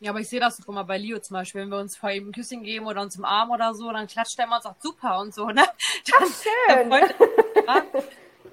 Ja, 0.03 0.11
aber 0.11 0.19
ich 0.19 0.29
sehe 0.29 0.41
das 0.41 0.57
doch 0.57 0.67
immer 0.67 0.83
bei 0.83 0.99
Leo 0.99 1.21
zum 1.21 1.35
Beispiel, 1.35 1.61
wenn 1.61 1.69
wir 1.69 1.79
uns 1.79 1.97
vor 1.97 2.11
ihm 2.11 2.29
ein 2.29 2.33
Küsschen 2.33 2.65
geben 2.65 2.87
oder 2.87 3.03
uns 3.03 3.15
im 3.15 3.25
Arm 3.25 3.53
oder 3.53 3.73
so, 3.73 3.89
dann 3.93 4.09
klatscht 4.09 4.37
er 4.37 4.47
immer 4.47 4.57
und 4.57 4.63
sagt 4.65 4.83
super 4.83 5.21
und 5.21 5.33
so, 5.33 5.47
ne? 5.47 5.55
Dann, 5.55 5.65
Ach, 6.21 6.27
schön. 6.27 6.91
Dann 6.91 7.85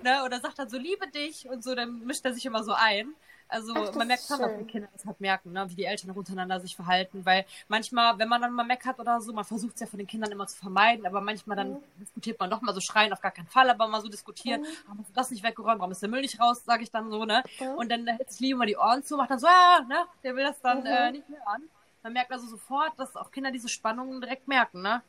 ne? 0.04 0.24
Oder 0.26 0.40
sagt 0.42 0.60
dann 0.60 0.70
so, 0.70 0.78
liebe 0.78 1.08
dich 1.08 1.50
und 1.50 1.64
so, 1.64 1.74
dann 1.74 2.06
mischt 2.06 2.24
er 2.24 2.36
sich 2.36 2.46
immer 2.46 2.64
so 2.64 2.74
ein. 2.74 3.16
Also 3.52 3.74
Ach, 3.76 3.96
man 3.96 4.08
merkt 4.08 4.24
schon, 4.26 4.40
dass 4.40 4.58
die 4.60 4.66
Kinder 4.66 4.88
das 4.94 5.06
halt 5.06 5.20
merken, 5.20 5.52
ne? 5.52 5.66
wie 5.70 5.76
die 5.76 5.86
Eltern 5.86 6.12
untereinander 6.12 6.60
sich 6.60 6.76
verhalten. 6.76 7.26
Weil 7.26 7.46
manchmal, 7.68 8.18
wenn 8.20 8.30
man 8.30 8.42
dann 8.42 8.54
mal 8.54 8.64
meckert 8.64 9.00
oder 9.00 9.20
so, 9.22 9.34
man 9.34 9.44
versucht 9.44 9.74
es 9.74 9.82
ja 9.82 9.88
von 9.88 9.98
den 9.98 10.08
Kindern 10.08 10.32
immer 10.32 10.46
zu 10.46 10.56
vermeiden, 10.56 11.06
aber 11.08 11.20
manchmal 11.20 11.58
dann 11.58 11.72
mhm. 11.72 11.84
diskutiert 12.00 12.40
man 12.40 12.52
doch 12.52 12.62
mal 12.62 12.76
so 12.76 12.80
schreien, 12.80 13.12
auf 13.12 13.22
gar 13.22 13.32
keinen 13.32 13.48
Fall, 13.48 13.68
aber 13.70 13.88
mal 13.88 14.02
so 14.02 14.08
diskutieren, 14.08 14.62
mhm. 14.62 14.66
warum 14.86 15.00
hast 15.00 15.10
du 15.10 15.14
das 15.16 15.32
nicht 15.32 15.44
weggeräumt, 15.44 15.80
warum 15.80 15.92
ist 15.92 16.02
der 16.02 16.10
Müll 16.10 16.22
nicht 16.22 16.40
raus, 16.40 16.64
sage 16.64 16.84
ich 16.84 16.92
dann 16.92 17.10
so, 17.10 17.26
ne? 17.26 17.44
Mhm. 17.60 17.68
Und 17.70 17.90
dann 17.90 18.06
hält 18.06 18.32
sich 18.32 18.40
Leo 18.40 18.56
mal 18.56 18.68
die 18.68 18.78
Ohren 18.78 19.04
zu, 19.04 19.18
macht 19.18 19.32
dann 19.32 19.40
so, 19.40 19.48
ah, 19.48 19.82
ne? 19.88 20.06
Der 20.24 20.36
will 20.36 20.44
das 20.44 20.62
dann 20.62 20.86
äh, 20.86 21.08
mhm. 21.08 21.12
nicht 21.14 21.30
mehr 21.30 21.48
an. 21.48 21.64
Man 22.04 22.14
merkt 22.14 22.32
also 22.32 22.48
sofort, 22.48 22.94
dass 22.98 23.16
auch 23.16 23.32
Kinder 23.32 23.52
diese 23.52 23.68
Spannungen 23.68 24.22
direkt 24.22 24.48
merken, 24.48 24.84
ne? 24.84 25.02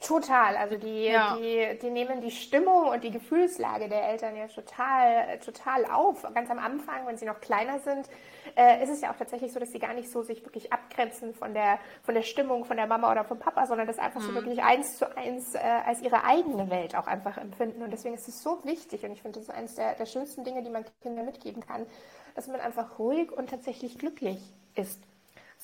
Total, 0.00 0.56
also 0.56 0.76
die, 0.76 1.06
ja. 1.06 1.36
die, 1.36 1.78
die 1.80 1.90
nehmen 1.90 2.20
die 2.20 2.30
Stimmung 2.30 2.88
und 2.88 3.04
die 3.04 3.10
Gefühlslage 3.10 3.88
der 3.88 4.08
Eltern 4.08 4.36
ja 4.36 4.46
total, 4.48 5.38
total 5.38 5.84
auf. 5.86 6.22
Ganz 6.34 6.50
am 6.50 6.58
Anfang, 6.58 7.06
wenn 7.06 7.16
sie 7.16 7.26
noch 7.26 7.40
kleiner 7.40 7.78
sind, 7.80 8.08
äh, 8.56 8.82
ist 8.82 8.90
es 8.90 9.00
ja 9.00 9.12
auch 9.12 9.16
tatsächlich 9.16 9.52
so, 9.52 9.60
dass 9.60 9.70
sie 9.72 9.78
gar 9.78 9.94
nicht 9.94 10.10
so 10.10 10.22
sich 10.22 10.44
wirklich 10.44 10.72
abgrenzen 10.72 11.34
von 11.34 11.54
der, 11.54 11.78
von 12.02 12.14
der 12.14 12.22
Stimmung 12.22 12.64
von 12.64 12.76
der 12.76 12.86
Mama 12.86 13.10
oder 13.10 13.24
vom 13.24 13.38
Papa, 13.38 13.66
sondern 13.66 13.86
das 13.86 13.98
einfach 13.98 14.20
mhm. 14.20 14.26
so 14.26 14.34
wirklich 14.34 14.62
eins 14.62 14.96
zu 14.96 15.16
eins 15.16 15.54
äh, 15.54 15.58
als 15.58 16.02
ihre 16.02 16.24
eigene 16.24 16.70
Welt 16.70 16.96
auch 16.96 17.06
einfach 17.06 17.36
empfinden. 17.36 17.82
Und 17.82 17.90
deswegen 17.90 18.14
ist 18.14 18.28
es 18.28 18.42
so 18.42 18.64
wichtig 18.64 19.04
und 19.04 19.12
ich 19.12 19.22
finde, 19.22 19.38
das 19.38 19.48
ist 19.48 19.54
eines 19.54 19.74
der, 19.74 19.94
der 19.94 20.06
schönsten 20.06 20.44
Dinge, 20.44 20.62
die 20.62 20.70
man 20.70 20.84
Kindern 21.02 21.26
mitgeben 21.26 21.64
kann, 21.64 21.86
dass 22.34 22.48
man 22.48 22.60
einfach 22.60 22.98
ruhig 22.98 23.32
und 23.32 23.50
tatsächlich 23.50 23.98
glücklich 23.98 24.38
ist 24.74 25.00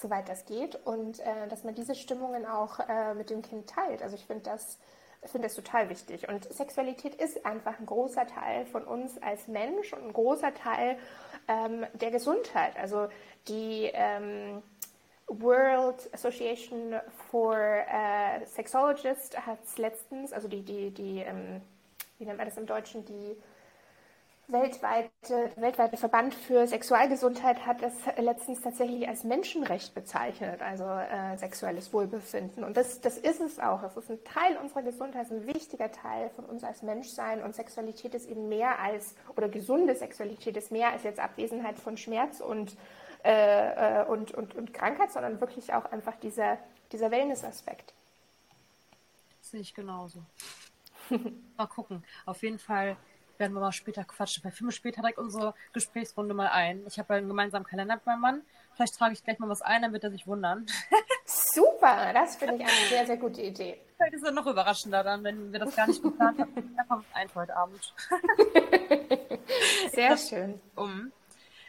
soweit 0.00 0.28
das 0.28 0.44
geht 0.44 0.74
und 0.86 1.20
äh, 1.20 1.48
dass 1.48 1.64
man 1.64 1.74
diese 1.74 1.94
Stimmungen 1.94 2.46
auch 2.46 2.80
äh, 2.80 3.14
mit 3.14 3.30
dem 3.30 3.42
Kind 3.42 3.68
teilt. 3.68 4.02
Also 4.02 4.16
ich 4.16 4.24
finde 4.24 4.44
das, 4.44 4.78
finde 5.24 5.46
das 5.46 5.54
total 5.54 5.88
wichtig. 5.88 6.28
Und 6.28 6.52
Sexualität 6.52 7.14
ist 7.14 7.44
einfach 7.44 7.78
ein 7.78 7.86
großer 7.86 8.26
Teil 8.26 8.66
von 8.66 8.84
uns 8.84 9.20
als 9.22 9.48
Mensch 9.48 9.92
und 9.92 10.06
ein 10.06 10.12
großer 10.12 10.54
Teil 10.54 10.98
ähm, 11.48 11.86
der 11.94 12.10
Gesundheit. 12.10 12.76
Also 12.78 13.08
die 13.48 13.90
ähm, 13.92 14.62
World 15.26 16.12
Association 16.12 16.94
for 17.30 17.56
äh, 17.56 18.44
Sexologists 18.46 19.36
hat 19.38 19.58
es 19.64 19.78
letztens, 19.78 20.32
also 20.32 20.48
die, 20.48 20.62
die, 20.62 20.90
die 20.90 21.20
ähm, 21.20 21.60
wie 22.18 22.24
nennt 22.26 22.38
man 22.38 22.46
das 22.46 22.58
im 22.58 22.66
Deutschen, 22.66 23.04
die 23.04 23.36
weltweite, 24.52 25.50
weltweite 25.56 25.96
Verband 25.96 26.34
für 26.34 26.66
Sexualgesundheit 26.66 27.66
hat 27.66 27.82
es 27.82 27.92
letztens 28.16 28.60
tatsächlich 28.60 29.08
als 29.08 29.24
Menschenrecht 29.24 29.94
bezeichnet, 29.94 30.62
also 30.62 30.84
äh, 30.84 31.36
sexuelles 31.36 31.92
Wohlbefinden. 31.92 32.64
Und 32.64 32.76
das, 32.76 33.00
das 33.00 33.18
ist 33.18 33.40
es 33.40 33.58
auch. 33.58 33.82
Es 33.82 33.96
ist 33.96 34.10
ein 34.10 34.22
Teil 34.24 34.56
unserer 34.56 34.82
Gesundheit, 34.82 35.30
ein 35.30 35.46
wichtiger 35.46 35.90
Teil 35.90 36.30
von 36.30 36.44
uns 36.44 36.64
als 36.64 36.82
Menschsein. 36.82 37.42
Und 37.42 37.54
Sexualität 37.54 38.14
ist 38.14 38.28
eben 38.28 38.48
mehr 38.48 38.78
als, 38.78 39.14
oder 39.36 39.48
gesunde 39.48 39.94
Sexualität 39.94 40.56
ist 40.56 40.70
mehr 40.70 40.90
als 40.90 41.02
jetzt 41.02 41.20
Abwesenheit 41.20 41.78
von 41.78 41.96
Schmerz 41.96 42.40
und, 42.40 42.76
äh, 43.24 44.00
äh 44.00 44.04
und, 44.06 44.32
und, 44.32 44.54
und 44.54 44.74
Krankheit, 44.74 45.12
sondern 45.12 45.40
wirklich 45.40 45.72
auch 45.72 45.86
einfach 45.86 46.16
dieser, 46.16 46.58
dieser 46.92 47.10
Wellness-Aspekt. 47.10 47.94
Sehe 49.40 49.60
ich 49.60 49.74
genauso. 49.74 50.22
mal 51.56 51.66
gucken. 51.66 52.04
Auf 52.26 52.42
jeden 52.42 52.58
Fall 52.58 52.96
werden 53.40 53.54
wir 53.54 53.60
mal 53.60 53.72
später 53.72 54.04
quatschen. 54.04 54.42
Vielleicht 54.42 54.58
filmen 54.58 54.70
wir 54.70 54.76
später 54.76 55.00
direkt 55.00 55.18
unsere 55.18 55.54
Gesprächsrunde 55.72 56.34
mal 56.34 56.48
ein. 56.48 56.84
Ich 56.86 56.98
habe 56.98 57.14
ja 57.14 57.18
einen 57.18 57.28
gemeinsamen 57.28 57.66
Kalender 57.66 57.96
mit 57.96 58.06
meinem 58.06 58.20
Mann. 58.20 58.42
Vielleicht 58.74 58.96
trage 58.96 59.14
ich 59.14 59.24
gleich 59.24 59.38
mal 59.38 59.48
was 59.48 59.62
ein, 59.62 59.82
dann 59.82 59.92
wird 59.92 60.04
er 60.04 60.10
sich 60.10 60.26
wundern. 60.26 60.66
Super, 61.24 62.12
das 62.12 62.36
finde 62.36 62.56
ich 62.56 62.62
eine 62.62 62.88
sehr, 62.88 63.06
sehr 63.06 63.16
gute 63.16 63.42
Idee. 63.42 63.80
Vielleicht 63.96 64.14
ist 64.14 64.24
er 64.24 64.32
noch 64.32 64.46
überraschender 64.46 65.02
dann, 65.02 65.24
wenn 65.24 65.52
wir 65.52 65.58
das 65.58 65.74
gar 65.74 65.86
nicht 65.86 66.02
geplant 66.02 66.38
haben. 66.38 66.54
Einfach 66.76 66.98
was 66.98 67.04
ein 67.14 67.28
heute 67.34 67.56
Abend. 67.56 67.94
sehr 69.92 70.16
schön. 70.16 70.60
Um. 70.76 71.12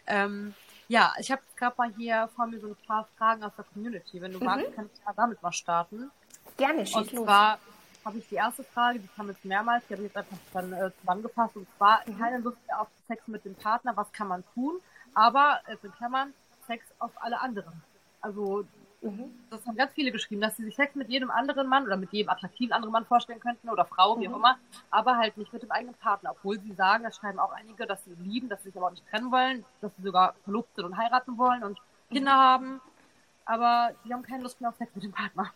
Ähm, 0.08 0.54
ja, 0.88 1.14
ich 1.20 1.32
habe 1.32 1.42
gerade 1.56 1.76
mal 1.78 1.94
hier 1.98 2.30
vor 2.36 2.48
mir 2.48 2.60
so 2.60 2.68
ein 2.68 2.76
paar 2.86 3.08
Fragen 3.18 3.44
aus 3.44 3.54
der 3.56 3.66
Community. 3.66 4.22
Wenn 4.22 4.34
du 4.34 4.40
mhm. 4.40 4.46
magst, 4.46 4.76
kann 4.76 4.90
ich 4.94 5.02
damit 5.16 5.42
mal 5.42 5.54
starten. 5.54 6.12
Gerne, 6.58 6.86
schieß 6.86 6.96
Und 6.96 7.10
zwar, 7.12 7.54
los 7.54 7.71
habe 8.06 8.18
ich 8.18 8.28
die 8.28 8.36
erste 8.36 8.64
Frage, 8.64 9.00
die 9.00 9.08
kam 9.08 9.30
jetzt 9.30 9.46
mehrmals, 9.46 9.86
die 9.88 9.94
habe 9.94 10.04
ich 10.04 10.10
jetzt 10.10 10.18
einfach 10.18 10.38
dann 10.54 10.74
äh, 10.74 10.92
zusammengefasst. 11.00 11.56
Und 11.56 11.68
zwar, 11.78 12.02
mhm. 12.06 12.18
keine 12.18 12.40
Lust 12.40 12.58
mehr 12.68 12.82
auf 12.82 12.88
Sex 13.08 13.28
mit 13.28 13.46
dem 13.46 13.56
Partner, 13.56 13.96
was 13.96 14.12
kann 14.12 14.28
man 14.28 14.44
tun? 14.54 14.80
Aber, 15.14 15.60
äh, 15.68 15.76
in 15.84 15.92
Klammern, 15.94 16.34
Sex 16.68 16.86
auf 17.00 17.12
alle 17.16 17.40
anderen. 17.42 17.84
Also, 18.22 18.66
mhm. 19.02 19.40
das 19.50 19.66
haben 19.66 19.76
ganz 19.76 19.94
viele 19.94 20.12
geschrieben, 20.12 20.42
dass 20.42 20.58
sie 20.58 20.64
sich 20.64 20.76
Sex 20.76 20.96
mit 20.96 21.10
jedem 21.10 21.30
anderen 21.30 21.68
Mann 21.68 21.84
oder 21.84 21.98
mit 21.98 22.12
jedem 22.12 22.30
attraktiven 22.30 22.74
anderen 22.74 22.92
Mann 22.92 23.06
vorstellen 23.06 23.40
könnten 23.40 23.70
oder 23.70 23.86
Frau, 23.86 24.16
mhm. 24.16 24.22
wie 24.22 24.28
auch 24.28 24.32
mhm. 24.32 24.38
immer, 24.38 24.58
aber 24.90 25.18
halt 25.18 25.38
nicht 25.38 25.54
mit 25.54 25.64
dem 25.64 25.72
eigenen 25.72 25.96
Partner. 25.96 26.32
Obwohl 26.32 26.60
sie 26.60 26.74
sagen, 26.74 27.04
das 27.04 27.18
schreiben 27.18 27.40
auch 27.40 27.52
einige, 27.52 27.86
dass 27.86 28.04
sie 28.04 28.16
lieben, 28.16 28.50
dass 28.50 28.64
sie 28.64 28.70
sich 28.70 28.78
aber 28.78 28.88
auch 28.88 28.92
nicht 28.92 29.08
trennen 29.10 29.32
wollen, 29.32 29.66
dass 29.82 29.92
sie 29.98 30.04
sogar 30.04 30.36
verlobt 30.44 30.76
sind 30.76 30.86
und 30.86 30.98
heiraten 30.98 31.38
wollen 31.38 31.64
und 31.64 31.80
Kinder 32.10 32.34
haben. 32.34 32.82
Aber 33.46 33.92
die 34.06 34.14
haben 34.14 34.24
keine 34.24 34.44
Lust 34.44 34.62
mehr 34.62 34.70
auf 34.70 34.78
Sex 34.78 34.94
mit 34.96 35.04
dem 35.04 35.12
Partner. 35.12 35.52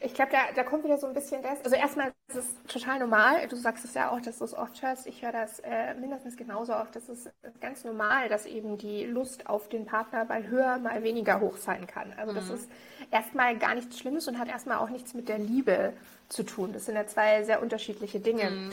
Ich 0.00 0.14
glaube, 0.14 0.32
da, 0.32 0.38
da 0.54 0.64
kommt 0.64 0.84
wieder 0.84 0.98
so 0.98 1.06
ein 1.06 1.14
bisschen 1.14 1.42
das. 1.42 1.64
Also 1.64 1.76
erstmal 1.76 2.12
ist 2.28 2.36
es 2.36 2.46
total 2.66 2.98
normal. 2.98 3.46
Du 3.48 3.56
sagst 3.56 3.84
es 3.84 3.94
ja 3.94 4.10
auch, 4.10 4.20
dass 4.20 4.38
du 4.38 4.44
es 4.44 4.54
oft 4.54 4.82
hörst. 4.82 5.06
Ich 5.06 5.22
höre 5.22 5.32
das 5.32 5.60
äh, 5.60 5.94
mindestens 5.94 6.36
genauso 6.36 6.74
oft. 6.74 6.96
Das 6.96 7.08
ist 7.08 7.30
ganz 7.60 7.84
normal, 7.84 8.28
dass 8.28 8.46
eben 8.46 8.78
die 8.78 9.04
Lust 9.04 9.46
auf 9.48 9.68
den 9.68 9.86
Partner 9.86 10.24
mal 10.24 10.46
höher, 10.48 10.78
mal 10.78 11.02
weniger 11.02 11.40
hoch 11.40 11.56
sein 11.56 11.86
kann. 11.86 12.12
Also 12.16 12.32
mhm. 12.32 12.36
das 12.36 12.50
ist 12.50 12.70
erstmal 13.10 13.56
gar 13.58 13.74
nichts 13.74 13.98
Schlimmes 13.98 14.26
und 14.28 14.38
hat 14.38 14.48
erstmal 14.48 14.78
auch 14.78 14.90
nichts 14.90 15.14
mit 15.14 15.28
der 15.28 15.38
Liebe 15.38 15.92
zu 16.28 16.42
tun. 16.42 16.72
Das 16.72 16.86
sind 16.86 16.96
ja 16.96 17.06
zwei 17.06 17.44
sehr 17.44 17.62
unterschiedliche 17.62 18.20
Dinge. 18.20 18.50
Mhm. 18.50 18.72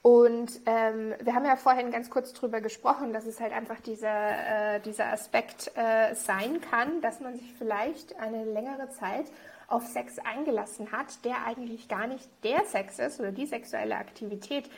Und 0.00 0.60
ähm, 0.66 1.14
wir 1.20 1.34
haben 1.34 1.44
ja 1.44 1.56
vorhin 1.56 1.90
ganz 1.90 2.08
kurz 2.08 2.32
drüber 2.32 2.60
gesprochen, 2.60 3.12
dass 3.12 3.26
es 3.26 3.40
halt 3.40 3.52
einfach 3.52 3.80
dieser, 3.80 4.76
äh, 4.76 4.80
dieser 4.80 5.12
Aspekt 5.12 5.72
äh, 5.74 6.14
sein 6.14 6.60
kann, 6.60 7.00
dass 7.00 7.20
man 7.20 7.34
sich 7.34 7.52
vielleicht 7.58 8.18
eine 8.18 8.44
längere 8.44 8.88
Zeit 8.90 9.26
auf 9.68 9.86
Sex 9.86 10.18
eingelassen 10.18 10.90
hat, 10.92 11.24
der 11.24 11.44
eigentlich 11.46 11.88
gar 11.88 12.06
nicht 12.06 12.28
der 12.42 12.64
Sex 12.64 12.98
ist 12.98 13.20
oder 13.20 13.32
die 13.32 13.46
sexuelle 13.46 13.96
Aktivität, 13.96 14.68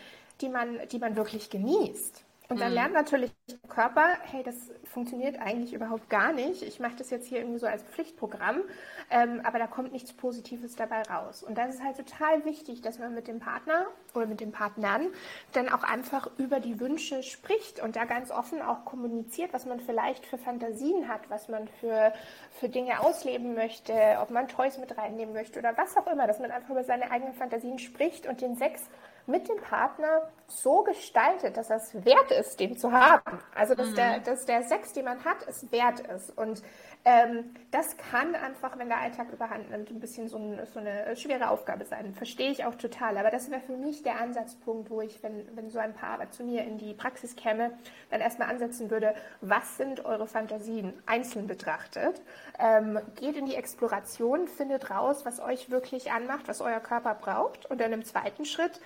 die 0.40 0.48
man, 0.48 0.78
die 0.90 0.98
man 0.98 1.16
wirklich 1.16 1.48
genießt. 1.48 2.24
Und 2.50 2.60
dann 2.60 2.70
mhm. 2.70 2.74
lernt 2.74 2.94
natürlich 2.94 3.30
der 3.48 3.58
Körper, 3.68 4.16
hey, 4.24 4.42
das 4.42 4.56
funktioniert 4.82 5.38
eigentlich 5.38 5.72
überhaupt 5.72 6.10
gar 6.10 6.32
nicht. 6.32 6.62
Ich 6.62 6.80
mache 6.80 6.96
das 6.96 7.10
jetzt 7.10 7.28
hier 7.28 7.38
irgendwie 7.38 7.60
so 7.60 7.68
als 7.68 7.84
Pflichtprogramm, 7.84 8.62
ähm, 9.08 9.40
aber 9.44 9.60
da 9.60 9.68
kommt 9.68 9.92
nichts 9.92 10.12
Positives 10.12 10.74
dabei 10.74 11.02
raus. 11.02 11.44
Und 11.44 11.56
das 11.56 11.76
ist 11.76 11.84
halt 11.84 11.96
total 11.96 12.44
wichtig, 12.44 12.80
dass 12.82 12.98
man 12.98 13.14
mit 13.14 13.28
dem 13.28 13.38
Partner 13.38 13.86
oder 14.14 14.26
mit 14.26 14.40
den 14.40 14.50
Partnern 14.50 15.06
dann 15.52 15.68
auch 15.68 15.84
einfach 15.84 16.28
über 16.38 16.58
die 16.58 16.80
Wünsche 16.80 17.22
spricht 17.22 17.80
und 17.80 17.94
da 17.94 18.04
ganz 18.04 18.32
offen 18.32 18.60
auch 18.62 18.84
kommuniziert, 18.84 19.52
was 19.52 19.64
man 19.64 19.78
vielleicht 19.78 20.26
für 20.26 20.36
Fantasien 20.36 21.06
hat, 21.06 21.30
was 21.30 21.48
man 21.48 21.68
für, 21.78 22.12
für 22.50 22.68
Dinge 22.68 22.98
ausleben 22.98 23.54
möchte, 23.54 23.94
ob 24.20 24.30
man 24.30 24.48
Toys 24.48 24.76
mit 24.78 24.98
reinnehmen 24.98 25.34
möchte 25.34 25.60
oder 25.60 25.76
was 25.76 25.96
auch 25.96 26.08
immer, 26.08 26.26
dass 26.26 26.40
man 26.40 26.50
einfach 26.50 26.70
über 26.70 26.82
seine 26.82 27.12
eigenen 27.12 27.34
Fantasien 27.34 27.78
spricht 27.78 28.26
und 28.26 28.40
den 28.40 28.56
Sex 28.56 28.82
mit 29.26 29.48
dem 29.48 29.58
Partner 29.58 30.30
so 30.46 30.82
gestaltet, 30.82 31.56
dass 31.56 31.70
es 31.70 31.94
wert 32.04 32.30
ist, 32.32 32.58
den 32.58 32.76
zu 32.76 32.92
haben. 32.92 33.38
Also 33.54 33.74
dass, 33.74 33.90
mhm. 33.90 33.94
der, 33.94 34.18
dass 34.20 34.46
der 34.46 34.62
Sex, 34.64 34.92
den 34.92 35.04
man 35.04 35.24
hat, 35.24 35.46
es 35.48 35.70
wert 35.70 36.00
ist. 36.00 36.36
Und 36.36 36.62
ähm, 37.04 37.54
das 37.70 37.96
kann 37.96 38.34
einfach, 38.34 38.78
wenn 38.78 38.88
der 38.88 38.98
Alltag 38.98 39.28
überhand 39.32 39.70
nimmt, 39.70 39.90
ein 39.90 40.00
bisschen 40.00 40.28
so, 40.28 40.36
ein, 40.36 40.60
so 40.66 40.80
eine 40.80 41.16
schwere 41.16 41.48
Aufgabe 41.50 41.84
sein. 41.84 42.14
Verstehe 42.14 42.50
ich 42.50 42.64
auch 42.64 42.74
total. 42.74 43.16
Aber 43.16 43.30
das 43.30 43.50
wäre 43.50 43.60
für 43.60 43.76
mich 43.76 44.02
der 44.02 44.20
Ansatzpunkt, 44.20 44.90
wo 44.90 45.00
ich, 45.00 45.22
wenn, 45.22 45.48
wenn 45.56 45.70
so 45.70 45.78
ein 45.78 45.94
Paar 45.94 46.30
zu 46.30 46.42
mir 46.42 46.64
in 46.64 46.76
die 46.76 46.92
Praxis 46.92 47.36
käme, 47.36 47.72
dann 48.10 48.20
erstmal 48.20 48.50
ansetzen 48.50 48.90
würde, 48.90 49.14
was 49.40 49.76
sind 49.76 50.04
eure 50.04 50.26
Fantasien 50.26 50.92
einzeln 51.06 51.46
betrachtet? 51.46 52.20
Ähm, 52.58 52.98
geht 53.18 53.36
in 53.36 53.46
die 53.46 53.54
Exploration, 53.54 54.46
findet 54.48 54.90
raus, 54.90 55.24
was 55.24 55.40
euch 55.40 55.70
wirklich 55.70 56.12
anmacht, 56.12 56.48
was 56.48 56.60
euer 56.60 56.80
Körper 56.80 57.14
braucht. 57.14 57.66
Und 57.70 57.80
dann 57.80 57.92
im 57.92 58.04
zweiten 58.04 58.44
Schritt 58.44 58.80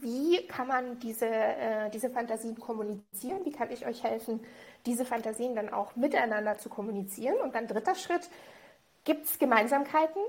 wie 0.00 0.46
kann 0.46 0.68
man 0.68 0.98
diese, 0.98 1.26
äh, 1.26 1.90
diese 1.90 2.10
Fantasien 2.10 2.58
kommunizieren? 2.58 3.44
Wie 3.44 3.52
kann 3.52 3.70
ich 3.70 3.86
euch 3.86 4.02
helfen, 4.02 4.40
diese 4.86 5.04
Fantasien 5.04 5.54
dann 5.54 5.70
auch 5.70 5.96
miteinander 5.96 6.58
zu 6.58 6.68
kommunizieren? 6.68 7.38
Und 7.40 7.54
dann 7.54 7.66
dritter 7.66 7.94
Schritt, 7.94 8.28
gibt 9.04 9.26
es 9.26 9.38
Gemeinsamkeiten? 9.38 10.20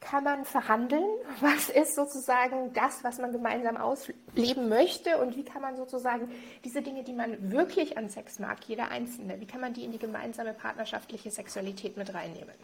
Kann 0.00 0.24
man 0.24 0.44
verhandeln? 0.44 1.04
Was 1.40 1.68
ist 1.68 1.94
sozusagen 1.94 2.72
das, 2.72 3.04
was 3.04 3.18
man 3.18 3.32
gemeinsam 3.32 3.76
ausleben 3.76 4.68
möchte? 4.68 5.18
Und 5.18 5.36
wie 5.36 5.44
kann 5.44 5.62
man 5.62 5.76
sozusagen 5.76 6.30
diese 6.64 6.82
Dinge, 6.82 7.04
die 7.04 7.14
man 7.14 7.50
wirklich 7.50 7.96
an 7.96 8.10
Sex 8.10 8.38
mag, 8.38 8.58
jeder 8.66 8.90
Einzelne, 8.90 9.40
wie 9.40 9.46
kann 9.46 9.60
man 9.60 9.72
die 9.72 9.84
in 9.84 9.92
die 9.92 9.98
gemeinsame 9.98 10.52
partnerschaftliche 10.52 11.30
Sexualität 11.30 11.96
mit 11.96 12.12
reinnehmen? 12.12 12.54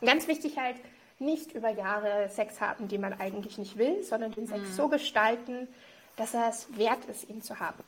Und 0.00 0.08
ganz 0.08 0.26
wichtig 0.26 0.58
halt, 0.58 0.76
nicht 1.20 1.52
über 1.52 1.68
Jahre 1.68 2.28
Sex 2.30 2.60
haben, 2.60 2.88
den 2.88 3.02
man 3.02 3.12
eigentlich 3.12 3.58
nicht 3.58 3.76
will, 3.76 4.02
sondern 4.02 4.32
den 4.32 4.46
Sex 4.46 4.60
mhm. 4.62 4.72
so 4.72 4.88
gestalten, 4.88 5.68
dass 6.20 6.34
er 6.34 6.50
es 6.50 6.66
wert 6.76 7.06
ist, 7.06 7.30
ihn 7.30 7.40
zu 7.40 7.58
haben. 7.58 7.82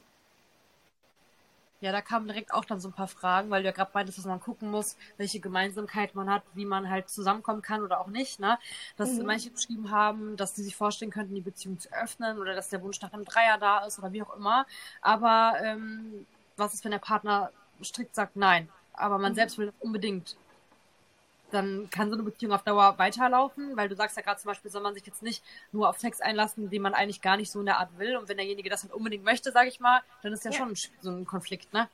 Ja, 1.82 1.92
da 1.92 2.00
kamen 2.00 2.28
direkt 2.28 2.54
auch 2.54 2.64
dann 2.64 2.80
so 2.80 2.88
ein 2.88 2.94
paar 2.94 3.08
Fragen, 3.08 3.50
weil 3.50 3.62
du 3.62 3.68
ja 3.68 3.74
gerade 3.74 3.90
meintest, 3.92 4.16
dass 4.16 4.24
man 4.24 4.40
gucken 4.40 4.70
muss, 4.70 4.96
welche 5.18 5.38
Gemeinsamkeit 5.38 6.14
man 6.14 6.30
hat, 6.30 6.42
wie 6.54 6.64
man 6.64 6.88
halt 6.88 7.10
zusammenkommen 7.10 7.60
kann 7.60 7.82
oder 7.82 8.00
auch 8.00 8.06
nicht. 8.06 8.40
Ne? 8.40 8.58
Dass 8.96 9.10
mhm. 9.10 9.26
manche 9.26 9.50
geschrieben 9.50 9.90
haben, 9.90 10.36
dass 10.36 10.54
sie 10.54 10.62
sich 10.62 10.76
vorstellen 10.76 11.10
könnten, 11.10 11.34
die 11.34 11.40
Beziehung 11.42 11.78
zu 11.78 11.92
öffnen 11.92 12.38
oder 12.38 12.54
dass 12.54 12.70
der 12.70 12.82
Wunsch 12.82 13.02
nach 13.02 13.12
einem 13.12 13.26
Dreier 13.26 13.58
da 13.58 13.84
ist 13.84 13.98
oder 13.98 14.12
wie 14.12 14.22
auch 14.22 14.34
immer. 14.34 14.64
Aber 15.02 15.58
ähm, 15.62 16.26
was 16.56 16.72
ist, 16.72 16.84
wenn 16.84 16.92
der 16.92 17.00
Partner 17.00 17.50
strikt 17.82 18.14
sagt, 18.14 18.36
nein, 18.36 18.68
aber 18.94 19.18
man 19.18 19.32
mhm. 19.32 19.36
selbst 19.36 19.58
will 19.58 19.72
unbedingt 19.80 20.36
dann 21.52 21.88
kann 21.90 22.08
so 22.10 22.14
eine 22.14 22.22
Beziehung 22.22 22.52
auf 22.52 22.62
Dauer 22.62 22.98
weiterlaufen, 22.98 23.76
weil 23.76 23.88
du 23.88 23.94
sagst 23.94 24.16
ja 24.16 24.22
gerade 24.22 24.40
zum 24.40 24.48
Beispiel, 24.48 24.70
soll 24.70 24.82
man 24.82 24.94
sich 24.94 25.06
jetzt 25.06 25.22
nicht 25.22 25.42
nur 25.70 25.88
auf 25.88 25.98
Sex 25.98 26.20
einlassen, 26.20 26.70
den 26.70 26.82
man 26.82 26.94
eigentlich 26.94 27.22
gar 27.22 27.36
nicht 27.36 27.52
so 27.52 27.60
in 27.60 27.66
der 27.66 27.78
Art 27.78 27.98
will. 27.98 28.16
Und 28.16 28.28
wenn 28.28 28.36
derjenige 28.36 28.70
das 28.70 28.82
halt 28.82 28.92
unbedingt 28.92 29.24
möchte, 29.24 29.52
sage 29.52 29.68
ich 29.68 29.80
mal, 29.80 30.00
dann 30.22 30.32
ist 30.32 30.44
ja, 30.44 30.50
ja. 30.50 30.56
schon 30.56 30.74
so 31.00 31.10
ein 31.10 31.24
Konflikt, 31.24 31.72
ne? 31.72 31.88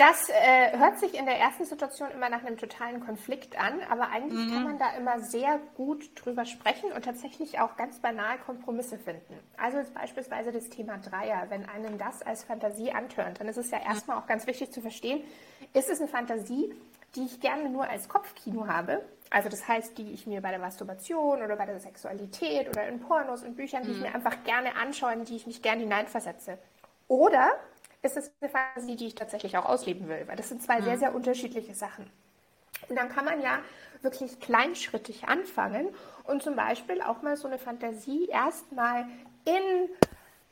Das 0.00 0.30
äh, 0.30 0.78
hört 0.78 0.98
sich 0.98 1.12
in 1.12 1.26
der 1.26 1.38
ersten 1.38 1.66
Situation 1.66 2.10
immer 2.12 2.30
nach 2.30 2.42
einem 2.42 2.56
totalen 2.56 3.04
Konflikt 3.04 3.60
an, 3.60 3.82
aber 3.90 4.08
eigentlich 4.08 4.46
mhm. 4.46 4.54
kann 4.54 4.64
man 4.64 4.78
da 4.78 4.96
immer 4.96 5.20
sehr 5.20 5.60
gut 5.76 6.12
drüber 6.14 6.46
sprechen 6.46 6.90
und 6.92 7.04
tatsächlich 7.04 7.58
auch 7.58 7.76
ganz 7.76 7.98
banal 7.98 8.38
Kompromisse 8.38 8.96
finden. 8.96 9.38
Also 9.58 9.78
beispielsweise 9.92 10.52
das 10.52 10.70
Thema 10.70 10.96
Dreier, 10.96 11.50
wenn 11.50 11.68
einem 11.68 11.98
das 11.98 12.22
als 12.22 12.44
Fantasie 12.44 12.92
antörnt, 12.92 13.40
dann 13.40 13.48
ist 13.48 13.58
es 13.58 13.70
ja 13.70 13.78
erstmal 13.78 14.16
auch 14.16 14.26
ganz 14.26 14.46
wichtig 14.46 14.72
zu 14.72 14.80
verstehen, 14.80 15.22
ist 15.74 15.90
es 15.90 16.00
eine 16.00 16.08
Fantasie, 16.08 16.74
die 17.14 17.24
ich 17.24 17.40
gerne 17.40 17.68
nur 17.68 17.88
als 17.88 18.08
Kopfkino 18.08 18.66
habe. 18.66 19.02
Also 19.30 19.48
das 19.48 19.66
heißt, 19.66 19.96
die 19.98 20.12
ich 20.12 20.26
mir 20.26 20.40
bei 20.40 20.50
der 20.50 20.58
Masturbation 20.58 21.42
oder 21.42 21.56
bei 21.56 21.66
der 21.66 21.78
Sexualität 21.78 22.68
oder 22.68 22.86
in 22.88 23.00
Pornos 23.00 23.42
und 23.42 23.56
Büchern, 23.56 23.82
die 23.82 23.90
mhm. 23.90 23.96
ich 23.96 24.00
mir 24.02 24.14
einfach 24.14 24.42
gerne 24.44 24.76
anschaue, 24.76 25.12
in 25.12 25.24
die 25.24 25.36
ich 25.36 25.46
mich 25.46 25.62
gerne 25.62 25.82
hineinversetze. 25.82 26.58
Oder 27.06 27.52
ist 28.02 28.16
es 28.16 28.32
eine 28.40 28.50
Fantasie, 28.50 28.96
die 28.96 29.06
ich 29.08 29.14
tatsächlich 29.14 29.56
auch 29.56 29.66
ausleben 29.66 30.08
will? 30.08 30.26
Weil 30.26 30.36
das 30.36 30.48
sind 30.48 30.62
zwei 30.62 30.80
mhm. 30.80 30.84
sehr, 30.84 30.98
sehr 30.98 31.14
unterschiedliche 31.14 31.74
Sachen. 31.74 32.10
Und 32.88 32.96
dann 32.96 33.08
kann 33.08 33.24
man 33.24 33.40
ja 33.40 33.58
wirklich 34.02 34.40
kleinschrittig 34.40 35.28
anfangen 35.28 35.88
und 36.24 36.42
zum 36.42 36.56
Beispiel 36.56 37.02
auch 37.02 37.22
mal 37.22 37.36
so 37.36 37.46
eine 37.46 37.58
Fantasie 37.58 38.26
erstmal 38.26 39.06
in 39.44 39.90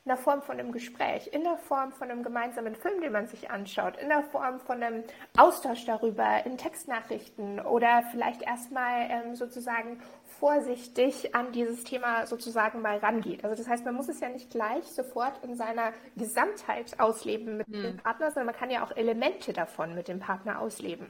in 0.09 0.14
der 0.14 0.24
Form 0.24 0.40
von 0.40 0.59
einem 0.59 0.72
Gespräch, 0.72 1.28
in 1.34 1.44
der 1.44 1.59
Form 1.59 1.92
von 1.92 2.11
einem 2.11 2.22
gemeinsamen 2.22 2.74
Film, 2.74 3.02
den 3.02 3.12
man 3.12 3.26
sich 3.26 3.50
anschaut, 3.50 3.98
in 3.98 4.09
der 4.09 4.22
Form 4.22 4.59
von 4.59 4.82
einem 4.82 5.04
Austausch 5.36 5.84
darüber, 5.84 6.46
in 6.46 6.56
Textnachrichten 6.56 7.61
oder 7.61 8.02
vielleicht 8.11 8.40
erstmal 8.40 9.11
ähm, 9.11 9.36
sozusagen 9.36 10.00
vorsichtig 10.40 11.34
an 11.34 11.52
dieses 11.52 11.84
Thema 11.84 12.26
sozusagen 12.26 12.80
mal 12.80 12.96
rangeht. 12.96 13.44
Also 13.44 13.54
das 13.54 13.68
heißt, 13.68 13.84
man 13.84 13.96
muss 13.96 14.09
es 14.09 14.20
ja 14.20 14.30
nicht 14.30 14.48
gleich 14.48 14.84
sofort 14.84 15.44
in 15.44 15.56
seiner 15.56 15.92
Gesamtheit 16.16 16.98
ausleben 16.98 17.59
mit 17.59 17.68
mhm. 17.68 17.82
dem 17.82 17.96
Partner, 17.98 18.30
sondern 18.30 18.46
man 18.46 18.56
kann 18.56 18.70
ja 18.70 18.82
auch 18.82 18.96
Elemente 18.96 19.52
davon 19.52 19.94
mit 19.94 20.09
dem 20.09 20.20
Partner 20.20 20.59
ausleben. 20.59 21.06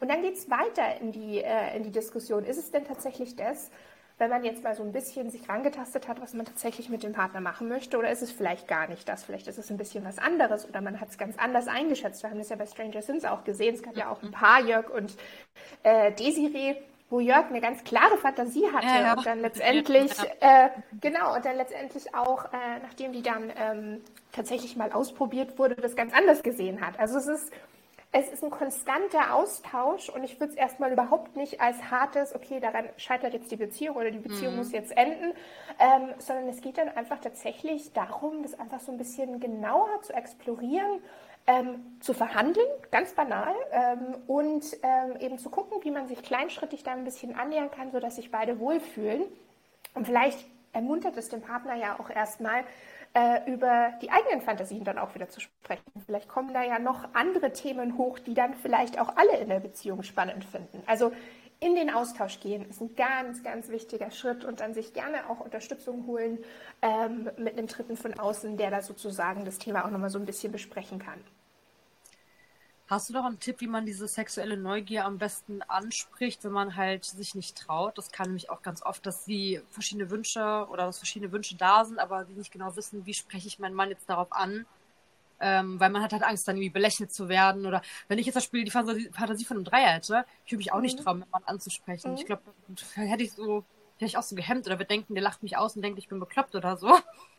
Und 0.00 0.10
dann 0.10 0.22
geht 0.22 0.38
es 0.38 0.48
weiter 0.48 0.98
in 0.98 1.12
die, 1.12 1.42
äh, 1.42 1.76
in 1.76 1.82
die 1.82 1.90
Diskussion. 1.90 2.44
Ist 2.44 2.56
es 2.56 2.70
denn 2.70 2.86
tatsächlich 2.86 3.36
das, 3.36 3.70
wenn 4.20 4.28
man 4.28 4.44
jetzt 4.44 4.62
mal 4.62 4.74
so 4.74 4.82
ein 4.82 4.92
bisschen 4.92 5.30
sich 5.30 5.48
rangetastet 5.48 6.06
hat, 6.06 6.20
was 6.20 6.34
man 6.34 6.44
tatsächlich 6.44 6.90
mit 6.90 7.02
dem 7.02 7.14
Partner 7.14 7.40
machen 7.40 7.68
möchte, 7.68 7.96
oder 7.96 8.10
ist 8.10 8.20
es 8.20 8.30
vielleicht 8.30 8.68
gar 8.68 8.86
nicht 8.86 9.08
das? 9.08 9.24
Vielleicht 9.24 9.48
ist 9.48 9.58
es 9.58 9.70
ein 9.70 9.78
bisschen 9.78 10.04
was 10.04 10.18
anderes 10.18 10.68
oder 10.68 10.82
man 10.82 11.00
hat 11.00 11.08
es 11.08 11.16
ganz 11.16 11.38
anders 11.38 11.68
eingeschätzt. 11.68 12.22
Wir 12.22 12.28
haben 12.28 12.38
das 12.38 12.50
ja 12.50 12.56
bei 12.56 12.66
Stranger 12.66 13.00
Things 13.00 13.24
auch 13.24 13.44
gesehen. 13.44 13.74
Es 13.74 13.82
gab 13.82 13.96
ja 13.96 14.10
auch 14.10 14.22
ein 14.22 14.30
paar, 14.30 14.60
Jörg 14.60 14.90
und 14.90 15.16
äh, 15.84 16.12
Desiree, 16.12 16.76
wo 17.08 17.18
Jörg 17.18 17.46
eine 17.46 17.62
ganz 17.62 17.82
klare 17.82 18.18
Fantasie 18.18 18.66
hatte 18.70 18.86
ja, 18.86 19.00
ja. 19.00 19.12
und 19.14 19.24
dann 19.24 19.40
letztendlich, 19.40 20.12
äh, 20.40 20.68
genau, 21.00 21.34
und 21.34 21.44
dann 21.44 21.56
letztendlich 21.56 22.14
auch, 22.14 22.44
äh, 22.44 22.78
nachdem 22.82 23.12
die 23.12 23.22
dann 23.22 23.50
ähm, 23.56 24.00
tatsächlich 24.32 24.76
mal 24.76 24.92
ausprobiert 24.92 25.58
wurde, 25.58 25.76
das 25.76 25.96
ganz 25.96 26.12
anders 26.12 26.42
gesehen 26.42 26.86
hat. 26.86 27.00
Also 27.00 27.16
es 27.16 27.26
ist 27.26 27.52
es 28.12 28.28
ist 28.28 28.42
ein 28.42 28.50
konstanter 28.50 29.34
Austausch 29.34 30.08
und 30.08 30.24
ich 30.24 30.40
würde 30.40 30.52
es 30.52 30.58
erstmal 30.58 30.92
überhaupt 30.92 31.36
nicht 31.36 31.60
als 31.60 31.90
hartes, 31.90 32.34
okay, 32.34 32.58
daran 32.58 32.88
scheitert 32.96 33.34
jetzt 33.34 33.50
die 33.52 33.56
Beziehung 33.56 33.96
oder 33.96 34.10
die 34.10 34.18
Beziehung 34.18 34.52
mhm. 34.52 34.58
muss 34.58 34.72
jetzt 34.72 34.96
enden, 34.96 35.32
ähm, 35.78 36.14
sondern 36.18 36.48
es 36.48 36.60
geht 36.60 36.78
dann 36.78 36.88
einfach 36.88 37.20
tatsächlich 37.20 37.92
darum, 37.92 38.42
das 38.42 38.58
einfach 38.58 38.80
so 38.80 38.90
ein 38.90 38.98
bisschen 38.98 39.38
genauer 39.38 40.02
zu 40.02 40.12
explorieren, 40.12 41.00
ähm, 41.46 41.98
zu 42.00 42.12
verhandeln, 42.12 42.66
ganz 42.90 43.12
banal, 43.12 43.54
ähm, 43.70 44.16
und 44.26 44.64
ähm, 44.82 45.16
eben 45.20 45.38
zu 45.38 45.48
gucken, 45.48 45.78
wie 45.82 45.90
man 45.92 46.08
sich 46.08 46.20
kleinschrittig 46.22 46.82
da 46.82 46.92
ein 46.92 47.04
bisschen 47.04 47.36
annähern 47.36 47.70
kann, 47.70 47.92
sodass 47.92 48.16
sich 48.16 48.32
beide 48.32 48.58
wohlfühlen. 48.58 49.22
Und 49.94 50.06
vielleicht 50.06 50.44
ermuntert 50.72 51.16
es 51.16 51.28
den 51.28 51.42
Partner 51.42 51.74
ja 51.74 51.98
auch 51.98 52.10
erstmal, 52.10 52.64
äh, 53.14 53.50
über 53.50 53.92
die 54.02 54.10
eigenen 54.10 54.40
Fantasien 54.40 54.84
dann 54.84 54.98
auch 54.98 55.14
wieder 55.14 55.28
zu 55.28 55.40
sprechen. 55.40 55.82
Vielleicht 56.06 56.28
kommen 56.28 56.54
da 56.54 56.62
ja 56.62 56.78
noch 56.78 57.14
andere 57.14 57.52
Themen 57.52 57.98
hoch, 57.98 58.18
die 58.18 58.34
dann 58.34 58.54
vielleicht 58.54 59.00
auch 59.00 59.16
alle 59.16 59.36
in 59.38 59.48
der 59.48 59.60
Beziehung 59.60 60.02
spannend 60.02 60.44
finden. 60.44 60.82
Also 60.86 61.12
in 61.58 61.74
den 61.74 61.90
Austausch 61.90 62.40
gehen 62.40 62.64
ist 62.68 62.80
ein 62.80 62.94
ganz, 62.94 63.42
ganz 63.42 63.68
wichtiger 63.68 64.10
Schritt 64.10 64.44
und 64.44 64.60
dann 64.60 64.72
sich 64.72 64.94
gerne 64.94 65.28
auch 65.28 65.40
Unterstützung 65.40 66.06
holen 66.06 66.38
ähm, 66.80 67.30
mit 67.36 67.58
einem 67.58 67.66
Dritten 67.66 67.96
von 67.96 68.18
außen, 68.18 68.56
der 68.56 68.70
da 68.70 68.80
sozusagen 68.80 69.44
das 69.44 69.58
Thema 69.58 69.84
auch 69.84 69.90
nochmal 69.90 70.08
so 70.08 70.18
ein 70.18 70.24
bisschen 70.24 70.52
besprechen 70.52 70.98
kann. 70.98 71.20
Hast 72.90 73.08
du 73.08 73.12
noch 73.12 73.24
einen 73.24 73.38
Tipp, 73.38 73.60
wie 73.60 73.68
man 73.68 73.86
diese 73.86 74.08
sexuelle 74.08 74.56
Neugier 74.56 75.04
am 75.04 75.16
besten 75.16 75.62
anspricht, 75.62 76.42
wenn 76.42 76.50
man 76.50 76.74
halt 76.74 77.04
sich 77.04 77.36
nicht 77.36 77.56
traut? 77.56 77.96
Das 77.96 78.10
kann 78.10 78.26
nämlich 78.26 78.50
auch 78.50 78.62
ganz 78.62 78.82
oft, 78.82 79.06
dass 79.06 79.24
sie 79.24 79.60
verschiedene 79.70 80.10
Wünsche 80.10 80.66
oder 80.68 80.86
dass 80.86 80.98
verschiedene 80.98 81.30
Wünsche 81.30 81.54
da 81.54 81.84
sind, 81.84 82.00
aber 82.00 82.24
sie 82.24 82.32
nicht 82.32 82.50
genau 82.50 82.74
wissen, 82.74 83.06
wie 83.06 83.14
spreche 83.14 83.46
ich 83.46 83.60
meinen 83.60 83.76
Mann 83.76 83.90
jetzt 83.90 84.10
darauf 84.10 84.32
an. 84.32 84.66
Ähm, 85.38 85.78
weil 85.78 85.90
man 85.90 86.02
hat 86.02 86.12
halt 86.12 86.24
Angst, 86.24 86.48
dann 86.48 86.56
irgendwie 86.56 86.70
belächelt 86.70 87.12
zu 87.12 87.28
werden. 87.28 87.64
Oder 87.64 87.80
wenn 88.08 88.18
ich 88.18 88.26
jetzt 88.26 88.34
das 88.34 88.44
Spiel 88.44 88.64
die 88.64 88.72
Fantasie 88.72 89.44
von 89.44 89.58
einem 89.58 89.64
Dreier 89.64 89.92
hätte, 89.92 90.24
ich 90.44 90.50
würde 90.50 90.58
mich 90.58 90.72
auch 90.72 90.80
nicht 90.80 90.98
mhm. 90.98 91.04
trauen, 91.04 91.18
meinen 91.20 91.30
Mann 91.30 91.44
anzusprechen. 91.44 92.10
Mhm. 92.10 92.16
Ich 92.16 92.26
glaube, 92.26 92.42
hätte 92.96 93.22
ich 93.22 93.30
so, 93.30 93.64
hätte 94.00 94.08
ich 94.08 94.16
auch 94.16 94.22
so 94.22 94.34
gehemmt 94.34 94.66
oder 94.66 94.78
wir 94.78 94.86
denken, 94.86 95.14
der 95.14 95.22
lacht 95.22 95.42
mich 95.42 95.56
aus 95.56 95.76
und 95.76 95.82
denkt, 95.82 95.98
ich 95.98 96.08
bin 96.08 96.20
bekloppt 96.20 96.54
oder 96.54 96.76
so. 96.76 96.90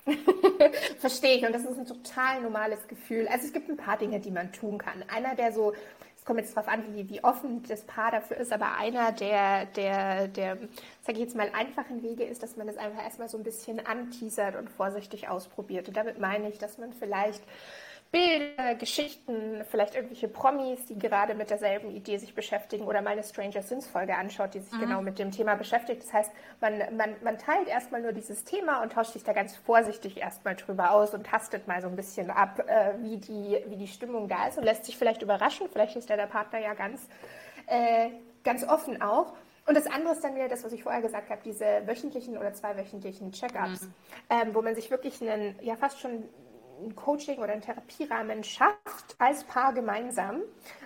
Verstehe 0.99 1.38
ich 1.38 1.45
und 1.45 1.53
das 1.53 1.64
ist 1.64 1.78
ein 1.78 1.86
total 1.86 2.41
normales 2.41 2.88
Gefühl. 2.88 3.28
Also 3.28 3.47
es 3.47 3.53
gibt 3.53 3.70
ein 3.70 3.78
paar 3.78 3.97
Dinge, 3.97 4.20
die 4.20 4.32
man 4.32 4.53
tun 4.53 4.78
kann. 4.78 5.03
Einer, 5.07 5.36
der 5.36 5.53
so, 5.53 5.74
es 6.16 6.24
kommt 6.24 6.39
jetzt 6.39 6.55
darauf 6.55 6.72
an, 6.72 6.84
wie, 6.93 7.09
wie 7.09 7.24
offen 7.24 7.64
das 7.68 7.82
Paar 7.82 8.12
dafür 8.12 8.38
ist, 8.38 8.53
aber 8.53 8.78
einer 8.78 9.12
der, 9.12 9.66
der, 9.66 10.28
der, 10.28 10.57
sage 11.01 11.14
ich 11.14 11.20
jetzt 11.20 11.36
mal, 11.36 11.49
einfachen 11.51 12.03
Wege 12.03 12.24
ist, 12.24 12.43
dass 12.43 12.57
man 12.57 12.68
das 12.68 12.78
einfach 12.78 13.03
erstmal 13.03 13.28
so 13.28 13.38
ein 13.38 13.43
bisschen 13.43 13.84
anteasert 13.84 14.55
und 14.55 14.70
vorsichtig 14.70 15.30
ausprobiert. 15.30 15.88
Und 15.88 15.97
damit 15.97 16.20
meine 16.20 16.47
ich, 16.49 16.59
dass 16.59 16.78
man 16.78 16.93
vielleicht 16.93 17.41
Bilder, 18.12 18.76
Geschichten, 18.76 19.64
vielleicht 19.70 19.95
irgendwelche 19.95 20.28
Promis, 20.28 20.86
die 20.86 20.99
gerade 20.99 21.34
mit 21.34 21.49
derselben 21.49 21.91
Idee 21.91 22.18
sich 22.18 22.36
beschäftigen 22.36 22.84
oder 22.84 23.01
mal 23.01 23.12
eine 23.12 23.24
Stranger 23.24 23.66
Things 23.66 23.88
Folge 23.88 24.16
anschaut, 24.16 24.53
die 24.53 24.59
sich 24.59 24.74
mhm. 24.74 24.82
genau 24.82 25.01
mit 25.01 25.18
dem 25.18 25.32
Thema 25.32 25.55
beschäftigt. 25.55 26.03
Das 26.03 26.12
heißt, 26.12 26.32
man, 26.59 26.78
man, 26.97 27.16
man 27.24 27.38
teilt 27.38 27.70
erstmal 27.70 28.01
nur 28.01 28.12
dieses 28.12 28.43
Thema 28.43 28.84
und 28.84 28.91
tauscht 28.91 29.14
sich 29.14 29.24
da 29.24 29.32
ganz 29.32 29.55
vorsichtig 29.55 30.18
erstmal 30.18 30.55
drüber 30.55 30.91
aus 30.91 31.14
und 31.14 31.26
tastet 31.26 31.70
mal 31.70 31.82
so 31.82 31.88
ein 31.88 31.95
bisschen 31.95 32.30
ab, 32.32 32.59
äh, 32.68 32.95
wie, 33.01 33.16
die, 33.16 33.64
wie 33.68 33.78
die 33.78 33.88
Stimmung 33.88 34.28
da 34.28 34.49
ist 34.49 34.57
und 34.57 34.66
lässt 34.66 34.84
sich 34.84 34.97
vielleicht 34.97 35.22
überraschen. 35.22 35.70
Vielleicht 35.72 35.95
ist 35.95 36.09
ja 36.09 36.18
der 36.18 36.28
Partner 36.28 36.59
ja 36.59 36.74
ganz, 36.74 37.07
äh, 37.68 38.09
ganz 38.43 38.68
offen 38.68 39.01
auch. 39.01 39.34
Und 39.68 39.78
das 39.78 39.88
andere 39.88 40.16
ist 40.16 40.24
dann 40.24 40.36
wieder 40.36 40.49
das, 40.49 40.66
was 40.66 40.74
ich 40.74 40.84
vorher 40.84 41.01
gesagt 41.01 41.30
habe, 41.30 41.39
diese 41.45 41.84
wöchentlichen 41.86 42.38
oder 42.38 42.53
zweiwöchentlichen 42.53 43.32
Check-ups, 43.32 43.84
mhm. 43.84 43.93
ähm, 44.30 44.53
wo 44.53 44.62
man 44.62 44.76
sich 44.76 44.91
wirklich 44.91 45.22
einen, 45.22 45.55
ja 45.62 45.78
fast 45.78 46.01
schon 46.01 46.24
ein 46.86 46.95
Coaching 46.95 47.39
oder 47.39 47.53
einen 47.53 47.61
Therapierahmen 47.61 48.43
schafft, 48.43 49.15
als 49.17 49.43
Paar 49.43 49.73
gemeinsam, 49.73 50.41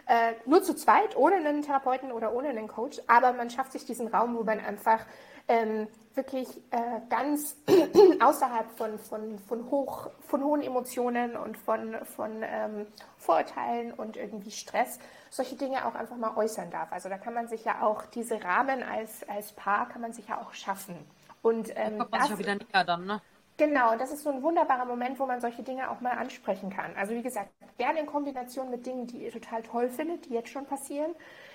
äh, 0.07 0.33
nur 0.45 0.63
zu 0.63 0.75
zweit, 0.75 1.15
ohne 1.15 1.35
einen 1.35 1.61
Therapeuten 1.61 2.11
oder 2.11 2.33
ohne 2.33 2.49
einen 2.49 2.67
Coach, 2.67 3.01
aber 3.07 3.33
man 3.33 3.49
schafft 3.49 3.71
sich 3.71 3.85
diesen 3.85 4.07
Raum, 4.07 4.35
wo 4.37 4.43
man 4.43 4.59
einfach 4.59 4.99
ähm, 5.47 5.87
wirklich 6.15 6.47
äh, 6.71 7.01
ganz 7.09 7.57
außerhalb 8.19 8.69
von, 8.77 8.97
von, 8.99 9.39
von, 9.39 9.69
hoch, 9.69 10.09
von 10.27 10.43
hohen 10.43 10.61
Emotionen 10.61 11.35
und 11.35 11.57
von, 11.57 11.95
von 12.05 12.41
ähm, 12.43 12.87
Vorurteilen 13.17 13.93
und 13.93 14.17
irgendwie 14.17 14.51
Stress 14.51 14.99
solche 15.29 15.55
Dinge 15.55 15.85
auch 15.85 15.95
einfach 15.95 16.15
mal 16.15 16.35
äußern 16.35 16.71
darf. 16.71 16.91
Also 16.91 17.09
da 17.09 17.17
kann 17.17 17.33
man 17.33 17.47
sich 17.47 17.65
ja 17.65 17.81
auch 17.81 18.05
diese 18.05 18.41
Rahmen 18.43 18.83
als, 18.83 19.27
als 19.27 19.51
Paar 19.51 19.89
kann 19.89 20.01
man 20.01 20.13
sich 20.13 20.27
ja 20.27 20.39
auch 20.39 20.53
schaffen. 20.53 20.95
Und 21.41 21.69
ähm, 21.75 21.97
da 21.97 22.05
kommt 22.05 22.11
man 22.11 22.19
das, 22.21 22.29
sich 22.29 22.31
ja 22.31 22.39
wieder 22.39 22.55
näher 22.55 22.83
dann, 22.85 23.05
ne? 23.05 23.21
Genau, 23.57 23.93
und 23.93 24.01
das 24.01 24.11
ist 24.11 24.23
so 24.23 24.29
ein 24.29 24.43
wunderbarer 24.43 24.83
Moment, 24.83 25.17
wo 25.17 25.25
man 25.25 25.39
solche 25.39 25.63
Dinge 25.63 25.89
auch 25.89 26.01
mal 26.01 26.11
ansprechen 26.11 26.69
kann. 26.69 26.91
Also 26.97 27.13
wie 27.13 27.21
gesagt, 27.21 27.49
gerne 27.77 28.01
in 28.01 28.05
Kombination 28.05 28.69
mit 28.69 28.85
Dingen, 28.85 29.07
die 29.07 29.23
ihr 29.23 29.31
total 29.31 29.63
toll 29.63 29.89
findet, 29.89 30.25
die 30.25 30.33
jetzt 30.33 30.49
schon 30.49 30.65
passieren. 30.65 31.11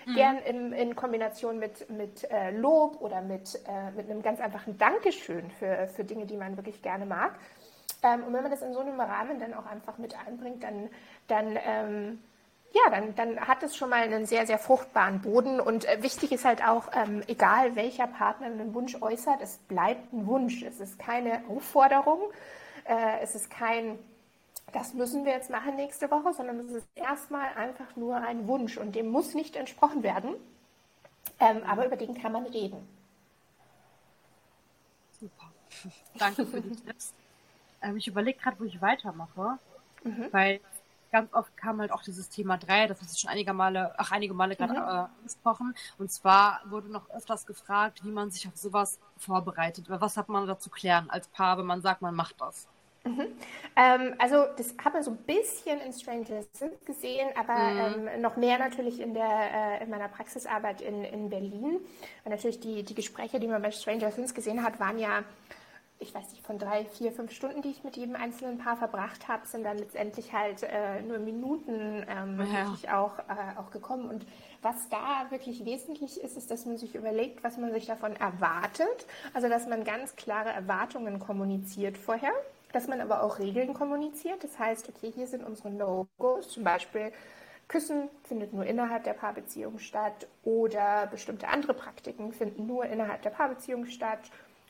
Mhm. 0.07 0.15
Gern 0.15 0.39
in, 0.39 0.73
in 0.73 0.97
Kombination 0.97 1.59
mit, 1.59 1.91
mit 1.91 2.25
äh, 2.31 2.53
Lob 2.53 3.03
oder 3.03 3.21
mit, 3.21 3.61
äh, 3.69 3.91
mit 3.91 4.11
einem 4.11 4.23
ganz 4.23 4.41
einfachen 4.41 4.79
Dankeschön 4.79 5.51
für, 5.51 5.89
für 5.89 6.05
Dinge, 6.05 6.25
die 6.25 6.39
man 6.39 6.57
wirklich 6.57 6.81
gerne 6.81 7.05
mag. 7.05 7.39
Ähm, 8.03 8.25
und 8.25 8.33
wenn 8.33 8.43
man 8.43 8.51
das 8.51 8.63
in 8.63 8.73
so 8.73 8.81
einem 8.81 8.99
Rahmen 8.99 9.39
dann 9.39 9.53
auch 9.53 9.67
einfach 9.67 9.99
mit 9.99 10.17
einbringt, 10.27 10.63
dann, 10.63 10.89
dann 11.29 11.59
ähm, 11.67 12.19
ja, 12.73 12.91
dann, 12.91 13.15
dann 13.17 13.41
hat 13.49 13.63
es 13.63 13.77
schon 13.77 13.91
mal 13.91 14.03
einen 14.03 14.27
sehr, 14.27 14.47
sehr 14.47 14.59
fruchtbaren 14.59 15.21
Boden. 15.23 15.61
Und 15.61 15.87
äh, 15.87 16.03
wichtig 16.03 16.31
ist 16.33 16.45
halt 16.45 16.63
auch, 16.65 16.89
ähm, 16.95 17.23
egal 17.27 17.75
welcher 17.75 18.07
Partner 18.07 18.47
einen 18.47 18.75
Wunsch 18.75 19.01
äußert, 19.01 19.41
es 19.41 19.59
bleibt 19.59 20.13
ein 20.13 20.27
Wunsch. 20.27 20.63
Es 20.63 20.79
ist 20.79 20.99
keine 20.99 21.43
Aufforderung, 21.49 22.21
äh, 22.85 23.21
es 23.23 23.35
ist 23.35 23.51
kein, 23.51 23.99
das 24.73 24.95
müssen 24.95 25.25
wir 25.25 25.33
jetzt 25.33 25.51
machen 25.51 25.75
nächste 25.75 26.11
Woche, 26.11 26.33
sondern 26.33 26.61
es 26.61 26.71
ist 26.71 26.87
erstmal 26.95 27.53
einfach 27.55 27.97
nur 27.97 28.17
ein 28.17 28.47
Wunsch 28.47 28.77
und 28.77 28.95
dem 28.95 29.09
muss 29.09 29.35
nicht 29.35 29.57
entsprochen 29.57 30.03
werden. 30.05 30.35
Ähm, 31.41 31.63
aber 31.67 31.87
über 31.87 31.97
den 31.97 32.15
kann 32.15 32.33
man 32.33 32.47
reden. 32.47 32.87
Super. 35.19 35.51
Danke 36.19 36.47
für 36.47 36.61
die 36.61 36.77
Tipps. 36.77 37.15
Ähm, 37.83 37.97
ich 37.97 38.07
überlege 38.07 38.39
gerade, 38.39 38.61
wo 38.61 38.65
ich 38.65 38.81
weitermache, 38.81 39.59
mhm. 40.05 40.29
weil 40.31 40.61
ganz 41.11 41.33
oft 41.33 41.57
kam 41.57 41.81
halt 41.81 41.93
auch 41.93 42.03
dieses 42.03 42.29
Thema 42.29 42.57
3, 42.57 42.87
das 42.87 43.01
hast 43.01 43.15
du 43.15 43.19
schon 43.19 43.31
einige 43.31 43.53
Male, 43.53 43.95
ach, 43.99 44.13
einige 44.13 44.35
Male 44.35 44.57
gerade 44.57 44.75
mhm. 44.75 44.79
äh, 44.79 45.21
angesprochen. 45.21 45.75
Und 45.99 46.11
zwar 46.11 46.61
wurde 46.67 46.91
noch 46.91 47.09
öfters 47.11 47.47
gefragt, 47.47 48.05
wie 48.05 48.11
man 48.11 48.31
sich 48.31 48.47
auf 48.49 48.57
sowas 48.57 48.99
vorbereitet. 49.17 49.87
Was 49.89 50.17
hat 50.17 50.29
man 50.29 50.47
da 50.47 50.59
zu 50.59 50.71
klären 50.71 51.11
als 51.11 51.29
Paar, 51.29 51.59
wenn 51.59 51.67
man 51.67 51.83
sagt, 51.83 52.03
man 52.03 52.15
macht 52.15 52.41
das? 52.41 52.69
Mhm. 53.05 53.29
Ähm, 53.77 54.15
also 54.19 54.45
das 54.57 54.75
hat 54.85 54.93
man 54.93 55.03
so 55.03 55.13
ein 55.13 55.17
bisschen 55.19 55.81
in 55.81 55.93
Stranger 55.93 56.45
Things 56.53 56.85
gesehen, 56.85 57.31
aber 57.35 57.55
mhm. 57.55 58.09
ähm, 58.09 58.21
noch 58.21 58.37
mehr 58.37 58.59
natürlich 58.59 59.01
in, 59.01 59.15
der, 59.15 59.81
äh, 59.81 59.85
in 59.85 59.91
meiner 59.91 60.09
Praxisarbeit 60.09 60.83
in, 60.83 61.05
in 61.05 61.31
Berlin. 61.31 61.81
Und 62.25 62.31
natürlich 62.31 62.61
die, 62.61 62.83
die 62.83 62.95
Gespräche, 62.95 63.41
die 63.41 63.49
man 63.49 63.63
bei 63.63 63.71
Stranger 63.71 64.11
Things 64.11 64.35
gesehen 64.35 64.63
hat, 64.63 64.81
waren 64.81 64.99
ja 64.99 65.25
ich 66.01 66.15
weiß 66.15 66.31
nicht, 66.31 66.45
von 66.45 66.59
drei, 66.59 66.87
vier, 66.87 67.13
fünf 67.13 67.31
Stunden, 67.31 67.61
die 67.61 67.69
ich 67.69 67.85
mit 67.85 67.97
jedem 67.97 68.17
einzelnen 68.17 68.57
Paar 68.57 68.77
verbracht 68.77 69.29
habe, 69.29 69.47
sind 69.47 69.65
dann 69.65 69.77
letztendlich 69.77 70.33
halt 70.33 70.63
äh, 70.63 71.03
nur 71.03 71.19
Minuten 71.19 72.05
ähm, 72.09 72.41
ja. 72.41 72.65
wirklich 72.65 72.91
auch, 72.91 73.19
äh, 73.19 73.59
auch 73.59 73.71
gekommen. 73.71 74.09
Und 74.09 74.27
was 74.63 74.89
da 74.89 75.31
wirklich 75.31 75.67
wesentlich 75.67 76.19
ist, 76.23 76.39
ist, 76.39 76.51
dass 76.51 76.65
man 76.65 76.79
sich 76.79 76.95
überlegt, 76.95 77.45
was 77.45 77.59
man 77.59 77.73
sich 77.73 77.87
davon 77.87 78.17
erwartet. 78.17 79.07
Also, 79.35 79.49
dass 79.51 79.67
man 79.69 79.85
ganz 79.85 80.17
klare 80.17 80.49
Erwartungen 80.49 81.19
kommuniziert 81.19 81.99
vorher, 81.99 82.33
dass 82.73 82.89
man 82.89 83.03
aber 83.03 83.23
auch 83.23 83.39
Regeln 83.39 83.75
kommuniziert. 83.75 84.43
Das 84.43 84.59
heißt, 84.59 84.89
okay, 84.89 85.13
hier 85.15 85.27
sind 85.27 85.45
unsere 85.45 85.71
No-Gos, 85.71 86.49
zum 86.49 86.65
Beispiel 86.65 87.13
Küssen 87.69 88.09
findet 88.25 88.53
nur 88.53 88.65
innerhalb 88.65 89.05
der 89.05 89.13
Paarbeziehung 89.13 89.79
statt 89.79 90.27
oder 90.43 91.07
bestimmte 91.07 91.47
andere 91.47 91.73
Praktiken 91.73 92.33
finden 92.33 92.67
nur 92.67 92.85
innerhalb 92.85 93.23
der 93.23 93.31
Paarbeziehung 93.31 93.87
statt 93.87 94.19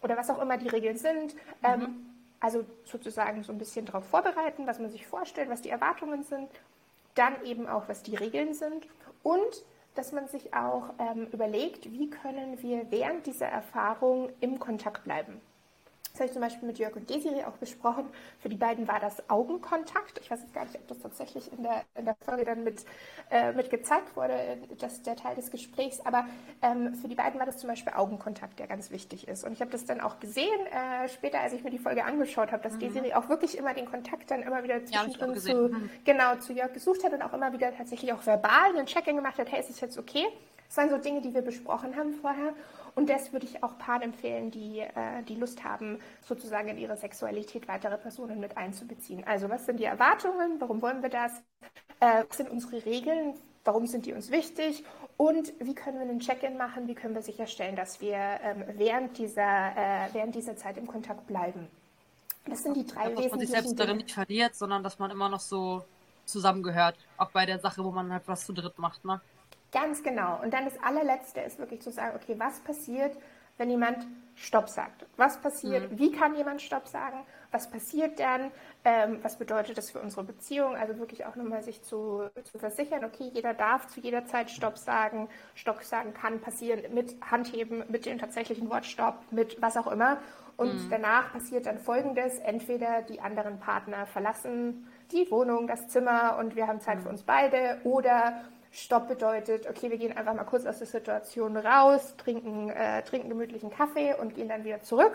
oder 0.02 0.16
was 0.16 0.30
auch 0.30 0.40
immer 0.40 0.56
die 0.56 0.68
Regeln 0.68 0.96
sind. 0.96 1.34
Mhm. 1.34 1.40
Ähm, 1.62 2.06
also 2.40 2.64
sozusagen 2.84 3.42
so 3.42 3.52
ein 3.52 3.58
bisschen 3.58 3.84
darauf 3.84 4.06
vorbereiten, 4.06 4.66
was 4.66 4.78
man 4.78 4.90
sich 4.90 5.06
vorstellt, 5.06 5.50
was 5.50 5.60
die 5.60 5.68
Erwartungen 5.68 6.22
sind, 6.22 6.48
dann 7.14 7.44
eben 7.44 7.68
auch, 7.68 7.88
was 7.88 8.02
die 8.02 8.16
Regeln 8.16 8.54
sind 8.54 8.88
und 9.22 9.64
dass 9.94 10.12
man 10.12 10.28
sich 10.28 10.54
auch 10.54 10.94
ähm, 10.98 11.26
überlegt, 11.32 11.90
wie 11.90 12.08
können 12.08 12.62
wir 12.62 12.90
während 12.90 13.26
dieser 13.26 13.46
Erfahrung 13.46 14.30
im 14.40 14.58
Kontakt 14.58 15.04
bleiben. 15.04 15.40
Das 16.12 16.20
habe 16.20 16.26
ich 16.26 16.32
zum 16.32 16.42
Beispiel 16.42 16.66
mit 16.66 16.78
Jörg 16.78 16.96
und 16.96 17.08
Desiree 17.08 17.44
auch 17.44 17.56
besprochen. 17.56 18.06
Für 18.40 18.48
die 18.48 18.56
beiden 18.56 18.88
war 18.88 19.00
das 19.00 19.28
Augenkontakt. 19.30 20.18
Ich 20.20 20.30
weiß 20.30 20.40
jetzt 20.40 20.52
gar 20.52 20.64
nicht, 20.64 20.76
ob 20.76 20.88
das 20.88 20.98
tatsächlich 20.98 21.52
in 21.52 21.62
der, 21.62 21.84
in 21.94 22.04
der 22.04 22.16
Folge 22.24 22.44
dann 22.44 22.64
mit, 22.64 22.84
äh, 23.30 23.52
mit 23.52 23.70
gezeigt 23.70 24.16
wurde, 24.16 24.34
das, 24.78 25.02
der 25.02 25.16
Teil 25.16 25.36
des 25.36 25.50
Gesprächs. 25.50 26.00
Aber 26.04 26.26
ähm, 26.62 26.94
für 26.94 27.08
die 27.08 27.14
beiden 27.14 27.38
war 27.38 27.46
das 27.46 27.58
zum 27.58 27.68
Beispiel 27.68 27.92
Augenkontakt, 27.94 28.58
der 28.58 28.66
ganz 28.66 28.90
wichtig 28.90 29.28
ist. 29.28 29.44
Und 29.44 29.52
ich 29.52 29.60
habe 29.60 29.70
das 29.70 29.84
dann 29.84 30.00
auch 30.00 30.18
gesehen, 30.20 30.66
äh, 30.66 31.08
später, 31.08 31.40
als 31.40 31.52
ich 31.52 31.62
mir 31.62 31.70
die 31.70 31.78
Folge 31.78 32.04
angeschaut 32.04 32.52
habe, 32.52 32.62
dass 32.62 32.74
mhm. 32.74 32.80
Desiree 32.80 33.14
auch 33.14 33.28
wirklich 33.28 33.56
immer 33.56 33.72
den 33.72 33.86
Kontakt 33.86 34.30
dann 34.30 34.42
immer 34.42 34.62
wieder 34.62 34.84
zwischendrin 34.84 35.34
ja, 35.34 35.40
zu, 35.40 35.68
mhm. 35.68 35.90
genau, 36.04 36.36
zu 36.36 36.52
Jörg 36.52 36.72
gesucht 36.72 37.04
hat 37.04 37.12
und 37.12 37.22
auch 37.22 37.32
immer 37.32 37.52
wieder 37.52 37.74
tatsächlich 37.74 38.12
auch 38.12 38.24
verbal 38.26 38.70
einen 38.70 38.86
Check-in 38.86 39.16
gemacht 39.16 39.38
hat, 39.38 39.50
hey, 39.52 39.60
ist 39.60 39.70
es 39.70 39.80
jetzt 39.80 39.98
okay? 39.98 40.26
Das 40.70 40.76
waren 40.76 40.90
so 40.90 40.98
Dinge, 40.98 41.20
die 41.20 41.34
wir 41.34 41.42
besprochen 41.42 41.96
haben 41.96 42.12
vorher. 42.12 42.52
Und 42.94 43.08
das 43.08 43.32
würde 43.32 43.46
ich 43.46 43.62
auch 43.62 43.78
Paaren 43.78 44.02
empfehlen, 44.02 44.50
die, 44.50 44.80
äh, 44.80 45.22
die 45.28 45.36
Lust 45.36 45.64
haben, 45.64 45.98
sozusagen 46.22 46.68
in 46.68 46.78
ihre 46.78 46.96
Sexualität 46.96 47.68
weitere 47.68 47.96
Personen 47.98 48.40
mit 48.40 48.56
einzubeziehen. 48.56 49.24
Also 49.26 49.48
was 49.48 49.66
sind 49.66 49.80
die 49.80 49.84
Erwartungen? 49.84 50.60
Warum 50.60 50.82
wollen 50.82 51.02
wir 51.02 51.10
das? 51.10 51.32
Äh, 52.00 52.24
was 52.28 52.36
sind 52.36 52.50
unsere 52.50 52.84
Regeln? 52.84 53.34
Warum 53.64 53.86
sind 53.86 54.06
die 54.06 54.12
uns 54.12 54.30
wichtig? 54.30 54.84
Und 55.16 55.52
wie 55.58 55.74
können 55.74 55.98
wir 55.98 56.08
einen 56.08 56.20
Check-in 56.20 56.56
machen? 56.56 56.88
Wie 56.88 56.94
können 56.94 57.14
wir 57.14 57.22
sicherstellen, 57.22 57.76
dass 57.76 58.00
wir 58.00 58.16
ähm, 58.16 58.64
während, 58.76 59.18
dieser, 59.18 59.76
äh, 59.76 60.08
während 60.12 60.34
dieser 60.34 60.56
Zeit 60.56 60.78
im 60.78 60.86
Kontakt 60.86 61.26
bleiben? 61.26 61.68
Das 62.46 62.62
sind 62.62 62.74
die 62.74 62.86
drei 62.86 63.10
ja, 63.10 63.16
Dass 63.16 63.30
man 63.30 63.40
sich 63.40 63.50
selbst 63.50 63.78
darin 63.78 63.98
nicht 63.98 64.12
verliert, 64.12 64.54
sondern 64.54 64.82
dass 64.82 64.98
man 64.98 65.10
immer 65.10 65.28
noch 65.28 65.40
so 65.40 65.84
zusammengehört. 66.24 66.96
Auch 67.18 67.30
bei 67.30 67.44
der 67.44 67.58
Sache, 67.58 67.84
wo 67.84 67.90
man 67.90 68.10
halt 68.12 68.22
was 68.26 68.46
zu 68.46 68.52
dritt 68.52 68.78
macht, 68.78 69.04
ne? 69.04 69.20
Ganz 69.72 70.02
genau. 70.02 70.40
Und 70.42 70.52
dann 70.52 70.64
das 70.64 70.80
allerletzte 70.82 71.40
ist 71.40 71.58
wirklich 71.58 71.80
zu 71.82 71.90
sagen, 71.90 72.16
okay, 72.16 72.34
was 72.38 72.60
passiert, 72.60 73.16
wenn 73.56 73.70
jemand 73.70 74.06
Stopp 74.34 74.68
sagt? 74.70 75.04
Was 75.16 75.38
passiert? 75.40 75.92
Mhm. 75.92 75.98
Wie 75.98 76.12
kann 76.12 76.34
jemand 76.34 76.62
Stopp 76.62 76.88
sagen? 76.88 77.18
Was 77.52 77.70
passiert 77.70 78.18
dann? 78.18 78.50
Ähm, 78.84 79.18
was 79.22 79.36
bedeutet 79.36 79.76
das 79.76 79.90
für 79.90 80.00
unsere 80.00 80.24
Beziehung? 80.24 80.76
Also 80.76 80.98
wirklich 80.98 81.26
auch 81.26 81.36
nochmal 81.36 81.62
sich 81.62 81.82
zu, 81.82 82.30
zu 82.44 82.58
versichern, 82.58 83.04
okay, 83.04 83.30
jeder 83.34 83.52
darf 83.52 83.86
zu 83.88 84.00
jeder 84.00 84.24
Zeit 84.24 84.50
Stopp 84.50 84.78
sagen. 84.78 85.28
Stopp 85.54 85.82
sagen 85.82 86.14
kann 86.14 86.40
passieren 86.40 86.82
mit 86.94 87.16
Handheben, 87.20 87.84
mit 87.88 88.06
dem 88.06 88.18
tatsächlichen 88.18 88.70
Wort 88.70 88.86
Stopp, 88.86 89.18
mit 89.30 89.60
was 89.60 89.76
auch 89.76 89.88
immer. 89.88 90.18
Und 90.56 90.86
mhm. 90.86 90.90
danach 90.90 91.32
passiert 91.32 91.66
dann 91.66 91.78
Folgendes. 91.78 92.38
Entweder 92.38 93.02
die 93.02 93.20
anderen 93.20 93.60
Partner 93.60 94.06
verlassen 94.06 94.86
die 95.12 95.30
Wohnung, 95.30 95.66
das 95.66 95.88
Zimmer 95.88 96.38
und 96.38 96.56
wir 96.56 96.66
haben 96.66 96.80
Zeit 96.80 96.98
mhm. 96.98 97.02
für 97.02 97.08
uns 97.10 97.22
beide 97.24 97.78
oder 97.84 98.40
Stopp 98.72 99.08
bedeutet, 99.08 99.68
okay, 99.68 99.90
wir 99.90 99.98
gehen 99.98 100.16
einfach 100.16 100.34
mal 100.34 100.44
kurz 100.44 100.64
aus 100.64 100.78
der 100.78 100.86
Situation 100.86 101.56
raus, 101.56 102.14
trinken, 102.16 102.70
äh, 102.70 103.02
trinken 103.02 103.28
gemütlichen 103.28 103.70
Kaffee 103.70 104.14
und 104.14 104.34
gehen 104.34 104.48
dann 104.48 104.64
wieder 104.64 104.80
zurück. 104.82 105.12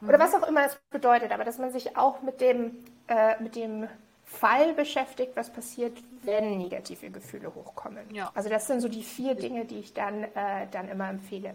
Mhm. 0.00 0.08
Oder 0.08 0.18
was 0.20 0.34
auch 0.34 0.46
immer 0.46 0.62
das 0.62 0.78
bedeutet, 0.90 1.32
aber 1.32 1.44
dass 1.44 1.58
man 1.58 1.72
sich 1.72 1.96
auch 1.96 2.22
mit 2.22 2.40
dem, 2.40 2.84
äh, 3.08 3.40
mit 3.42 3.56
dem 3.56 3.88
Fall 4.24 4.72
beschäftigt, 4.74 5.32
was 5.34 5.50
passiert, 5.50 5.98
wenn 6.22 6.58
negative 6.58 7.10
Gefühle 7.10 7.54
hochkommen. 7.54 8.14
Ja. 8.14 8.30
Also 8.34 8.48
das 8.48 8.66
sind 8.66 8.80
so 8.80 8.88
die 8.88 9.02
vier 9.02 9.34
Dinge, 9.34 9.64
die 9.64 9.80
ich 9.80 9.92
dann, 9.92 10.24
äh, 10.24 10.66
dann 10.70 10.88
immer 10.88 11.08
empfehle. 11.10 11.54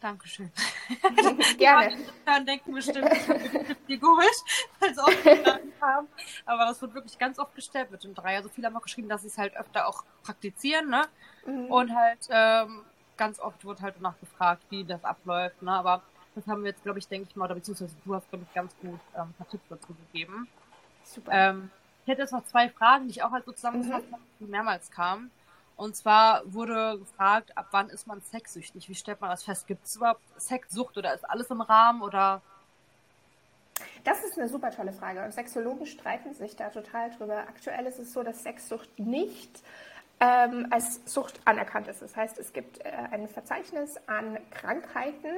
Dankeschön. 0.00 0.50
Gerne. 1.58 1.96
Dann 2.24 2.46
denken 2.46 2.72
bestimmt, 2.72 3.12
ich 3.12 3.28
habe 3.28 3.74
dir 3.86 3.98
geholt, 3.98 4.44
weil 4.78 4.94
sie 4.94 5.00
oft 5.02 5.80
haben. 5.80 6.08
Aber 6.46 6.64
das 6.64 6.80
wird 6.80 6.94
wirklich 6.94 7.18
ganz 7.18 7.38
oft 7.38 7.54
gestellt 7.54 7.90
mit 7.90 8.02
dem 8.02 8.14
Drei. 8.14 8.36
Also 8.36 8.48
viele 8.48 8.66
haben 8.66 8.76
auch 8.76 8.82
geschrieben, 8.82 9.08
dass 9.08 9.22
sie 9.22 9.28
es 9.28 9.36
halt 9.36 9.56
öfter 9.56 9.86
auch 9.86 10.04
praktizieren, 10.22 10.88
ne? 10.88 11.02
Mhm. 11.46 11.66
Und 11.66 11.94
halt 11.94 12.28
ähm, 12.30 12.82
ganz 13.16 13.38
oft 13.40 13.64
wird 13.64 13.82
halt 13.82 13.96
danach 13.96 14.18
gefragt, 14.18 14.62
wie 14.70 14.84
das 14.84 15.04
abläuft, 15.04 15.60
ne? 15.62 15.72
Aber 15.72 16.02
das 16.34 16.46
haben 16.46 16.62
wir 16.62 16.70
jetzt, 16.70 16.82
glaube 16.82 16.98
ich, 16.98 17.06
denke 17.06 17.28
ich 17.28 17.36
mal, 17.36 17.44
oder 17.44 17.56
beziehungsweise 17.56 17.94
du 18.04 18.14
hast, 18.14 18.28
glaube 18.30 18.46
ich, 18.48 18.54
ganz 18.54 18.74
gut 18.80 19.00
ähm, 19.14 19.22
ein 19.22 19.34
paar 19.34 19.48
Tipps 19.48 19.68
dazu 19.68 19.94
gegeben. 19.94 20.48
Super. 21.04 21.30
Ähm, 21.32 21.70
ich 22.02 22.08
hätte 22.08 22.22
jetzt 22.22 22.32
noch 22.32 22.44
zwei 22.44 22.70
Fragen, 22.70 23.04
die 23.04 23.10
ich 23.10 23.22
auch 23.22 23.32
halt 23.32 23.44
so 23.44 23.52
zusammengefasst 23.52 24.08
mhm. 24.08 24.14
habe, 24.14 24.22
die 24.40 24.44
mehrmals 24.44 24.90
kamen. 24.90 25.30
Und 25.80 25.96
zwar 25.96 26.42
wurde 26.44 26.98
gefragt, 26.98 27.56
ab 27.56 27.68
wann 27.70 27.88
ist 27.88 28.06
man 28.06 28.20
sexsüchtig? 28.20 28.90
Wie 28.90 28.94
stellt 28.94 29.18
man 29.22 29.30
das 29.30 29.44
fest? 29.44 29.66
Gibt 29.66 29.86
es 29.86 29.96
überhaupt 29.96 30.20
Sexsucht 30.38 30.98
oder 30.98 31.14
ist 31.14 31.24
alles 31.24 31.48
im 31.48 31.62
Rahmen 31.62 32.02
oder? 32.02 32.42
Das 34.04 34.22
ist 34.22 34.38
eine 34.38 34.50
super 34.50 34.70
tolle 34.72 34.92
Frage 34.92 35.24
und 35.24 35.32
Sexologen 35.32 35.86
streiten 35.86 36.34
sich 36.34 36.54
da 36.54 36.68
total 36.68 37.10
drüber. 37.12 37.38
Aktuell 37.48 37.86
ist 37.86 37.98
es 37.98 38.12
so, 38.12 38.22
dass 38.22 38.42
Sexsucht 38.42 38.98
nicht 38.98 39.62
ähm, 40.20 40.66
als 40.68 41.00
Sucht 41.06 41.40
anerkannt 41.46 41.88
ist. 41.88 42.02
Das 42.02 42.14
heißt, 42.14 42.36
es 42.36 42.52
gibt 42.52 42.84
äh, 42.84 42.90
ein 43.10 43.26
Verzeichnis 43.26 43.96
an 44.06 44.36
Krankheiten, 44.50 45.34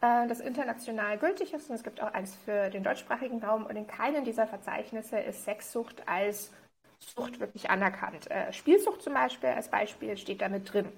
äh, 0.00 0.26
das 0.26 0.40
international 0.40 1.16
gültig 1.16 1.54
ist 1.54 1.70
und 1.70 1.76
es 1.76 1.84
gibt 1.84 2.02
auch 2.02 2.12
eins 2.12 2.36
für 2.44 2.70
den 2.70 2.82
deutschsprachigen 2.82 3.40
Raum 3.40 3.64
und 3.66 3.76
in 3.76 3.86
keinem 3.86 4.24
dieser 4.24 4.48
Verzeichnisse 4.48 5.20
ist 5.20 5.44
Sexsucht 5.44 6.08
als 6.08 6.50
Sucht 6.98 7.40
wirklich 7.40 7.70
anerkannt. 7.70 8.30
Äh, 8.30 8.52
Spielsucht 8.52 9.02
zum 9.02 9.14
Beispiel 9.14 9.50
als 9.50 9.68
Beispiel 9.68 10.16
steht 10.16 10.40
damit 10.40 10.72
drin. 10.72 10.90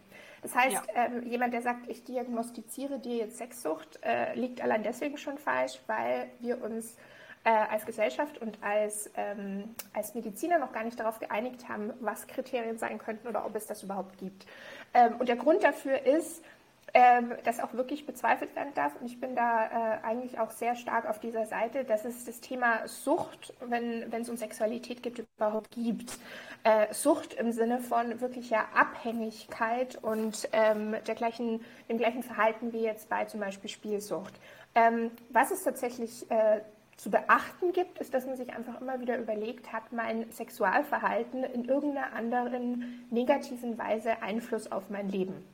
Das 0.42 0.54
heißt, 0.54 0.82
ja. 0.94 1.04
ähm, 1.04 1.28
jemand, 1.28 1.52
der 1.52 1.62
sagt, 1.62 1.88
ich 1.88 2.04
diagnostiziere 2.04 2.98
dir 2.98 3.16
jetzt 3.16 3.38
Sexsucht, 3.38 3.98
äh, 4.02 4.34
liegt 4.34 4.60
allein 4.60 4.82
deswegen 4.82 5.18
schon 5.18 5.36
falsch, 5.36 5.80
weil 5.86 6.30
wir 6.40 6.62
uns 6.62 6.96
äh, 7.44 7.50
als 7.50 7.86
Gesellschaft 7.86 8.38
und 8.38 8.58
als, 8.62 9.10
ähm, 9.16 9.74
als 9.92 10.14
Mediziner 10.14 10.58
noch 10.58 10.72
gar 10.72 10.84
nicht 10.84 10.98
darauf 11.00 11.18
geeinigt 11.18 11.68
haben, 11.68 11.92
was 12.00 12.26
Kriterien 12.26 12.78
sein 12.78 12.98
könnten 12.98 13.26
oder 13.26 13.44
ob 13.46 13.54
es 13.56 13.66
das 13.66 13.82
überhaupt 13.82 14.18
gibt. 14.18 14.46
Ähm, 14.94 15.16
und 15.18 15.28
der 15.28 15.36
Grund 15.36 15.62
dafür 15.64 16.04
ist, 16.04 16.44
ähm, 16.94 17.34
das 17.44 17.60
auch 17.60 17.74
wirklich 17.74 18.06
bezweifelt 18.06 18.54
werden 18.56 18.72
darf. 18.74 18.92
Und 19.00 19.06
ich 19.06 19.20
bin 19.20 19.34
da 19.34 19.66
äh, 19.66 20.04
eigentlich 20.04 20.38
auch 20.38 20.50
sehr 20.50 20.74
stark 20.74 21.08
auf 21.08 21.20
dieser 21.20 21.46
Seite, 21.46 21.84
dass 21.84 22.04
es 22.04 22.24
das 22.24 22.40
Thema 22.40 22.86
Sucht, 22.86 23.54
wenn, 23.60 24.12
es 24.12 24.28
um 24.28 24.36
Sexualität 24.36 25.02
geht, 25.02 25.24
überhaupt 25.36 25.72
gibt. 25.72 26.18
Äh, 26.64 26.92
Sucht 26.92 27.34
im 27.34 27.52
Sinne 27.52 27.80
von 27.80 28.20
wirklicher 28.20 28.64
Abhängigkeit 28.74 29.98
und 30.02 30.48
ähm, 30.52 30.96
der 31.06 31.14
gleichen, 31.14 31.64
dem 31.88 31.98
gleichen 31.98 32.22
Verhalten 32.22 32.72
wie 32.72 32.82
jetzt 32.82 33.08
bei 33.08 33.24
zum 33.26 33.40
Beispiel 33.40 33.70
Spielsucht. 33.70 34.34
Ähm, 34.74 35.10
was 35.30 35.50
es 35.50 35.64
tatsächlich 35.64 36.30
äh, 36.30 36.60
zu 36.96 37.10
beachten 37.10 37.72
gibt, 37.72 37.98
ist, 37.98 38.12
dass 38.12 38.26
man 38.26 38.36
sich 38.36 38.52
einfach 38.52 38.80
immer 38.80 39.00
wieder 39.00 39.18
überlegt, 39.18 39.72
hat 39.72 39.92
mein 39.92 40.30
Sexualverhalten 40.32 41.44
in 41.44 41.64
irgendeiner 41.64 42.12
anderen 42.12 43.06
negativen 43.10 43.78
Weise 43.78 44.20
Einfluss 44.20 44.70
auf 44.70 44.90
mein 44.90 45.08
Leben? 45.08 45.44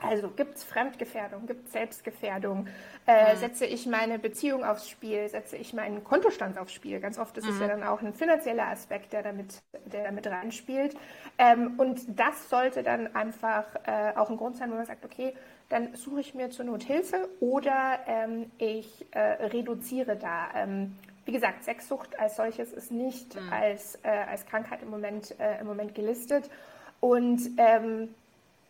Also 0.00 0.28
gibt 0.28 0.56
es 0.56 0.64
Fremdgefährdung, 0.64 1.46
gibt 1.46 1.66
es 1.66 1.72
Selbstgefährdung, 1.72 2.68
äh, 3.06 3.34
mhm. 3.34 3.38
setze 3.38 3.66
ich 3.66 3.86
meine 3.86 4.20
Beziehung 4.20 4.64
aufs 4.64 4.88
Spiel, 4.88 5.28
setze 5.28 5.56
ich 5.56 5.72
meinen 5.72 6.04
Kontostand 6.04 6.56
aufs 6.56 6.72
Spiel. 6.72 7.00
Ganz 7.00 7.18
oft 7.18 7.36
ist 7.36 7.46
mhm. 7.46 7.50
es 7.50 7.60
ja 7.60 7.66
dann 7.66 7.82
auch 7.82 8.00
ein 8.00 8.14
finanzieller 8.14 8.68
Aspekt, 8.68 9.12
der 9.12 9.24
damit, 9.24 9.60
der 9.86 10.04
damit 10.04 10.26
reinspielt. 10.28 10.96
Ähm, 11.36 11.74
und 11.78 12.00
das 12.08 12.48
sollte 12.48 12.84
dann 12.84 13.14
einfach 13.16 13.64
äh, 13.86 14.16
auch 14.16 14.30
ein 14.30 14.36
Grund 14.36 14.56
sein, 14.56 14.70
wo 14.70 14.76
man 14.76 14.86
sagt, 14.86 15.04
okay, 15.04 15.34
dann 15.68 15.94
suche 15.96 16.20
ich 16.20 16.34
mir 16.34 16.50
zur 16.50 16.64
Not 16.64 16.84
Hilfe 16.84 17.28
oder 17.40 17.98
ähm, 18.06 18.50
ich 18.58 19.04
äh, 19.10 19.18
reduziere 19.18 20.16
da. 20.16 20.48
Ähm, 20.54 20.96
wie 21.24 21.32
gesagt, 21.32 21.64
Sexsucht 21.64 22.18
als 22.18 22.36
solches 22.36 22.72
ist 22.72 22.92
nicht 22.92 23.34
mhm. 23.34 23.52
als, 23.52 23.96
äh, 24.04 24.08
als 24.08 24.46
Krankheit 24.46 24.80
im 24.82 24.90
Moment, 24.90 25.38
äh, 25.40 25.60
im 25.60 25.66
Moment 25.66 25.94
gelistet. 25.94 26.48
Und 27.00 27.40
ähm, 27.58 28.14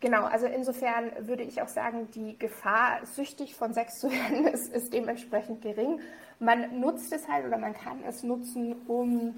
Genau, 0.01 0.23
also 0.23 0.45
insofern 0.45 1.11
würde 1.27 1.43
ich 1.43 1.61
auch 1.61 1.67
sagen, 1.67 2.09
die 2.15 2.37
Gefahr, 2.39 3.05
süchtig 3.05 3.55
von 3.55 3.73
Sex 3.73 3.99
zu 3.99 4.09
werden, 4.11 4.47
ist, 4.47 4.73
ist 4.73 4.93
dementsprechend 4.93 5.61
gering. 5.61 5.99
Man 6.39 6.79
nutzt 6.79 7.11
es 7.11 7.27
halt 7.27 7.45
oder 7.45 7.57
man 7.57 7.73
kann 7.73 8.03
es 8.07 8.23
nutzen, 8.23 8.75
um 8.87 9.35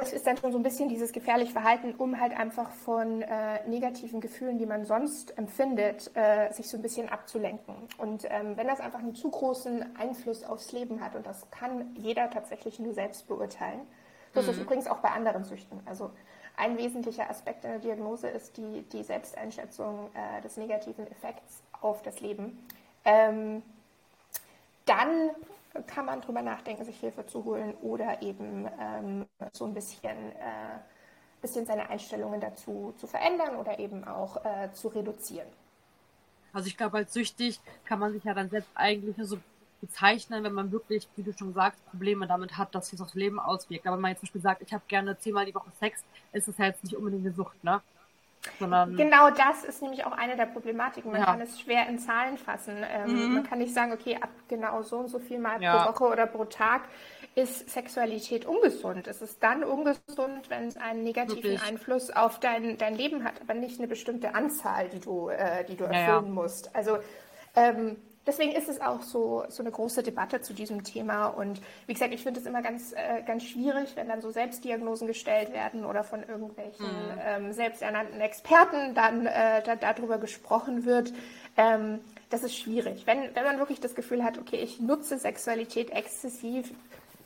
es 0.00 0.12
ist 0.12 0.26
dann 0.26 0.36
schon 0.36 0.52
so 0.52 0.58
ein 0.58 0.62
bisschen 0.62 0.88
dieses 0.88 1.12
gefährliche 1.12 1.52
Verhalten, 1.52 1.94
um 1.94 2.20
halt 2.20 2.36
einfach 2.36 2.70
von 2.70 3.22
äh, 3.22 3.66
negativen 3.68 4.20
Gefühlen, 4.20 4.58
die 4.58 4.66
man 4.66 4.84
sonst 4.84 5.36
empfindet, 5.38 6.10
äh, 6.14 6.52
sich 6.52 6.68
so 6.68 6.76
ein 6.76 6.82
bisschen 6.82 7.08
abzulenken. 7.08 7.74
Und 7.98 8.24
ähm, 8.28 8.56
wenn 8.56 8.66
das 8.66 8.80
einfach 8.80 8.98
einen 8.98 9.14
zu 9.14 9.30
großen 9.30 9.96
Einfluss 9.96 10.42
aufs 10.42 10.72
Leben 10.72 11.00
hat, 11.00 11.14
und 11.14 11.26
das 11.26 11.48
kann 11.50 11.94
jeder 11.94 12.30
tatsächlich 12.30 12.78
nur 12.78 12.92
selbst 12.92 13.28
beurteilen, 13.28 13.80
so 14.34 14.40
ist 14.40 14.48
es 14.48 14.56
mhm. 14.56 14.62
übrigens 14.62 14.86
auch 14.88 14.98
bei 14.98 15.10
anderen 15.10 15.44
Süchten. 15.44 15.80
Also 15.86 16.10
ein 16.58 16.76
wesentlicher 16.76 17.30
Aspekt 17.30 17.64
einer 17.64 17.78
Diagnose 17.78 18.28
ist 18.28 18.56
die, 18.56 18.82
die 18.92 19.02
Selbsteinschätzung 19.02 20.10
äh, 20.14 20.42
des 20.42 20.56
negativen 20.56 21.06
Effekts 21.10 21.62
auf 21.80 22.02
das 22.02 22.20
Leben. 22.20 22.58
Ähm, 23.04 23.62
dann 24.84 25.30
kann 25.86 26.06
man 26.06 26.20
darüber 26.20 26.42
nachdenken, 26.42 26.84
sich 26.84 26.98
Hilfe 26.98 27.26
zu 27.26 27.44
holen 27.44 27.74
oder 27.82 28.22
eben 28.22 28.68
ähm, 28.80 29.26
so 29.52 29.66
ein 29.66 29.74
bisschen, 29.74 30.32
äh, 30.32 30.78
bisschen 31.40 31.64
seine 31.66 31.88
Einstellungen 31.88 32.40
dazu 32.40 32.92
zu 32.98 33.06
verändern 33.06 33.56
oder 33.56 33.78
eben 33.78 34.04
auch 34.04 34.44
äh, 34.44 34.72
zu 34.72 34.88
reduzieren. 34.88 35.48
Also 36.52 36.66
ich 36.66 36.76
glaube, 36.76 36.96
als 36.96 37.12
süchtig 37.12 37.60
kann 37.84 37.98
man 37.98 38.12
sich 38.12 38.24
ja 38.24 38.34
dann 38.34 38.48
selbst 38.48 38.70
eigentlich 38.74 39.14
so 39.26 39.38
bezeichnen, 39.80 40.44
wenn 40.44 40.52
man 40.52 40.72
wirklich, 40.72 41.08
wie 41.16 41.22
du 41.22 41.32
schon 41.32 41.54
sagst, 41.54 41.84
Probleme 41.90 42.26
damit 42.26 42.56
hat, 42.56 42.74
dass 42.74 42.88
sich 42.88 42.98
das 42.98 43.14
Leben 43.14 43.38
auswirkt. 43.38 43.86
Aber 43.86 43.96
wenn 43.96 44.02
man 44.02 44.10
jetzt 44.10 44.20
zum 44.20 44.26
Beispiel 44.26 44.40
sagt, 44.40 44.62
ich 44.62 44.72
habe 44.72 44.82
gerne 44.88 45.18
zehnmal 45.18 45.46
die 45.46 45.54
Woche 45.54 45.70
Sex, 45.78 46.04
ist 46.32 46.48
es 46.48 46.58
ja 46.58 46.66
jetzt 46.66 46.84
nicht 46.84 46.96
unbedingt 46.96 47.26
eine 47.26 47.34
Sucht, 47.34 47.62
ne? 47.62 47.80
Sondern 48.58 48.96
genau 48.96 49.30
das 49.30 49.64
ist 49.64 49.82
nämlich 49.82 50.06
auch 50.06 50.12
eine 50.12 50.36
der 50.36 50.46
Problematiken. 50.46 51.10
Man 51.10 51.20
ja. 51.20 51.26
kann 51.26 51.40
es 51.40 51.60
schwer 51.60 51.88
in 51.88 51.98
Zahlen 51.98 52.38
fassen. 52.38 52.76
Ähm, 52.88 53.12
mhm. 53.12 53.34
Man 53.34 53.42
kann 53.42 53.58
nicht 53.58 53.74
sagen, 53.74 53.92
okay, 53.92 54.16
ab 54.20 54.30
genau 54.48 54.82
so 54.82 54.98
und 54.98 55.08
so 55.08 55.18
viel 55.18 55.38
Mal 55.38 55.60
ja. 55.60 55.84
pro 55.84 55.92
Woche 55.92 56.12
oder 56.12 56.26
pro 56.26 56.44
Tag 56.44 56.82
ist 57.34 57.68
Sexualität 57.68 58.46
ungesund. 58.46 59.06
Es 59.06 59.22
ist 59.22 59.42
dann 59.42 59.64
ungesund, 59.64 60.48
wenn 60.48 60.68
es 60.68 60.76
einen 60.76 61.04
negativen 61.04 61.42
Wirklich? 61.42 61.62
Einfluss 61.62 62.10
auf 62.10 62.40
dein, 62.40 62.78
dein 62.78 62.94
Leben 62.94 63.24
hat, 63.24 63.40
aber 63.40 63.54
nicht 63.54 63.78
eine 63.78 63.88
bestimmte 63.88 64.34
Anzahl, 64.34 64.88
die 64.88 65.00
du, 65.00 65.28
äh, 65.28 65.64
die 65.64 65.76
du 65.76 65.84
erfüllen 65.84 66.26
ja, 66.26 66.32
musst. 66.32 66.74
Also 66.74 66.98
ähm, 67.54 67.96
deswegen 68.28 68.52
ist 68.52 68.68
es 68.68 68.80
auch 68.80 69.02
so, 69.02 69.44
so 69.48 69.62
eine 69.62 69.72
große 69.72 70.02
Debatte 70.02 70.42
zu 70.42 70.52
diesem 70.52 70.84
Thema. 70.84 71.26
Und 71.28 71.60
wie 71.86 71.94
gesagt, 71.94 72.12
ich 72.12 72.22
finde 72.22 72.38
es 72.38 72.46
immer 72.46 72.62
ganz, 72.62 72.92
äh, 72.92 73.22
ganz 73.26 73.42
schwierig, 73.44 73.96
wenn 73.96 74.08
dann 74.08 74.20
so 74.20 74.30
Selbstdiagnosen 74.30 75.08
gestellt 75.08 75.52
werden 75.52 75.84
oder 75.84 76.04
von 76.04 76.22
irgendwelchen 76.22 76.86
mhm. 76.86 77.20
ähm, 77.26 77.52
selbsternannten 77.52 78.20
Experten 78.20 78.94
dann 78.94 79.26
äh, 79.26 79.62
da, 79.64 79.74
darüber 79.74 80.18
gesprochen 80.18 80.84
wird. 80.84 81.12
Ähm, 81.56 82.00
das 82.28 82.44
ist 82.44 82.56
schwierig. 82.56 83.06
Wenn, 83.06 83.34
wenn 83.34 83.44
man 83.44 83.58
wirklich 83.58 83.80
das 83.80 83.94
Gefühl 83.94 84.22
hat, 84.22 84.38
okay, 84.38 84.56
ich 84.56 84.78
nutze 84.78 85.18
Sexualität 85.18 85.90
exzessiv 85.90 86.70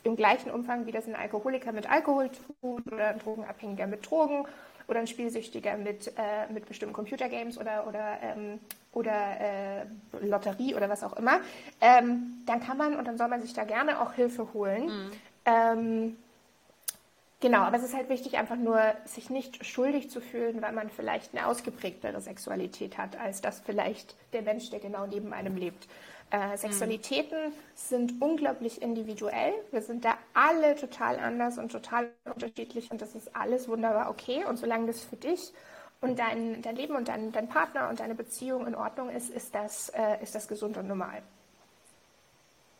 im 0.03 0.15
gleichen 0.15 0.51
Umfang, 0.51 0.85
wie 0.85 0.91
das 0.91 1.07
ein 1.07 1.15
Alkoholiker 1.15 1.73
mit 1.73 1.89
Alkohol 1.91 2.29
tut 2.61 2.91
oder 2.91 3.09
ein 3.09 3.19
Drogenabhängiger 3.19 3.87
mit 3.87 4.09
Drogen 4.09 4.45
oder 4.87 4.99
ein 4.99 5.07
Spielsüchtiger 5.07 5.77
mit, 5.77 6.07
äh, 6.17 6.51
mit 6.51 6.65
bestimmten 6.65 6.93
Computergames 6.93 7.57
oder, 7.57 7.87
oder, 7.87 8.17
ähm, 8.21 8.59
oder 8.93 9.39
äh, 9.39 9.85
Lotterie 10.21 10.75
oder 10.75 10.89
was 10.89 11.03
auch 11.03 11.13
immer, 11.13 11.39
ähm, 11.81 12.43
dann 12.45 12.61
kann 12.61 12.77
man 12.77 12.95
und 12.95 13.05
dann 13.05 13.17
soll 13.17 13.27
man 13.27 13.41
sich 13.41 13.53
da 13.53 13.63
gerne 13.63 14.01
auch 14.01 14.13
Hilfe 14.13 14.53
holen. 14.53 14.85
Mhm. 14.85 15.11
Ähm, 15.45 16.17
genau, 17.39 17.59
aber 17.59 17.77
es 17.77 17.83
ist 17.83 17.95
halt 17.95 18.09
wichtig, 18.09 18.37
einfach 18.37 18.55
nur 18.55 18.79
sich 19.05 19.29
nicht 19.29 19.65
schuldig 19.65 20.09
zu 20.09 20.21
fühlen, 20.21 20.61
weil 20.61 20.73
man 20.73 20.89
vielleicht 20.89 21.35
eine 21.35 21.47
ausgeprägtere 21.47 22.21
Sexualität 22.21 22.97
hat, 22.97 23.19
als 23.19 23.41
das 23.41 23.61
vielleicht 23.65 24.15
der 24.33 24.43
Mensch, 24.43 24.69
der 24.69 24.79
genau 24.79 25.07
neben 25.07 25.33
einem 25.33 25.57
lebt. 25.57 25.87
Äh, 26.29 26.57
Sexualitäten 26.57 27.49
mhm. 27.49 27.53
sind 27.75 28.21
unglaublich 28.21 28.81
individuell. 28.81 29.53
Wir 29.71 29.81
sind 29.81 30.05
da 30.05 30.17
alle 30.33 30.75
total 30.75 31.19
anders 31.19 31.57
und 31.57 31.71
total 31.71 32.09
unterschiedlich 32.25 32.89
und 32.91 33.01
das 33.01 33.13
ist 33.13 33.35
alles 33.35 33.67
wunderbar 33.67 34.09
okay. 34.09 34.43
Und 34.45 34.57
solange 34.57 34.87
das 34.87 35.01
für 35.01 35.15
dich 35.15 35.53
und 36.03 36.19
dein, 36.19 36.61
dein 36.61 36.75
Leben 36.75 36.95
und 36.95 37.07
dein, 37.07 37.31
dein 37.31 37.47
Partner 37.47 37.87
und 37.87 38.01
deine 38.01 38.13
Beziehung 38.13 38.67
in 38.67 38.75
Ordnung 38.75 39.09
ist, 39.09 39.29
ist 39.29 39.55
das, 39.55 39.87
äh, 39.89 40.21
ist 40.21 40.35
das 40.35 40.49
gesund 40.49 40.75
und 40.75 40.87
normal. 40.87 41.23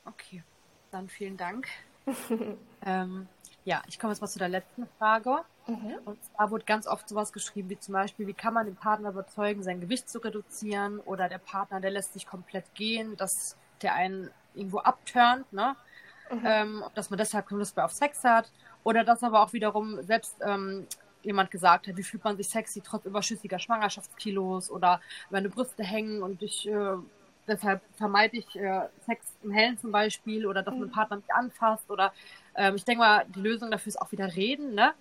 Okay, 0.06 0.44
dann 0.92 1.08
vielen 1.08 1.38
Dank. 1.38 1.68
ähm, 2.86 3.28
ja, 3.64 3.82
ich 3.88 3.98
komme 3.98 4.12
jetzt 4.12 4.20
mal 4.20 4.28
zu 4.28 4.40
der 4.40 4.50
letzten 4.50 4.88
Frage. 4.98 5.38
Mhm. 5.68 5.96
Und 6.04 6.20
zwar 6.26 6.52
wurde 6.52 6.66
ganz 6.66 6.86
oft 6.86 7.08
sowas 7.08 7.32
geschrieben, 7.32 7.70
wie 7.70 7.80
zum 7.80 7.94
Beispiel, 7.94 8.28
wie 8.28 8.34
kann 8.34 8.54
man 8.54 8.66
den 8.66 8.76
Partner 8.76 9.12
überzeugen, 9.12 9.64
sein 9.64 9.80
Gewicht 9.80 10.10
zu 10.10 10.20
reduzieren 10.20 11.00
oder 11.00 11.30
der 11.30 11.38
Partner, 11.38 11.80
der 11.80 11.92
lässt 11.92 12.12
sich 12.12 12.28
komplett 12.28 12.76
gehen, 12.76 13.16
dass 13.16 13.56
der 13.82 13.96
einen 13.96 14.32
irgendwo 14.54 14.80
abturnt, 14.80 15.52
ne? 15.54 15.78
Mhm. 16.30 16.42
Ähm, 16.46 16.84
dass 16.96 17.10
man 17.10 17.18
deshalb 17.18 17.48
keine 17.48 17.60
Lust 17.60 17.78
mehr 17.78 17.86
auf 17.86 17.94
Sex 17.94 18.24
hat 18.26 18.52
oder 18.84 19.06
dass 19.06 19.24
aber 19.24 19.42
auch 19.44 19.54
wiederum 19.54 20.02
selbst 20.04 20.36
ähm, 20.42 20.88
jemand 21.24 21.52
gesagt 21.52 21.88
hat, 21.88 21.98
wie 21.98 22.04
fühlt 22.04 22.24
man 22.24 22.38
sich 22.38 22.50
sexy 22.50 22.82
trotz 22.82 23.06
überschüssiger 23.06 23.60
Schwangerschaftskilos 23.60 24.70
oder 24.70 25.02
meine 25.30 25.50
Brüste 25.50 25.84
hängen 25.84 26.22
und 26.24 26.42
ich 26.42 26.68
äh, 26.68 26.98
deshalb 27.48 27.82
vermeide 27.96 28.38
ich 28.38 28.56
äh, 28.56 28.88
Sex 29.06 29.26
im 29.44 29.52
Hellen 29.52 29.78
zum 29.78 29.92
Beispiel 29.92 30.46
oder 30.46 30.64
dass 30.64 30.74
mhm. 30.74 30.82
mein 30.82 30.92
Partner 30.92 31.18
mich 31.18 31.34
anfasst 31.34 31.90
oder 31.90 32.14
ähm, 32.56 32.76
ich 32.76 32.86
denke 32.86 33.00
mal, 33.00 33.26
die 33.36 33.42
Lösung 33.42 33.72
dafür 33.72 33.90
ist 33.90 34.02
auch 34.02 34.12
wieder 34.12 34.36
reden, 34.36 34.76
ne? 34.76 34.94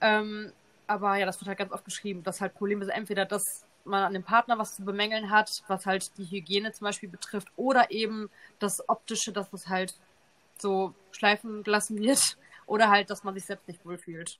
Ähm, 0.00 0.52
aber 0.86 1.16
ja, 1.16 1.26
das 1.26 1.40
wird 1.40 1.48
halt 1.48 1.58
ganz 1.58 1.72
oft 1.72 1.84
geschrieben, 1.84 2.22
dass 2.22 2.40
halt 2.40 2.54
Probleme 2.54 2.84
sind 2.84 2.94
entweder, 2.94 3.24
dass 3.24 3.64
man 3.84 4.02
an 4.02 4.12
dem 4.12 4.24
Partner 4.24 4.58
was 4.58 4.76
zu 4.76 4.84
bemängeln 4.84 5.30
hat, 5.30 5.62
was 5.68 5.86
halt 5.86 6.16
die 6.18 6.24
Hygiene 6.24 6.72
zum 6.72 6.86
Beispiel 6.86 7.08
betrifft, 7.08 7.48
oder 7.56 7.90
eben 7.90 8.30
das 8.58 8.88
Optische, 8.88 9.32
dass 9.32 9.52
es 9.52 9.68
halt 9.68 9.94
so 10.58 10.94
schleifen 11.12 11.62
gelassen 11.62 11.98
wird, 11.98 12.36
oder 12.66 12.90
halt, 12.90 13.10
dass 13.10 13.24
man 13.24 13.34
sich 13.34 13.44
selbst 13.44 13.68
nicht 13.68 13.84
wohlfühlt. 13.84 14.38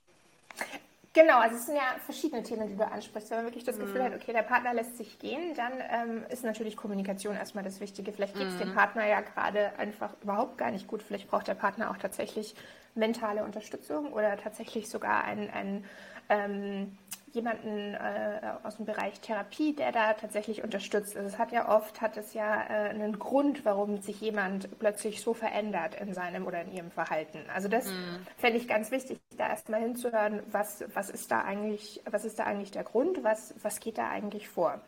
Genau, 1.13 1.39
also 1.39 1.57
es 1.57 1.65
sind 1.65 1.75
ja 1.75 1.95
verschiedene 2.05 2.41
Themen, 2.41 2.67
die 2.67 2.75
du 2.75 2.87
ansprichst. 2.87 3.29
Wenn 3.31 3.39
man 3.39 3.45
wirklich 3.47 3.65
das 3.65 3.77
Gefühl 3.77 3.99
mhm. 3.99 4.05
hat, 4.05 4.15
okay, 4.15 4.31
der 4.31 4.43
Partner 4.43 4.73
lässt 4.73 4.97
sich 4.97 5.19
gehen, 5.19 5.53
dann 5.55 5.73
ähm, 5.89 6.23
ist 6.29 6.45
natürlich 6.45 6.77
Kommunikation 6.77 7.35
erstmal 7.35 7.65
das 7.65 7.81
Wichtige. 7.81 8.13
Vielleicht 8.13 8.35
geht 8.35 8.47
es 8.47 8.53
mhm. 8.53 8.59
dem 8.59 8.73
Partner 8.73 9.05
ja 9.05 9.19
gerade 9.19 9.77
einfach 9.77 10.13
überhaupt 10.21 10.57
gar 10.57 10.71
nicht 10.71 10.87
gut. 10.87 11.03
Vielleicht 11.03 11.29
braucht 11.29 11.49
der 11.49 11.55
Partner 11.55 11.91
auch 11.91 11.97
tatsächlich 11.97 12.55
mentale 12.95 13.43
Unterstützung 13.43 14.13
oder 14.13 14.37
tatsächlich 14.37 14.89
sogar 14.89 15.25
ein, 15.25 15.49
ein 15.49 15.85
ähm, 16.29 16.97
jemanden 17.33 17.93
äh, 17.93 18.41
aus 18.63 18.77
dem 18.77 18.85
Bereich 18.85 19.19
Therapie, 19.19 19.73
der 19.73 19.91
da 19.91 20.13
tatsächlich 20.13 20.63
unterstützt. 20.63 21.15
Also 21.15 21.27
es 21.27 21.37
hat 21.37 21.51
ja 21.51 21.69
oft, 21.69 22.01
hat 22.01 22.17
es 22.17 22.33
ja 22.33 22.61
äh, 22.63 22.89
einen 22.89 23.19
Grund, 23.19 23.65
warum 23.65 23.97
sich 24.01 24.19
jemand 24.21 24.79
plötzlich 24.79 25.21
so 25.21 25.33
verändert 25.33 25.95
in 25.95 26.13
seinem 26.13 26.45
oder 26.45 26.61
in 26.61 26.73
ihrem 26.73 26.91
Verhalten. 26.91 27.39
Also 27.53 27.67
das 27.67 27.87
mhm. 27.87 28.25
fände 28.37 28.57
ich 28.57 28.67
ganz 28.67 28.91
wichtig, 28.91 29.19
da 29.37 29.49
erstmal 29.49 29.81
hinzuhören, 29.81 30.41
was, 30.51 30.83
was 30.93 31.09
ist 31.09 31.31
da 31.31 31.41
eigentlich, 31.41 32.01
was 32.09 32.25
ist 32.25 32.39
da 32.39 32.43
eigentlich 32.43 32.71
der 32.71 32.83
Grund, 32.83 33.23
was, 33.23 33.55
was 33.61 33.79
geht 33.79 33.97
da 33.97 34.09
eigentlich 34.09 34.49
vor. 34.49 34.81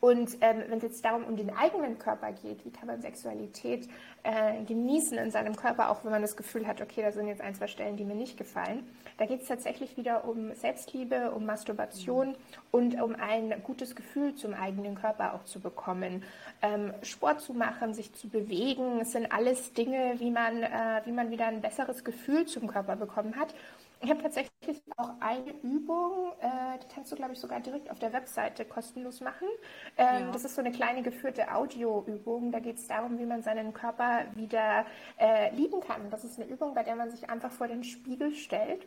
Und 0.00 0.38
ähm, 0.42 0.62
wenn 0.68 0.78
es 0.78 0.84
jetzt 0.84 1.04
darum 1.04 1.24
um 1.24 1.36
den 1.36 1.50
eigenen 1.50 1.98
Körper 1.98 2.30
geht, 2.32 2.64
wie 2.64 2.70
kann 2.70 2.86
man 2.86 3.02
Sexualität 3.02 3.88
äh, 4.22 4.62
genießen 4.64 5.18
in 5.18 5.30
seinem 5.30 5.56
Körper, 5.56 5.90
auch 5.90 6.04
wenn 6.04 6.12
man 6.12 6.22
das 6.22 6.36
Gefühl 6.36 6.66
hat, 6.68 6.80
okay, 6.80 7.02
da 7.02 7.10
sind 7.10 7.26
jetzt 7.26 7.40
ein, 7.40 7.54
zwei 7.56 7.66
Stellen, 7.66 7.96
die 7.96 8.04
mir 8.04 8.14
nicht 8.14 8.36
gefallen, 8.36 8.86
da 9.18 9.26
geht 9.26 9.42
es 9.42 9.48
tatsächlich 9.48 9.96
wieder 9.96 10.24
um 10.26 10.54
Selbstliebe, 10.54 11.32
um 11.32 11.44
Masturbation 11.44 12.36
und 12.70 13.00
um 13.02 13.16
ein 13.16 13.62
gutes 13.64 13.96
Gefühl 13.96 14.36
zum 14.36 14.54
eigenen 14.54 14.94
Körper 14.94 15.34
auch 15.34 15.44
zu 15.44 15.60
bekommen. 15.60 16.22
Ähm, 16.62 16.94
Sport 17.02 17.40
zu 17.40 17.52
machen, 17.52 17.94
sich 17.94 18.14
zu 18.14 18.28
bewegen, 18.28 19.00
es 19.00 19.12
sind 19.12 19.30
alles 19.32 19.72
Dinge, 19.72 20.14
wie 20.18 20.30
man, 20.30 20.62
äh, 20.62 21.02
wie 21.04 21.10
man 21.10 21.32
wieder 21.32 21.46
ein 21.48 21.60
besseres 21.60 22.04
Gefühl 22.04 22.46
zum 22.46 22.68
Körper 22.68 22.94
bekommen 22.94 23.34
hat. 23.36 23.54
Ich 24.00 24.08
habe 24.08 24.22
tatsächlich 24.22 24.80
auch 24.96 25.10
eine 25.18 25.50
Übung, 25.64 26.30
äh, 26.40 26.78
die 26.80 26.94
kannst 26.94 27.10
du, 27.10 27.16
glaube 27.16 27.32
ich, 27.32 27.40
sogar 27.40 27.58
direkt 27.58 27.90
auf 27.90 27.98
der 27.98 28.12
Webseite 28.12 28.64
kostenlos 28.64 29.20
machen. 29.20 29.48
Ähm, 29.96 30.26
ja. 30.26 30.30
Das 30.30 30.44
ist 30.44 30.54
so 30.54 30.60
eine 30.60 30.70
kleine 30.70 31.02
geführte 31.02 31.52
Audioübung. 31.52 32.52
Da 32.52 32.60
geht 32.60 32.76
es 32.76 32.86
darum, 32.86 33.18
wie 33.18 33.26
man 33.26 33.42
seinen 33.42 33.74
Körper 33.74 34.26
wieder 34.36 34.86
äh, 35.18 35.52
lieben 35.56 35.80
kann. 35.80 36.08
Das 36.10 36.22
ist 36.22 36.38
eine 36.38 36.48
Übung, 36.48 36.74
bei 36.74 36.84
der 36.84 36.94
man 36.94 37.10
sich 37.10 37.28
einfach 37.28 37.50
vor 37.50 37.66
den 37.66 37.82
Spiegel 37.82 38.32
stellt 38.36 38.86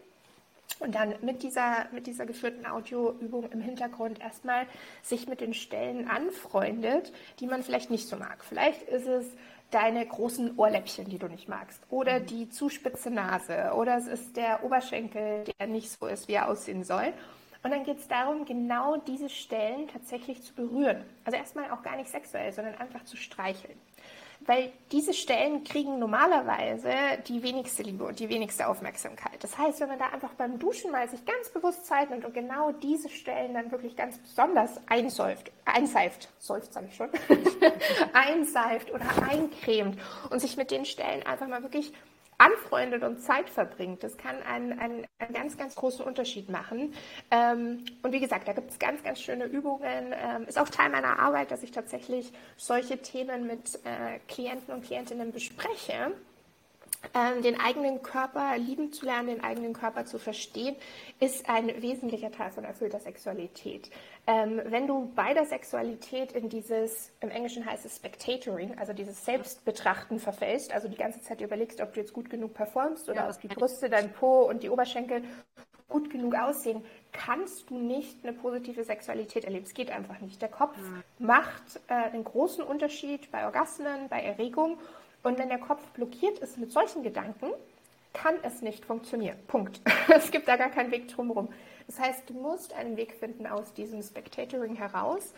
und 0.82 0.96
dann 0.96 1.16
mit 1.22 1.44
dieser, 1.44 1.86
mit 1.92 2.08
dieser 2.08 2.26
geführten 2.26 2.66
Audioübung 2.66 3.50
im 3.52 3.62
Hintergrund 3.62 4.20
erstmal 4.20 4.66
sich 5.02 5.28
mit 5.28 5.42
den 5.42 5.54
Stellen 5.54 6.08
anfreundet, 6.08 7.14
die 7.40 7.48
man 7.48 7.64
vielleicht 7.64 7.90
nicht 7.92 8.08
so 8.08 8.18
mag. 8.18 8.44
Vielleicht 8.44 8.84
ist 8.84 9.08
es 9.08 9.26
deine 9.70 10.06
großen 10.06 10.58
Ohrläppchen, 10.58 11.08
die 11.08 11.18
du 11.18 11.28
nicht 11.28 11.48
magst. 11.48 11.82
Oder 11.90 12.20
mhm. 12.20 12.26
die 12.26 12.50
zu 12.50 12.70
spitze 12.70 13.10
Nase. 13.10 13.72
Oder 13.76 13.98
es 13.98 14.08
ist 14.08 14.36
der 14.36 14.64
Oberschenkel, 14.64 15.46
der 15.60 15.68
nicht 15.68 15.92
so 15.92 16.08
ist, 16.08 16.28
wie 16.28 16.34
er 16.34 16.50
aussehen 16.50 16.84
soll. 16.84 17.14
Und 17.64 17.72
dann 17.72 17.84
geht 17.84 18.00
es 18.00 18.08
darum, 18.08 18.46
genau 18.46 18.98
diese 18.98 19.30
Stellen 19.30 19.88
tatsächlich 19.88 20.42
zu 20.42 20.54
berühren. 20.56 21.04
Also 21.26 21.38
erstmal 21.38 21.70
auch 21.72 21.84
gar 21.84 21.96
nicht 21.96 22.10
sexuell, 22.10 22.52
sondern 22.52 22.76
einfach 22.76 23.06
zu 23.06 23.16
streicheln 23.18 23.78
weil 24.46 24.72
diese 24.92 25.14
Stellen 25.14 25.64
kriegen 25.64 26.00
normalerweise 26.00 26.94
die 27.28 27.44
wenigste 27.44 27.84
Liebe 27.84 28.04
und 28.04 28.20
die 28.20 28.30
wenigste 28.30 28.68
Aufmerksamkeit. 28.68 29.44
Das 29.44 29.58
heißt, 29.58 29.80
wenn 29.80 29.90
man 29.90 30.00
da 30.00 30.08
einfach 30.10 30.34
beim 30.34 30.60
Duschen 30.60 30.92
mal 30.92 31.08
sich 31.10 31.24
ganz 31.26 31.50
bewusst 31.50 31.86
Zeit 31.86 32.10
nimmt 32.10 32.26
und 32.26 32.34
genau 32.34 32.72
diese 32.72 33.10
Stellen 33.10 33.54
dann 33.54 33.72
wirklich 33.72 33.96
ganz 33.96 34.18
besonders 34.18 34.80
einsäuft, 34.88 35.52
einseift, 35.66 36.30
säuft 36.40 36.74
sage 36.74 36.88
ich 36.90 36.96
schon, 36.96 37.10
einseift 38.14 38.92
oder 38.92 39.06
eincremt 39.30 40.00
und 40.30 40.40
sich 40.40 40.58
mit 40.58 40.72
den 40.72 40.86
Stellen 40.86 41.26
einfach 41.26 41.48
mal 41.48 41.62
wirklich 41.64 41.94
anfreundet 42.42 43.04
und 43.04 43.22
Zeit 43.22 43.50
verbringt, 43.50 44.04
das 44.04 44.18
kann 44.18 44.42
einen, 44.42 44.78
einen, 44.80 45.06
einen 45.20 45.34
ganz, 45.34 45.58
ganz 45.58 45.76
großen 45.76 46.04
Unterschied 46.04 46.50
machen. 46.50 46.94
Ähm, 47.30 47.86
und 48.02 48.12
wie 48.12 48.20
gesagt, 48.20 48.48
da 48.48 48.54
gibt 48.54 48.72
es 48.72 48.80
ganz, 48.80 49.04
ganz 49.04 49.22
schöne 49.22 49.46
Übungen. 49.46 50.14
Ähm, 50.14 50.46
ist 50.48 50.58
auch 50.58 50.70
Teil 50.70 50.90
meiner 50.90 51.20
Arbeit, 51.20 51.52
dass 51.52 51.62
ich 51.62 51.72
tatsächlich 51.72 52.34
solche 52.58 52.98
Themen 52.98 53.46
mit 53.46 53.76
äh, 53.86 54.20
Klienten 54.28 54.74
und 54.74 54.84
Klientinnen 54.84 55.32
bespreche 55.32 56.14
ähm, 57.14 57.42
den 57.42 57.60
eigenen 57.60 58.02
Körper 58.02 58.58
lieben 58.58 58.94
zu 58.94 59.06
lernen, 59.06 59.28
den 59.28 59.44
eigenen 59.44 59.74
Körper 59.74 60.06
zu 60.06 60.20
verstehen, 60.20 60.76
ist 61.20 61.50
ein 61.50 61.82
wesentlicher 61.82 62.32
Teil 62.32 62.52
von 62.52 62.64
erfüllter 62.64 63.00
Sexualität. 63.00 63.90
Ähm, 64.28 64.62
wenn 64.66 64.88
du 64.88 65.12
bei 65.16 65.34
der 65.34 65.46
Sexualität 65.46 66.32
in 66.32 66.48
dieses, 66.48 67.12
im 67.22 67.30
Englischen 67.30 67.66
heißt 67.66 67.86
es 67.86 67.96
Spectatoring, 67.98 68.78
also 68.78 68.94
dieses 68.94 69.26
Selbstbetrachten 69.26 70.20
verfällst, 70.20 70.72
also 70.74 70.88
die 70.88 70.98
ganze 70.98 71.22
Zeit 71.22 71.42
überlegst, 71.42 71.82
ob 71.82 71.94
du 71.94 72.00
jetzt 72.00 72.14
gut 72.14 72.30
genug 72.30 72.54
performst 72.54 73.10
oder 73.10 73.26
ja, 73.26 73.30
ob 73.30 73.42
die 73.42 73.48
Brüste, 73.48 73.90
dein 73.90 74.14
Po 74.14 74.44
und 74.44 74.64
die 74.64 74.70
Oberschenkel 74.70 75.24
gut 75.90 76.10
genug 76.10 76.36
aussehen, 76.36 76.84
kannst 77.12 77.70
du 77.70 77.78
nicht 77.78 78.24
eine 78.24 78.34
positive 78.34 78.84
Sexualität 78.84 79.44
erleben. 79.44 79.66
Es 79.66 79.74
geht 79.74 79.92
einfach 79.92 80.20
nicht. 80.22 80.42
Der 80.42 80.50
Kopf 80.50 80.78
mhm. 80.78 81.04
macht 81.20 81.82
äh, 81.88 81.94
einen 81.94 82.24
großen 82.24 82.64
Unterschied 82.64 83.30
bei 83.32 83.46
Orgasmen, 83.46 84.08
bei 84.08 84.22
Erregung 84.22 84.78
und 85.24 85.38
wenn 85.38 85.50
der 85.50 85.60
Kopf 85.60 85.84
blockiert 85.90 86.40
ist 86.40 86.58
mit 86.58 86.72
solchen 86.72 87.04
Gedanken, 87.04 87.52
kann 88.14 88.36
es 88.44 88.62
nicht 88.62 88.86
funktionieren. 88.86 89.38
Punkt. 89.48 89.82
Es 90.10 90.32
gibt 90.32 90.48
da 90.48 90.58
gar 90.58 90.70
keinen 90.70 90.92
Weg 90.92 91.08
drumherum. 91.08 91.48
Das 91.88 92.00
heißt, 92.00 92.30
du 92.30 92.34
musst 92.34 92.74
einen 92.74 92.98
Weg 92.98 93.14
finden 93.14 93.48
aus 93.48 93.74
diesem 93.74 94.02
Spectatoring 94.02 94.76
heraus 94.76 95.34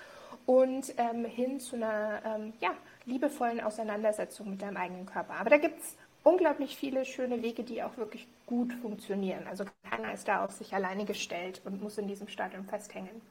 und 0.45 0.93
ähm, 0.97 1.25
hin 1.25 1.59
zu 1.59 1.75
einer 1.75 2.21
ähm, 2.25 2.53
ja, 2.59 2.71
liebevollen 3.05 3.61
Auseinandersetzung 3.61 4.49
mit 4.49 4.61
deinem 4.61 4.77
eigenen 4.77 5.05
Körper. 5.05 5.35
Aber 5.35 5.49
da 5.49 5.57
gibt 5.57 5.79
es 5.79 5.95
unglaublich 6.23 6.75
viele 6.75 7.05
schöne 7.05 7.41
Wege, 7.43 7.63
die 7.63 7.83
auch 7.83 7.97
wirklich 7.97 8.27
gut 8.45 8.73
funktionieren. 8.73 9.45
Also 9.47 9.65
keiner 9.89 10.13
ist 10.13 10.27
da 10.27 10.43
auf 10.43 10.51
sich 10.51 10.73
alleine 10.73 11.05
gestellt 11.05 11.61
und 11.65 11.81
muss 11.81 11.97
in 11.97 12.07
diesem 12.07 12.27
Stadium 12.27 12.65
festhängen. 12.65 13.21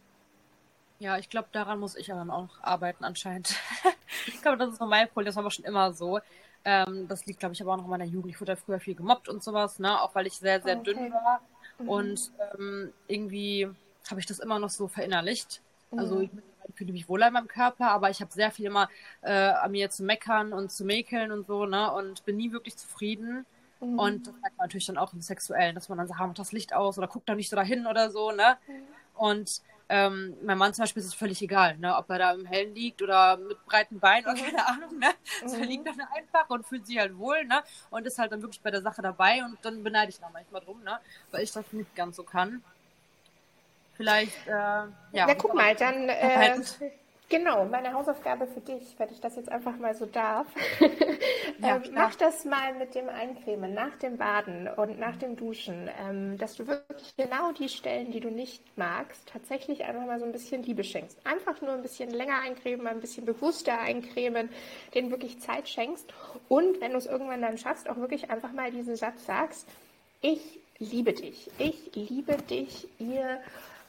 Ja, 1.02 1.18
ich 1.18 1.28
glaube, 1.28 1.48
daran 1.50 1.80
muss 1.80 1.96
ich 1.96 2.12
aber 2.12 2.32
auch 2.32 2.62
arbeiten 2.62 3.02
anscheinend. 3.02 3.56
ich 4.28 4.40
glaube, 4.40 4.56
das 4.56 4.74
ist 4.74 4.78
nur 4.78 4.88
mein 4.88 5.08
Problem, 5.08 5.26
das 5.26 5.34
war 5.34 5.42
aber 5.42 5.50
schon 5.50 5.64
immer 5.64 5.92
so. 5.92 6.20
Ähm, 6.64 7.08
das 7.08 7.26
liegt, 7.26 7.40
glaube 7.40 7.54
ich, 7.54 7.60
aber 7.60 7.72
auch 7.72 7.78
noch 7.78 7.86
in 7.86 7.90
meiner 7.90 8.04
Jugend. 8.04 8.32
Ich 8.32 8.40
wurde 8.40 8.54
früher 8.54 8.78
viel 8.78 8.94
gemobbt 8.94 9.28
und 9.28 9.42
sowas, 9.42 9.80
ne? 9.80 10.00
Auch 10.00 10.14
weil 10.14 10.28
ich 10.28 10.34
sehr, 10.34 10.62
sehr 10.62 10.78
okay. 10.78 10.94
dünn 10.94 11.12
war. 11.12 11.42
Mhm. 11.78 11.88
Und 11.88 12.32
ähm, 12.54 12.92
irgendwie 13.08 13.68
habe 14.08 14.20
ich 14.20 14.26
das 14.26 14.38
immer 14.38 14.60
noch 14.60 14.70
so 14.70 14.86
verinnerlicht. 14.86 15.60
Mhm. 15.90 15.98
Also 15.98 16.20
ich 16.20 16.30
fühle 16.76 16.92
mich 16.92 17.08
wohler 17.08 17.26
in 17.26 17.32
meinem 17.32 17.48
Körper, 17.48 17.90
aber 17.90 18.08
ich 18.08 18.20
habe 18.20 18.30
sehr 18.32 18.52
viel 18.52 18.66
immer 18.66 18.88
äh, 19.22 19.32
an 19.32 19.72
mir 19.72 19.90
zu 19.90 20.04
meckern 20.04 20.52
und 20.52 20.70
zu 20.70 20.84
mäkeln 20.84 21.32
und 21.32 21.48
so, 21.48 21.66
ne? 21.66 21.90
Und 21.90 22.24
bin 22.24 22.36
nie 22.36 22.52
wirklich 22.52 22.76
zufrieden. 22.76 23.44
Mhm. 23.80 23.98
Und 23.98 24.26
das 24.28 24.34
merkt 24.40 24.56
man 24.56 24.66
natürlich 24.66 24.86
dann 24.86 24.98
auch 24.98 25.12
im 25.12 25.20
Sexuellen, 25.20 25.74
dass 25.74 25.88
man 25.88 25.98
dann 25.98 26.06
sagt, 26.06 26.20
mach 26.20 26.32
das 26.34 26.52
Licht 26.52 26.72
aus 26.72 26.96
oder 26.96 27.08
guck 27.08 27.26
da 27.26 27.34
nicht 27.34 27.50
so 27.50 27.56
dahin 27.56 27.88
oder 27.88 28.12
so, 28.12 28.30
ne? 28.30 28.56
Mhm. 28.68 28.82
Und 29.14 29.62
ähm, 29.94 30.34
mein 30.42 30.56
Mann 30.56 30.72
zum 30.72 30.84
Beispiel 30.84 31.02
ist 31.02 31.08
es 31.08 31.14
völlig 31.14 31.42
egal, 31.42 31.76
ne? 31.76 31.94
ob 31.94 32.08
er 32.08 32.18
da 32.18 32.32
im 32.32 32.46
Hellen 32.46 32.74
liegt 32.74 33.02
oder 33.02 33.36
mit 33.36 33.62
breiten 33.66 34.00
Beinen 34.00 34.24
oder 34.24 34.34
keine 34.42 34.66
Ahnung. 34.66 34.98
Ne? 34.98 35.08
Also 35.42 35.58
er 35.58 35.66
liegt 35.66 35.86
dann 35.86 36.00
einfach 36.00 36.48
und 36.48 36.66
fühlt 36.66 36.86
sich 36.86 36.98
halt 36.98 37.18
wohl 37.18 37.44
ne? 37.44 37.62
und 37.90 38.06
ist 38.06 38.18
halt 38.18 38.32
dann 38.32 38.40
wirklich 38.40 38.62
bei 38.62 38.70
der 38.70 38.80
Sache 38.80 39.02
dabei 39.02 39.44
und 39.44 39.58
dann 39.60 39.84
beneide 39.84 40.08
ich 40.10 40.18
noch 40.22 40.32
manchmal 40.32 40.62
drum, 40.62 40.82
ne? 40.82 40.98
weil 41.30 41.42
ich 41.42 41.52
das 41.52 41.70
nicht 41.74 41.94
ganz 41.94 42.16
so 42.16 42.22
kann. 42.22 42.64
Vielleicht, 43.92 44.46
äh, 44.46 44.50
ja. 44.50 44.88
Ja, 45.12 45.34
guck 45.34 45.54
mal, 45.54 45.76
dann. 45.76 46.08
Äh, 46.08 46.58
Genau, 47.32 47.64
meine 47.64 47.94
Hausaufgabe 47.94 48.46
für 48.46 48.60
dich, 48.60 48.94
wenn 48.98 49.08
ich 49.08 49.18
das 49.18 49.36
jetzt 49.36 49.50
einfach 49.50 49.78
mal 49.78 49.94
so 49.94 50.04
darf. 50.04 50.46
Ja, 51.58 51.76
ähm, 51.76 51.82
mach 51.92 52.14
das 52.16 52.44
mal 52.44 52.74
mit 52.74 52.94
dem 52.94 53.08
Eincremen 53.08 53.72
nach 53.72 53.96
dem 53.96 54.16
Baden 54.16 54.68
und 54.68 54.98
nach 54.98 55.16
dem 55.16 55.36
Duschen, 55.36 55.88
ähm, 56.00 56.36
dass 56.38 56.56
du 56.56 56.66
wirklich 56.66 57.14
genau 57.16 57.52
die 57.52 57.68
Stellen, 57.68 58.10
die 58.10 58.20
du 58.20 58.30
nicht 58.30 58.62
magst, 58.76 59.28
tatsächlich 59.28 59.84
einfach 59.84 60.04
mal 60.06 60.18
so 60.18 60.24
ein 60.24 60.32
bisschen 60.32 60.62
Liebe 60.62 60.82
schenkst. 60.82 61.18
Einfach 61.24 61.60
nur 61.60 61.72
ein 61.72 61.82
bisschen 61.82 62.10
länger 62.10 62.40
eincremen, 62.42 62.86
ein 62.86 63.00
bisschen 63.00 63.26
bewusster 63.26 63.78
eincremen, 63.78 64.48
denen 64.94 65.10
wirklich 65.10 65.40
Zeit 65.40 65.68
schenkst 65.68 66.12
und 66.48 66.80
wenn 66.80 66.92
du 66.92 66.98
es 66.98 67.06
irgendwann 67.06 67.42
dann 67.42 67.58
schaffst, 67.58 67.88
auch 67.88 67.96
wirklich 67.96 68.30
einfach 68.30 68.52
mal 68.52 68.70
diesen 68.70 68.96
Satz 68.96 69.26
sagst, 69.26 69.68
ich 70.20 70.58
liebe 70.78 71.12
dich, 71.12 71.50
ich 71.58 71.94
liebe 71.94 72.36
dich, 72.48 72.88
ihr 72.98 73.40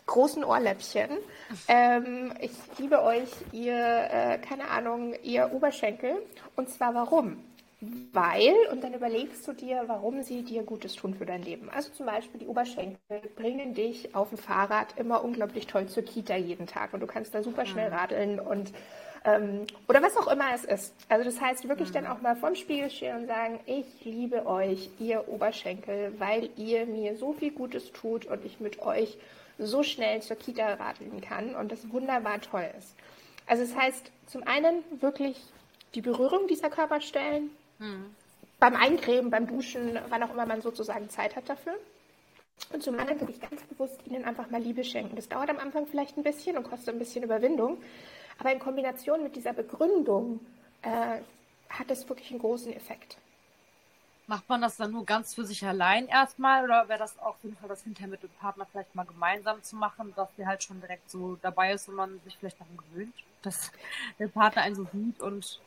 großen 0.05 0.43
Ohrläppchen. 0.43 1.09
Ähm, 1.67 2.33
ich 2.39 2.51
liebe 2.77 3.01
euch, 3.03 3.29
ihr, 3.51 3.75
äh, 3.75 4.37
keine 4.39 4.69
Ahnung, 4.69 5.13
ihr 5.23 5.51
Oberschenkel. 5.53 6.15
Und 6.55 6.69
zwar 6.69 6.93
warum? 6.93 7.43
Weil, 8.13 8.55
und 8.71 8.81
dann 8.83 8.93
überlegst 8.93 9.45
du 9.45 9.51
dir, 9.51 9.83
warum 9.87 10.23
sie 10.23 10.43
dir 10.43 10.63
Gutes 10.63 10.95
tun 10.95 11.15
für 11.15 11.25
dein 11.25 11.43
Leben. 11.43 11.69
Also 11.69 11.91
zum 11.91 12.05
Beispiel 12.05 12.39
die 12.39 12.47
Oberschenkel 12.47 12.97
bringen 13.35 13.73
dich 13.73 14.15
auf 14.15 14.29
dem 14.29 14.37
Fahrrad 14.37 14.97
immer 14.97 15.23
unglaublich 15.23 15.67
toll 15.67 15.87
zur 15.87 16.03
Kita 16.03 16.37
jeden 16.37 16.65
Tag 16.65 16.93
und 16.93 17.01
du 17.01 17.07
kannst 17.07 17.35
da 17.35 17.43
super 17.43 17.65
schnell 17.65 17.89
mhm. 17.89 17.95
radeln 17.95 18.39
und 18.39 18.71
ähm, 19.25 19.65
oder 19.89 20.01
was 20.01 20.15
auch 20.15 20.31
immer 20.31 20.53
es 20.53 20.63
ist. 20.63 20.93
Also 21.09 21.25
das 21.25 21.41
heißt 21.41 21.67
wirklich 21.67 21.89
mhm. 21.89 21.93
dann 21.93 22.07
auch 22.07 22.21
mal 22.21 22.37
vorm 22.37 22.55
Spiegel 22.55 22.89
stehen 22.89 23.17
und 23.17 23.27
sagen, 23.27 23.59
ich 23.65 23.85
liebe 24.05 24.45
euch, 24.45 24.89
ihr 24.99 25.27
Oberschenkel, 25.27 26.13
weil 26.19 26.49
ihr 26.55 26.85
mir 26.85 27.17
so 27.17 27.33
viel 27.33 27.51
Gutes 27.51 27.91
tut 27.91 28.25
und 28.25 28.45
ich 28.45 28.61
mit 28.61 28.81
euch 28.81 29.17
so 29.57 29.83
schnell 29.83 30.21
zur 30.21 30.35
Kita 30.35 30.73
radeln 30.73 31.21
kann 31.21 31.55
und 31.55 31.71
das 31.71 31.89
wunderbar 31.91 32.41
toll 32.41 32.67
ist. 32.77 32.95
Also 33.45 33.63
das 33.63 33.75
heißt, 33.75 34.11
zum 34.27 34.43
einen 34.47 34.83
wirklich 35.01 35.41
die 35.95 36.01
Berührung 36.01 36.47
dieser 36.47 36.69
Körperstellen, 36.69 37.49
mhm. 37.79 38.15
beim 38.59 38.75
Eincremen, 38.75 39.29
beim 39.29 39.47
Duschen, 39.47 39.99
wann 40.09 40.23
auch 40.23 40.31
immer 40.31 40.45
man 40.45 40.61
sozusagen 40.61 41.09
Zeit 41.09 41.35
hat 41.35 41.49
dafür. 41.49 41.75
Und 42.71 42.81
zum 42.81 42.97
anderen 42.97 43.19
wirklich 43.19 43.41
ganz 43.41 43.61
bewusst 43.63 43.99
ihnen 44.05 44.25
einfach 44.25 44.49
mal 44.49 44.61
Liebe 44.61 44.83
schenken. 44.83 45.15
Das 45.15 45.27
dauert 45.27 45.49
am 45.49 45.59
Anfang 45.59 45.85
vielleicht 45.87 46.17
ein 46.17 46.23
bisschen 46.23 46.57
und 46.57 46.63
kostet 46.63 46.95
ein 46.95 46.99
bisschen 46.99 47.23
Überwindung, 47.23 47.77
aber 48.39 48.51
in 48.51 48.59
Kombination 48.59 49.23
mit 49.23 49.35
dieser 49.35 49.53
Begründung 49.53 50.39
äh, 50.81 51.19
hat 51.69 51.89
es 51.89 52.07
wirklich 52.07 52.31
einen 52.31 52.39
großen 52.39 52.73
Effekt. 52.73 53.17
Macht 54.25 54.47
man 54.47 54.61
das 54.61 54.77
dann 54.77 54.91
nur 54.91 55.05
ganz 55.05 55.35
für 55.35 55.45
sich 55.45 55.65
allein 55.65 56.07
erstmal 56.07 56.63
oder 56.63 56.87
wäre 56.87 56.99
das 56.99 57.19
auch 57.19 57.35
sinnvoll, 57.41 57.67
das 57.67 57.83
hinterher 57.83 58.09
mit 58.09 58.23
dem 58.23 58.29
Partner 58.39 58.65
vielleicht 58.71 58.95
mal 58.95 59.05
gemeinsam 59.05 59.61
zu 59.61 59.75
machen, 59.75 60.13
dass 60.15 60.29
der 60.37 60.47
halt 60.47 60.63
schon 60.63 60.79
direkt 60.79 61.09
so 61.09 61.37
dabei 61.41 61.73
ist 61.73 61.89
und 61.89 61.95
man 61.95 62.21
sich 62.23 62.37
vielleicht 62.37 62.59
daran 62.59 62.77
gewöhnt, 62.77 63.15
dass 63.41 63.71
der 64.19 64.29
Partner 64.29 64.61
einen 64.61 64.75
so 64.75 64.87
sieht 64.93 65.19
und 65.19 65.59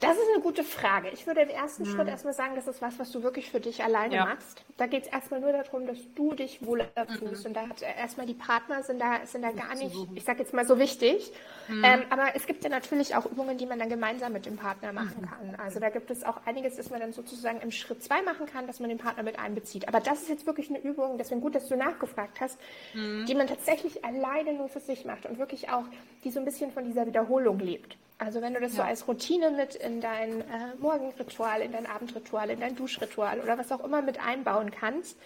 das 0.00 0.12
ist 0.12 0.28
eine 0.34 0.42
gute 0.42 0.62
Frage. 0.62 1.08
Ich 1.08 1.26
würde 1.26 1.40
im 1.40 1.48
ersten 1.48 1.86
hm. 1.86 1.92
Schritt 1.92 2.08
erstmal 2.08 2.34
sagen, 2.34 2.54
das 2.54 2.66
ist 2.66 2.82
was, 2.82 2.98
was 2.98 3.10
du 3.12 3.22
wirklich 3.22 3.50
für 3.50 3.60
dich 3.60 3.82
alleine 3.82 4.14
ja. 4.14 4.24
machst. 4.26 4.62
Da 4.76 4.86
geht 4.86 5.04
es 5.04 5.08
erstmal 5.08 5.40
nur 5.40 5.52
darum, 5.52 5.86
dass 5.86 5.96
du 6.14 6.34
dich 6.34 6.64
wohler 6.66 6.88
fühlst. 7.18 7.44
Mhm. 7.44 7.48
Und 7.48 7.54
da 7.54 7.68
hat 7.68 7.80
erstmal 7.80 8.26
die 8.26 8.34
Partner 8.34 8.82
sind 8.82 9.00
da, 9.00 9.24
sind 9.24 9.40
da 9.40 9.52
gar 9.52 9.74
nicht, 9.74 9.96
ich 10.14 10.24
sage 10.24 10.40
jetzt 10.40 10.52
mal 10.52 10.66
so 10.66 10.78
wichtig. 10.78 11.32
Mhm. 11.68 11.82
Ähm, 11.82 12.02
aber 12.10 12.34
es 12.34 12.46
gibt 12.46 12.62
ja 12.62 12.68
natürlich 12.68 13.16
auch 13.16 13.24
Übungen, 13.24 13.56
die 13.56 13.64
man 13.64 13.78
dann 13.78 13.88
gemeinsam 13.88 14.34
mit 14.34 14.44
dem 14.44 14.58
Partner 14.58 14.92
machen 14.92 15.22
mhm. 15.22 15.26
kann. 15.26 15.60
Also 15.64 15.80
da 15.80 15.88
gibt 15.88 16.10
es 16.10 16.24
auch 16.24 16.42
einiges, 16.44 16.76
das 16.76 16.90
man 16.90 17.00
dann 17.00 17.14
sozusagen 17.14 17.62
im 17.62 17.70
Schritt 17.70 18.02
zwei 18.04 18.20
machen 18.20 18.44
kann, 18.44 18.66
dass 18.66 18.80
man 18.80 18.90
den 18.90 18.98
Partner 18.98 19.22
mit 19.22 19.38
einbezieht. 19.38 19.88
Aber 19.88 20.00
das 20.00 20.20
ist 20.20 20.28
jetzt 20.28 20.46
wirklich 20.46 20.68
eine 20.68 20.80
Übung, 20.80 21.16
deswegen 21.16 21.40
gut, 21.40 21.54
dass 21.54 21.68
du 21.68 21.76
nachgefragt 21.76 22.42
hast, 22.42 22.58
mhm. 22.92 23.24
die 23.24 23.34
man 23.34 23.46
tatsächlich 23.46 24.04
alleine 24.04 24.52
nur 24.52 24.68
für 24.68 24.80
sich 24.80 25.06
macht 25.06 25.24
und 25.24 25.38
wirklich 25.38 25.70
auch, 25.70 25.84
die 26.22 26.30
so 26.30 26.38
ein 26.38 26.44
bisschen 26.44 26.70
von 26.70 26.84
dieser 26.84 27.06
Wiederholung 27.06 27.58
lebt. 27.58 27.96
Also 28.18 28.40
wenn 28.40 28.54
du 28.54 28.60
das 28.60 28.72
ja. 28.72 28.78
so 28.78 28.82
als 28.82 29.06
Routine 29.08 29.50
mit 29.50 29.74
in 29.74 30.00
dein 30.00 30.40
äh, 30.40 30.74
Morgenritual, 30.78 31.60
in 31.60 31.72
dein 31.72 31.86
Abendritual, 31.86 32.48
in 32.50 32.60
dein 32.60 32.74
Duschritual 32.74 33.40
oder 33.40 33.58
was 33.58 33.70
auch 33.72 33.84
immer 33.84 34.00
mit 34.00 34.18
einbauen 34.18 34.70
kannst, 34.70 35.18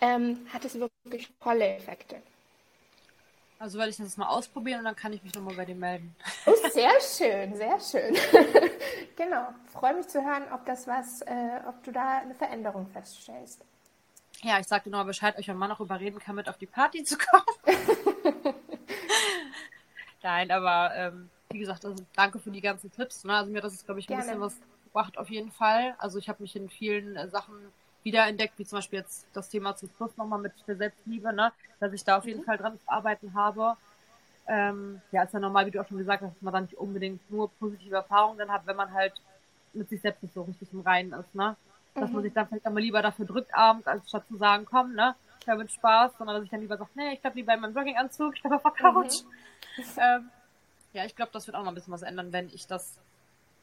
ähm, 0.00 0.46
hat 0.52 0.64
es 0.64 0.78
wirklich 0.78 1.30
tolle 1.40 1.76
Effekte. 1.76 2.16
Also 3.58 3.78
werde 3.78 3.90
ich 3.90 3.96
das 3.96 4.18
mal 4.18 4.28
ausprobieren 4.28 4.80
und 4.80 4.84
dann 4.84 4.96
kann 4.96 5.12
ich 5.14 5.22
mich 5.22 5.34
nochmal 5.34 5.54
bei 5.54 5.64
dir 5.64 5.74
melden. 5.74 6.14
Oh, 6.44 6.52
sehr 6.70 6.90
schön, 7.00 7.54
sehr 7.56 7.80
schön. 7.80 8.14
genau. 9.16 9.48
Freue 9.72 9.94
mich 9.94 10.08
zu 10.08 10.22
hören, 10.22 10.42
ob 10.52 10.66
das 10.66 10.86
was, 10.86 11.22
äh, 11.22 11.60
ob 11.66 11.82
du 11.82 11.92
da 11.92 12.18
eine 12.18 12.34
Veränderung 12.34 12.86
feststellst. 12.88 13.64
Ja, 14.42 14.58
ich 14.58 14.66
sagte 14.66 14.90
nur 14.90 15.02
Bescheid, 15.04 15.38
euch 15.38 15.50
ein 15.50 15.56
Mann 15.56 15.70
noch 15.70 15.80
überreden 15.80 16.18
kann, 16.18 16.34
mit 16.34 16.48
auf 16.48 16.58
die 16.58 16.66
Party 16.66 17.04
zu 17.04 17.16
kommen. 17.16 17.44
Nein, 20.22 20.50
aber 20.50 20.92
ähm, 20.94 21.30
wie 21.54 21.60
gesagt, 21.60 21.84
also 21.84 22.04
danke 22.14 22.38
für 22.38 22.50
die 22.50 22.60
ganzen 22.60 22.92
Tipps. 22.92 23.24
Ne? 23.24 23.34
Also 23.34 23.50
mir 23.50 23.60
das 23.60 23.72
ist, 23.72 23.86
glaube 23.86 24.00
ich, 24.00 24.06
ein 24.06 24.16
Gerne. 24.16 24.24
bisschen 24.24 24.40
was 24.40 24.56
gebracht 24.84 25.16
auf 25.16 25.30
jeden 25.30 25.50
Fall. 25.50 25.94
Also 25.98 26.18
ich 26.18 26.28
habe 26.28 26.42
mich 26.42 26.54
in 26.54 26.68
vielen 26.68 27.16
äh, 27.16 27.28
Sachen 27.28 27.54
wiederentdeckt, 28.02 28.58
wie 28.58 28.66
zum 28.66 28.78
Beispiel 28.78 28.98
jetzt 28.98 29.26
das 29.32 29.48
Thema 29.48 29.74
zum 29.76 29.88
Schluss 29.96 30.16
nochmal 30.16 30.40
mit 30.40 30.52
der 30.66 30.76
Selbstliebe, 30.76 31.32
ne? 31.32 31.52
dass 31.80 31.92
ich 31.92 32.04
da 32.04 32.18
auf 32.18 32.26
jeden 32.26 32.40
mhm. 32.40 32.44
Fall 32.44 32.58
dran 32.58 32.78
zu 32.78 32.88
arbeiten 32.88 33.34
habe. 33.34 33.76
Ähm, 34.46 35.00
ja, 35.10 35.22
ist 35.22 35.32
ja 35.32 35.40
normal, 35.40 35.66
wie 35.66 35.70
du 35.70 35.80
auch 35.80 35.88
schon 35.88 35.96
gesagt 35.96 36.22
hast, 36.22 36.34
dass 36.34 36.42
man 36.42 36.52
da 36.52 36.60
nicht 36.60 36.74
unbedingt 36.74 37.30
nur 37.30 37.50
positive 37.52 37.96
Erfahrungen 37.96 38.38
dann 38.38 38.52
hat, 38.52 38.66
wenn 38.66 38.76
man 38.76 38.92
halt 38.92 39.14
mit 39.72 39.88
sich 39.88 40.02
selbst 40.02 40.22
nicht 40.22 40.34
so 40.34 40.42
richtig 40.42 40.70
im 40.72 40.80
Reinen 40.80 41.12
ist, 41.14 41.34
ne? 41.34 41.56
Dass 41.94 42.10
mhm. 42.10 42.16
man 42.16 42.22
sich 42.24 42.32
dann 42.34 42.46
vielleicht 42.46 42.66
einmal 42.66 42.82
lieber 42.82 43.00
dafür 43.00 43.24
drückt 43.24 43.54
abends, 43.54 43.86
als 43.86 44.06
statt 44.08 44.26
zu 44.28 44.36
sagen, 44.36 44.66
komm, 44.66 44.94
ne, 44.94 45.14
ich 45.40 45.48
habe 45.48 45.68
Spaß, 45.68 46.12
sondern 46.18 46.36
dass 46.36 46.44
ich 46.44 46.50
dann 46.50 46.60
lieber 46.60 46.76
sage, 46.76 46.90
nee, 46.94 47.14
ich 47.14 47.20
bleib 47.20 47.34
lieber 47.34 47.54
in 47.54 47.60
meinem 47.60 47.74
Jogginganzug, 47.74 48.34
ich 48.34 48.42
bleib 48.42 48.54
auf 48.54 48.62
der 48.62 48.72
Couch. 48.72 49.22
Mhm. 49.22 49.30
Ähm, 49.96 50.30
ja, 50.94 51.04
ich 51.04 51.14
glaube, 51.14 51.32
das 51.32 51.46
wird 51.46 51.56
auch 51.56 51.62
noch 51.62 51.68
ein 51.68 51.74
bisschen 51.74 51.92
was 51.92 52.02
ändern, 52.02 52.32
wenn 52.32 52.48
ich 52.48 52.66
das 52.66 52.98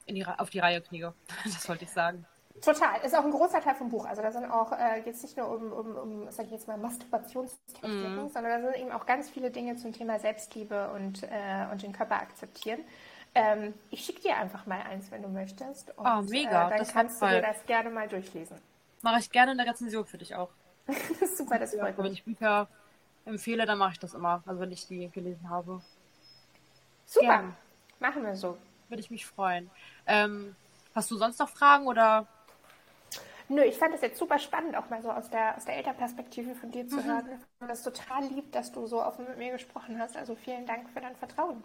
in 0.06 0.16
die, 0.16 0.26
auf 0.26 0.50
die 0.50 0.60
Reihe 0.60 0.82
kriege. 0.82 1.14
Das 1.46 1.68
wollte 1.68 1.86
ich 1.86 1.92
sagen. 1.92 2.26
Total. 2.62 3.00
Ist 3.04 3.16
auch 3.16 3.24
ein 3.24 3.32
großer 3.32 3.62
Teil 3.62 3.76
vom 3.76 3.90
Buch. 3.90 4.06
Also 4.06 4.22
da 4.22 4.32
sind 4.32 4.46
auch 4.46 4.74
äh, 4.74 5.02
jetzt 5.06 5.24
nicht 5.24 5.38
nur 5.38 5.50
um, 5.50 5.72
um, 5.72 5.96
um 5.96 6.32
sag 6.32 6.46
ich 6.46 6.52
jetzt 6.52 6.68
mal, 6.68 6.78
Masturbationstechniken, 6.78 8.26
mm. 8.26 8.30
sondern 8.30 8.62
da 8.62 8.72
sind 8.72 8.82
eben 8.82 8.92
auch 8.92 9.06
ganz 9.06 9.30
viele 9.30 9.50
Dinge 9.50 9.78
zum 9.78 9.94
Thema 9.94 10.20
Selbstliebe 10.20 10.92
und, 10.92 11.24
äh, 11.24 11.68
und 11.72 11.82
den 11.82 11.94
Körper 11.94 12.16
akzeptieren. 12.16 12.82
Ähm, 13.34 13.74
ich 13.90 14.04
schicke 14.04 14.22
dir 14.22 14.36
einfach 14.36 14.66
mal 14.66 14.82
eins, 14.82 15.10
wenn 15.12 15.22
du 15.22 15.30
möchtest. 15.30 15.98
Und, 15.98 16.06
oh, 16.06 16.22
mega. 16.24 16.68
Äh, 16.68 16.70
dann 16.72 16.80
das 16.80 16.94
kannst 16.94 17.22
du 17.22 17.28
dir 17.28 17.42
das 17.42 17.66
gerne 17.66 17.90
mal 17.90 18.10
durchlesen. 18.10 18.58
Mache 19.02 19.20
ich 19.22 19.32
gerne 19.32 19.52
eine 19.52 19.66
Rezension 19.66 20.06
für 20.06 20.18
dich 20.18 20.36
auch. 20.36 20.50
Super, 21.38 21.58
das 21.58 21.74
freut 21.74 21.98
mich. 21.98 22.06
Wenn 22.06 22.14
ich 22.14 22.24
Bücher 22.26 22.68
empfehle, 23.24 23.66
dann 23.66 23.78
mache 23.78 23.94
ich 23.94 24.00
das 24.00 24.14
immer. 24.14 24.44
Also 24.46 24.60
wenn 24.60 24.72
ich 24.72 24.86
die 24.88 25.10
gelesen 25.10 25.50
habe. 25.50 25.82
Super. 27.12 27.26
Gern. 27.26 27.56
Machen 28.00 28.24
wir 28.24 28.36
so. 28.36 28.58
Würde 28.88 29.02
ich 29.02 29.12
mich 29.12 29.26
freuen. 29.26 29.70
Ähm, 30.08 30.56
hast 30.96 31.12
du 31.12 31.18
sonst 31.18 31.40
noch 31.40 31.50
Fragen 31.50 31.88
oder? 31.88 32.26
Nö, 33.50 33.62
ich 33.64 33.78
fand 33.78 33.94
es 33.94 34.02
jetzt 34.02 34.18
super 34.18 34.40
spannend, 34.40 34.78
auch 34.78 34.90
mal 34.90 35.02
so 35.02 35.12
aus 35.12 35.30
der, 35.30 35.58
aus 35.58 35.66
der 35.66 35.76
Elternperspektive 35.76 36.56
von 36.56 36.72
dir 36.72 36.88
zu 36.88 36.98
mhm. 36.98 37.04
hören. 37.04 37.30
Ich 37.34 37.60
fand 37.60 37.70
das 37.70 37.84
total 37.84 38.24
lieb, 38.28 38.50
dass 38.54 38.72
du 38.72 38.88
so 38.88 39.04
offen 39.04 39.26
mit 39.26 39.38
mir 39.38 39.52
gesprochen 39.52 40.00
hast. 40.00 40.16
Also 40.16 40.36
vielen 40.36 40.66
Dank 40.66 40.90
für 40.90 41.02
dein 41.02 41.16
Vertrauen. 41.18 41.62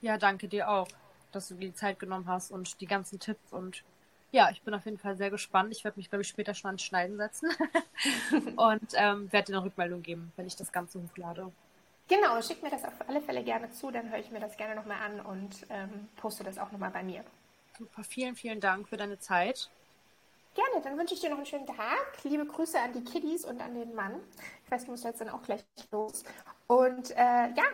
Ja, 0.00 0.16
danke 0.16 0.48
dir 0.48 0.70
auch, 0.70 0.88
dass 1.30 1.48
du 1.48 1.56
dir 1.56 1.68
die 1.68 1.74
Zeit 1.74 1.98
genommen 1.98 2.26
hast 2.26 2.50
und 2.50 2.80
die 2.80 2.86
ganzen 2.86 3.20
Tipps 3.20 3.52
und 3.52 3.84
ja, 4.32 4.48
ich 4.50 4.62
bin 4.62 4.72
auf 4.72 4.84
jeden 4.84 4.96
Fall 4.96 5.16
sehr 5.16 5.28
gespannt. 5.28 5.72
Ich 5.72 5.82
werde 5.84 5.98
mich, 5.98 6.08
glaube 6.08 6.22
ich, 6.22 6.28
später 6.28 6.54
schon 6.54 6.68
ans 6.68 6.82
Schneiden 6.82 7.16
setzen 7.18 7.50
und 8.56 8.92
ähm, 8.94 9.30
werde 9.30 9.52
dir 9.52 9.58
eine 9.58 9.66
Rückmeldung 9.66 10.02
geben, 10.02 10.32
wenn 10.36 10.46
ich 10.46 10.56
das 10.56 10.72
Ganze 10.72 11.02
hochlade. 11.02 11.50
Genau, 12.10 12.42
schick 12.42 12.60
mir 12.60 12.70
das 12.70 12.84
auf 12.84 12.94
alle 13.06 13.20
Fälle 13.22 13.44
gerne 13.44 13.70
zu, 13.70 13.92
dann 13.92 14.10
höre 14.10 14.18
ich 14.18 14.32
mir 14.32 14.40
das 14.40 14.56
gerne 14.56 14.74
nochmal 14.74 14.98
an 15.00 15.20
und 15.20 15.64
ähm, 15.70 16.08
poste 16.16 16.42
das 16.42 16.58
auch 16.58 16.72
nochmal 16.72 16.90
bei 16.90 17.04
mir. 17.04 17.24
Super, 17.78 18.02
vielen, 18.02 18.34
vielen 18.34 18.60
Dank 18.60 18.88
für 18.88 18.96
deine 18.96 19.20
Zeit. 19.20 19.70
Gerne, 20.56 20.82
dann 20.82 20.98
wünsche 20.98 21.14
ich 21.14 21.20
dir 21.20 21.30
noch 21.30 21.36
einen 21.36 21.46
schönen 21.46 21.68
Tag. 21.68 22.24
Liebe 22.24 22.44
Grüße 22.44 22.80
an 22.80 22.92
die 22.92 23.04
Kiddies 23.04 23.44
und 23.44 23.60
an 23.60 23.76
den 23.76 23.94
Mann. 23.94 24.20
Ich 24.64 24.70
weiß, 24.72 24.86
du 24.86 24.90
musst 24.90 25.04
jetzt 25.04 25.20
dann 25.20 25.28
auch 25.28 25.42
gleich 25.42 25.62
los. 25.92 26.24
Und 26.66 27.12
äh, 27.12 27.14
ja, 27.16 27.64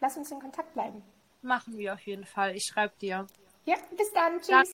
lass 0.00 0.18
uns 0.18 0.30
in 0.30 0.38
Kontakt 0.38 0.74
bleiben. 0.74 1.02
Machen 1.40 1.78
wir 1.78 1.94
auf 1.94 2.00
jeden 2.00 2.26
Fall. 2.26 2.54
Ich 2.54 2.66
schreibe 2.66 2.92
dir. 3.00 3.26
Ja, 3.64 3.76
bis 3.96 4.12
dann. 4.12 4.38
Tschüss. 4.42 4.72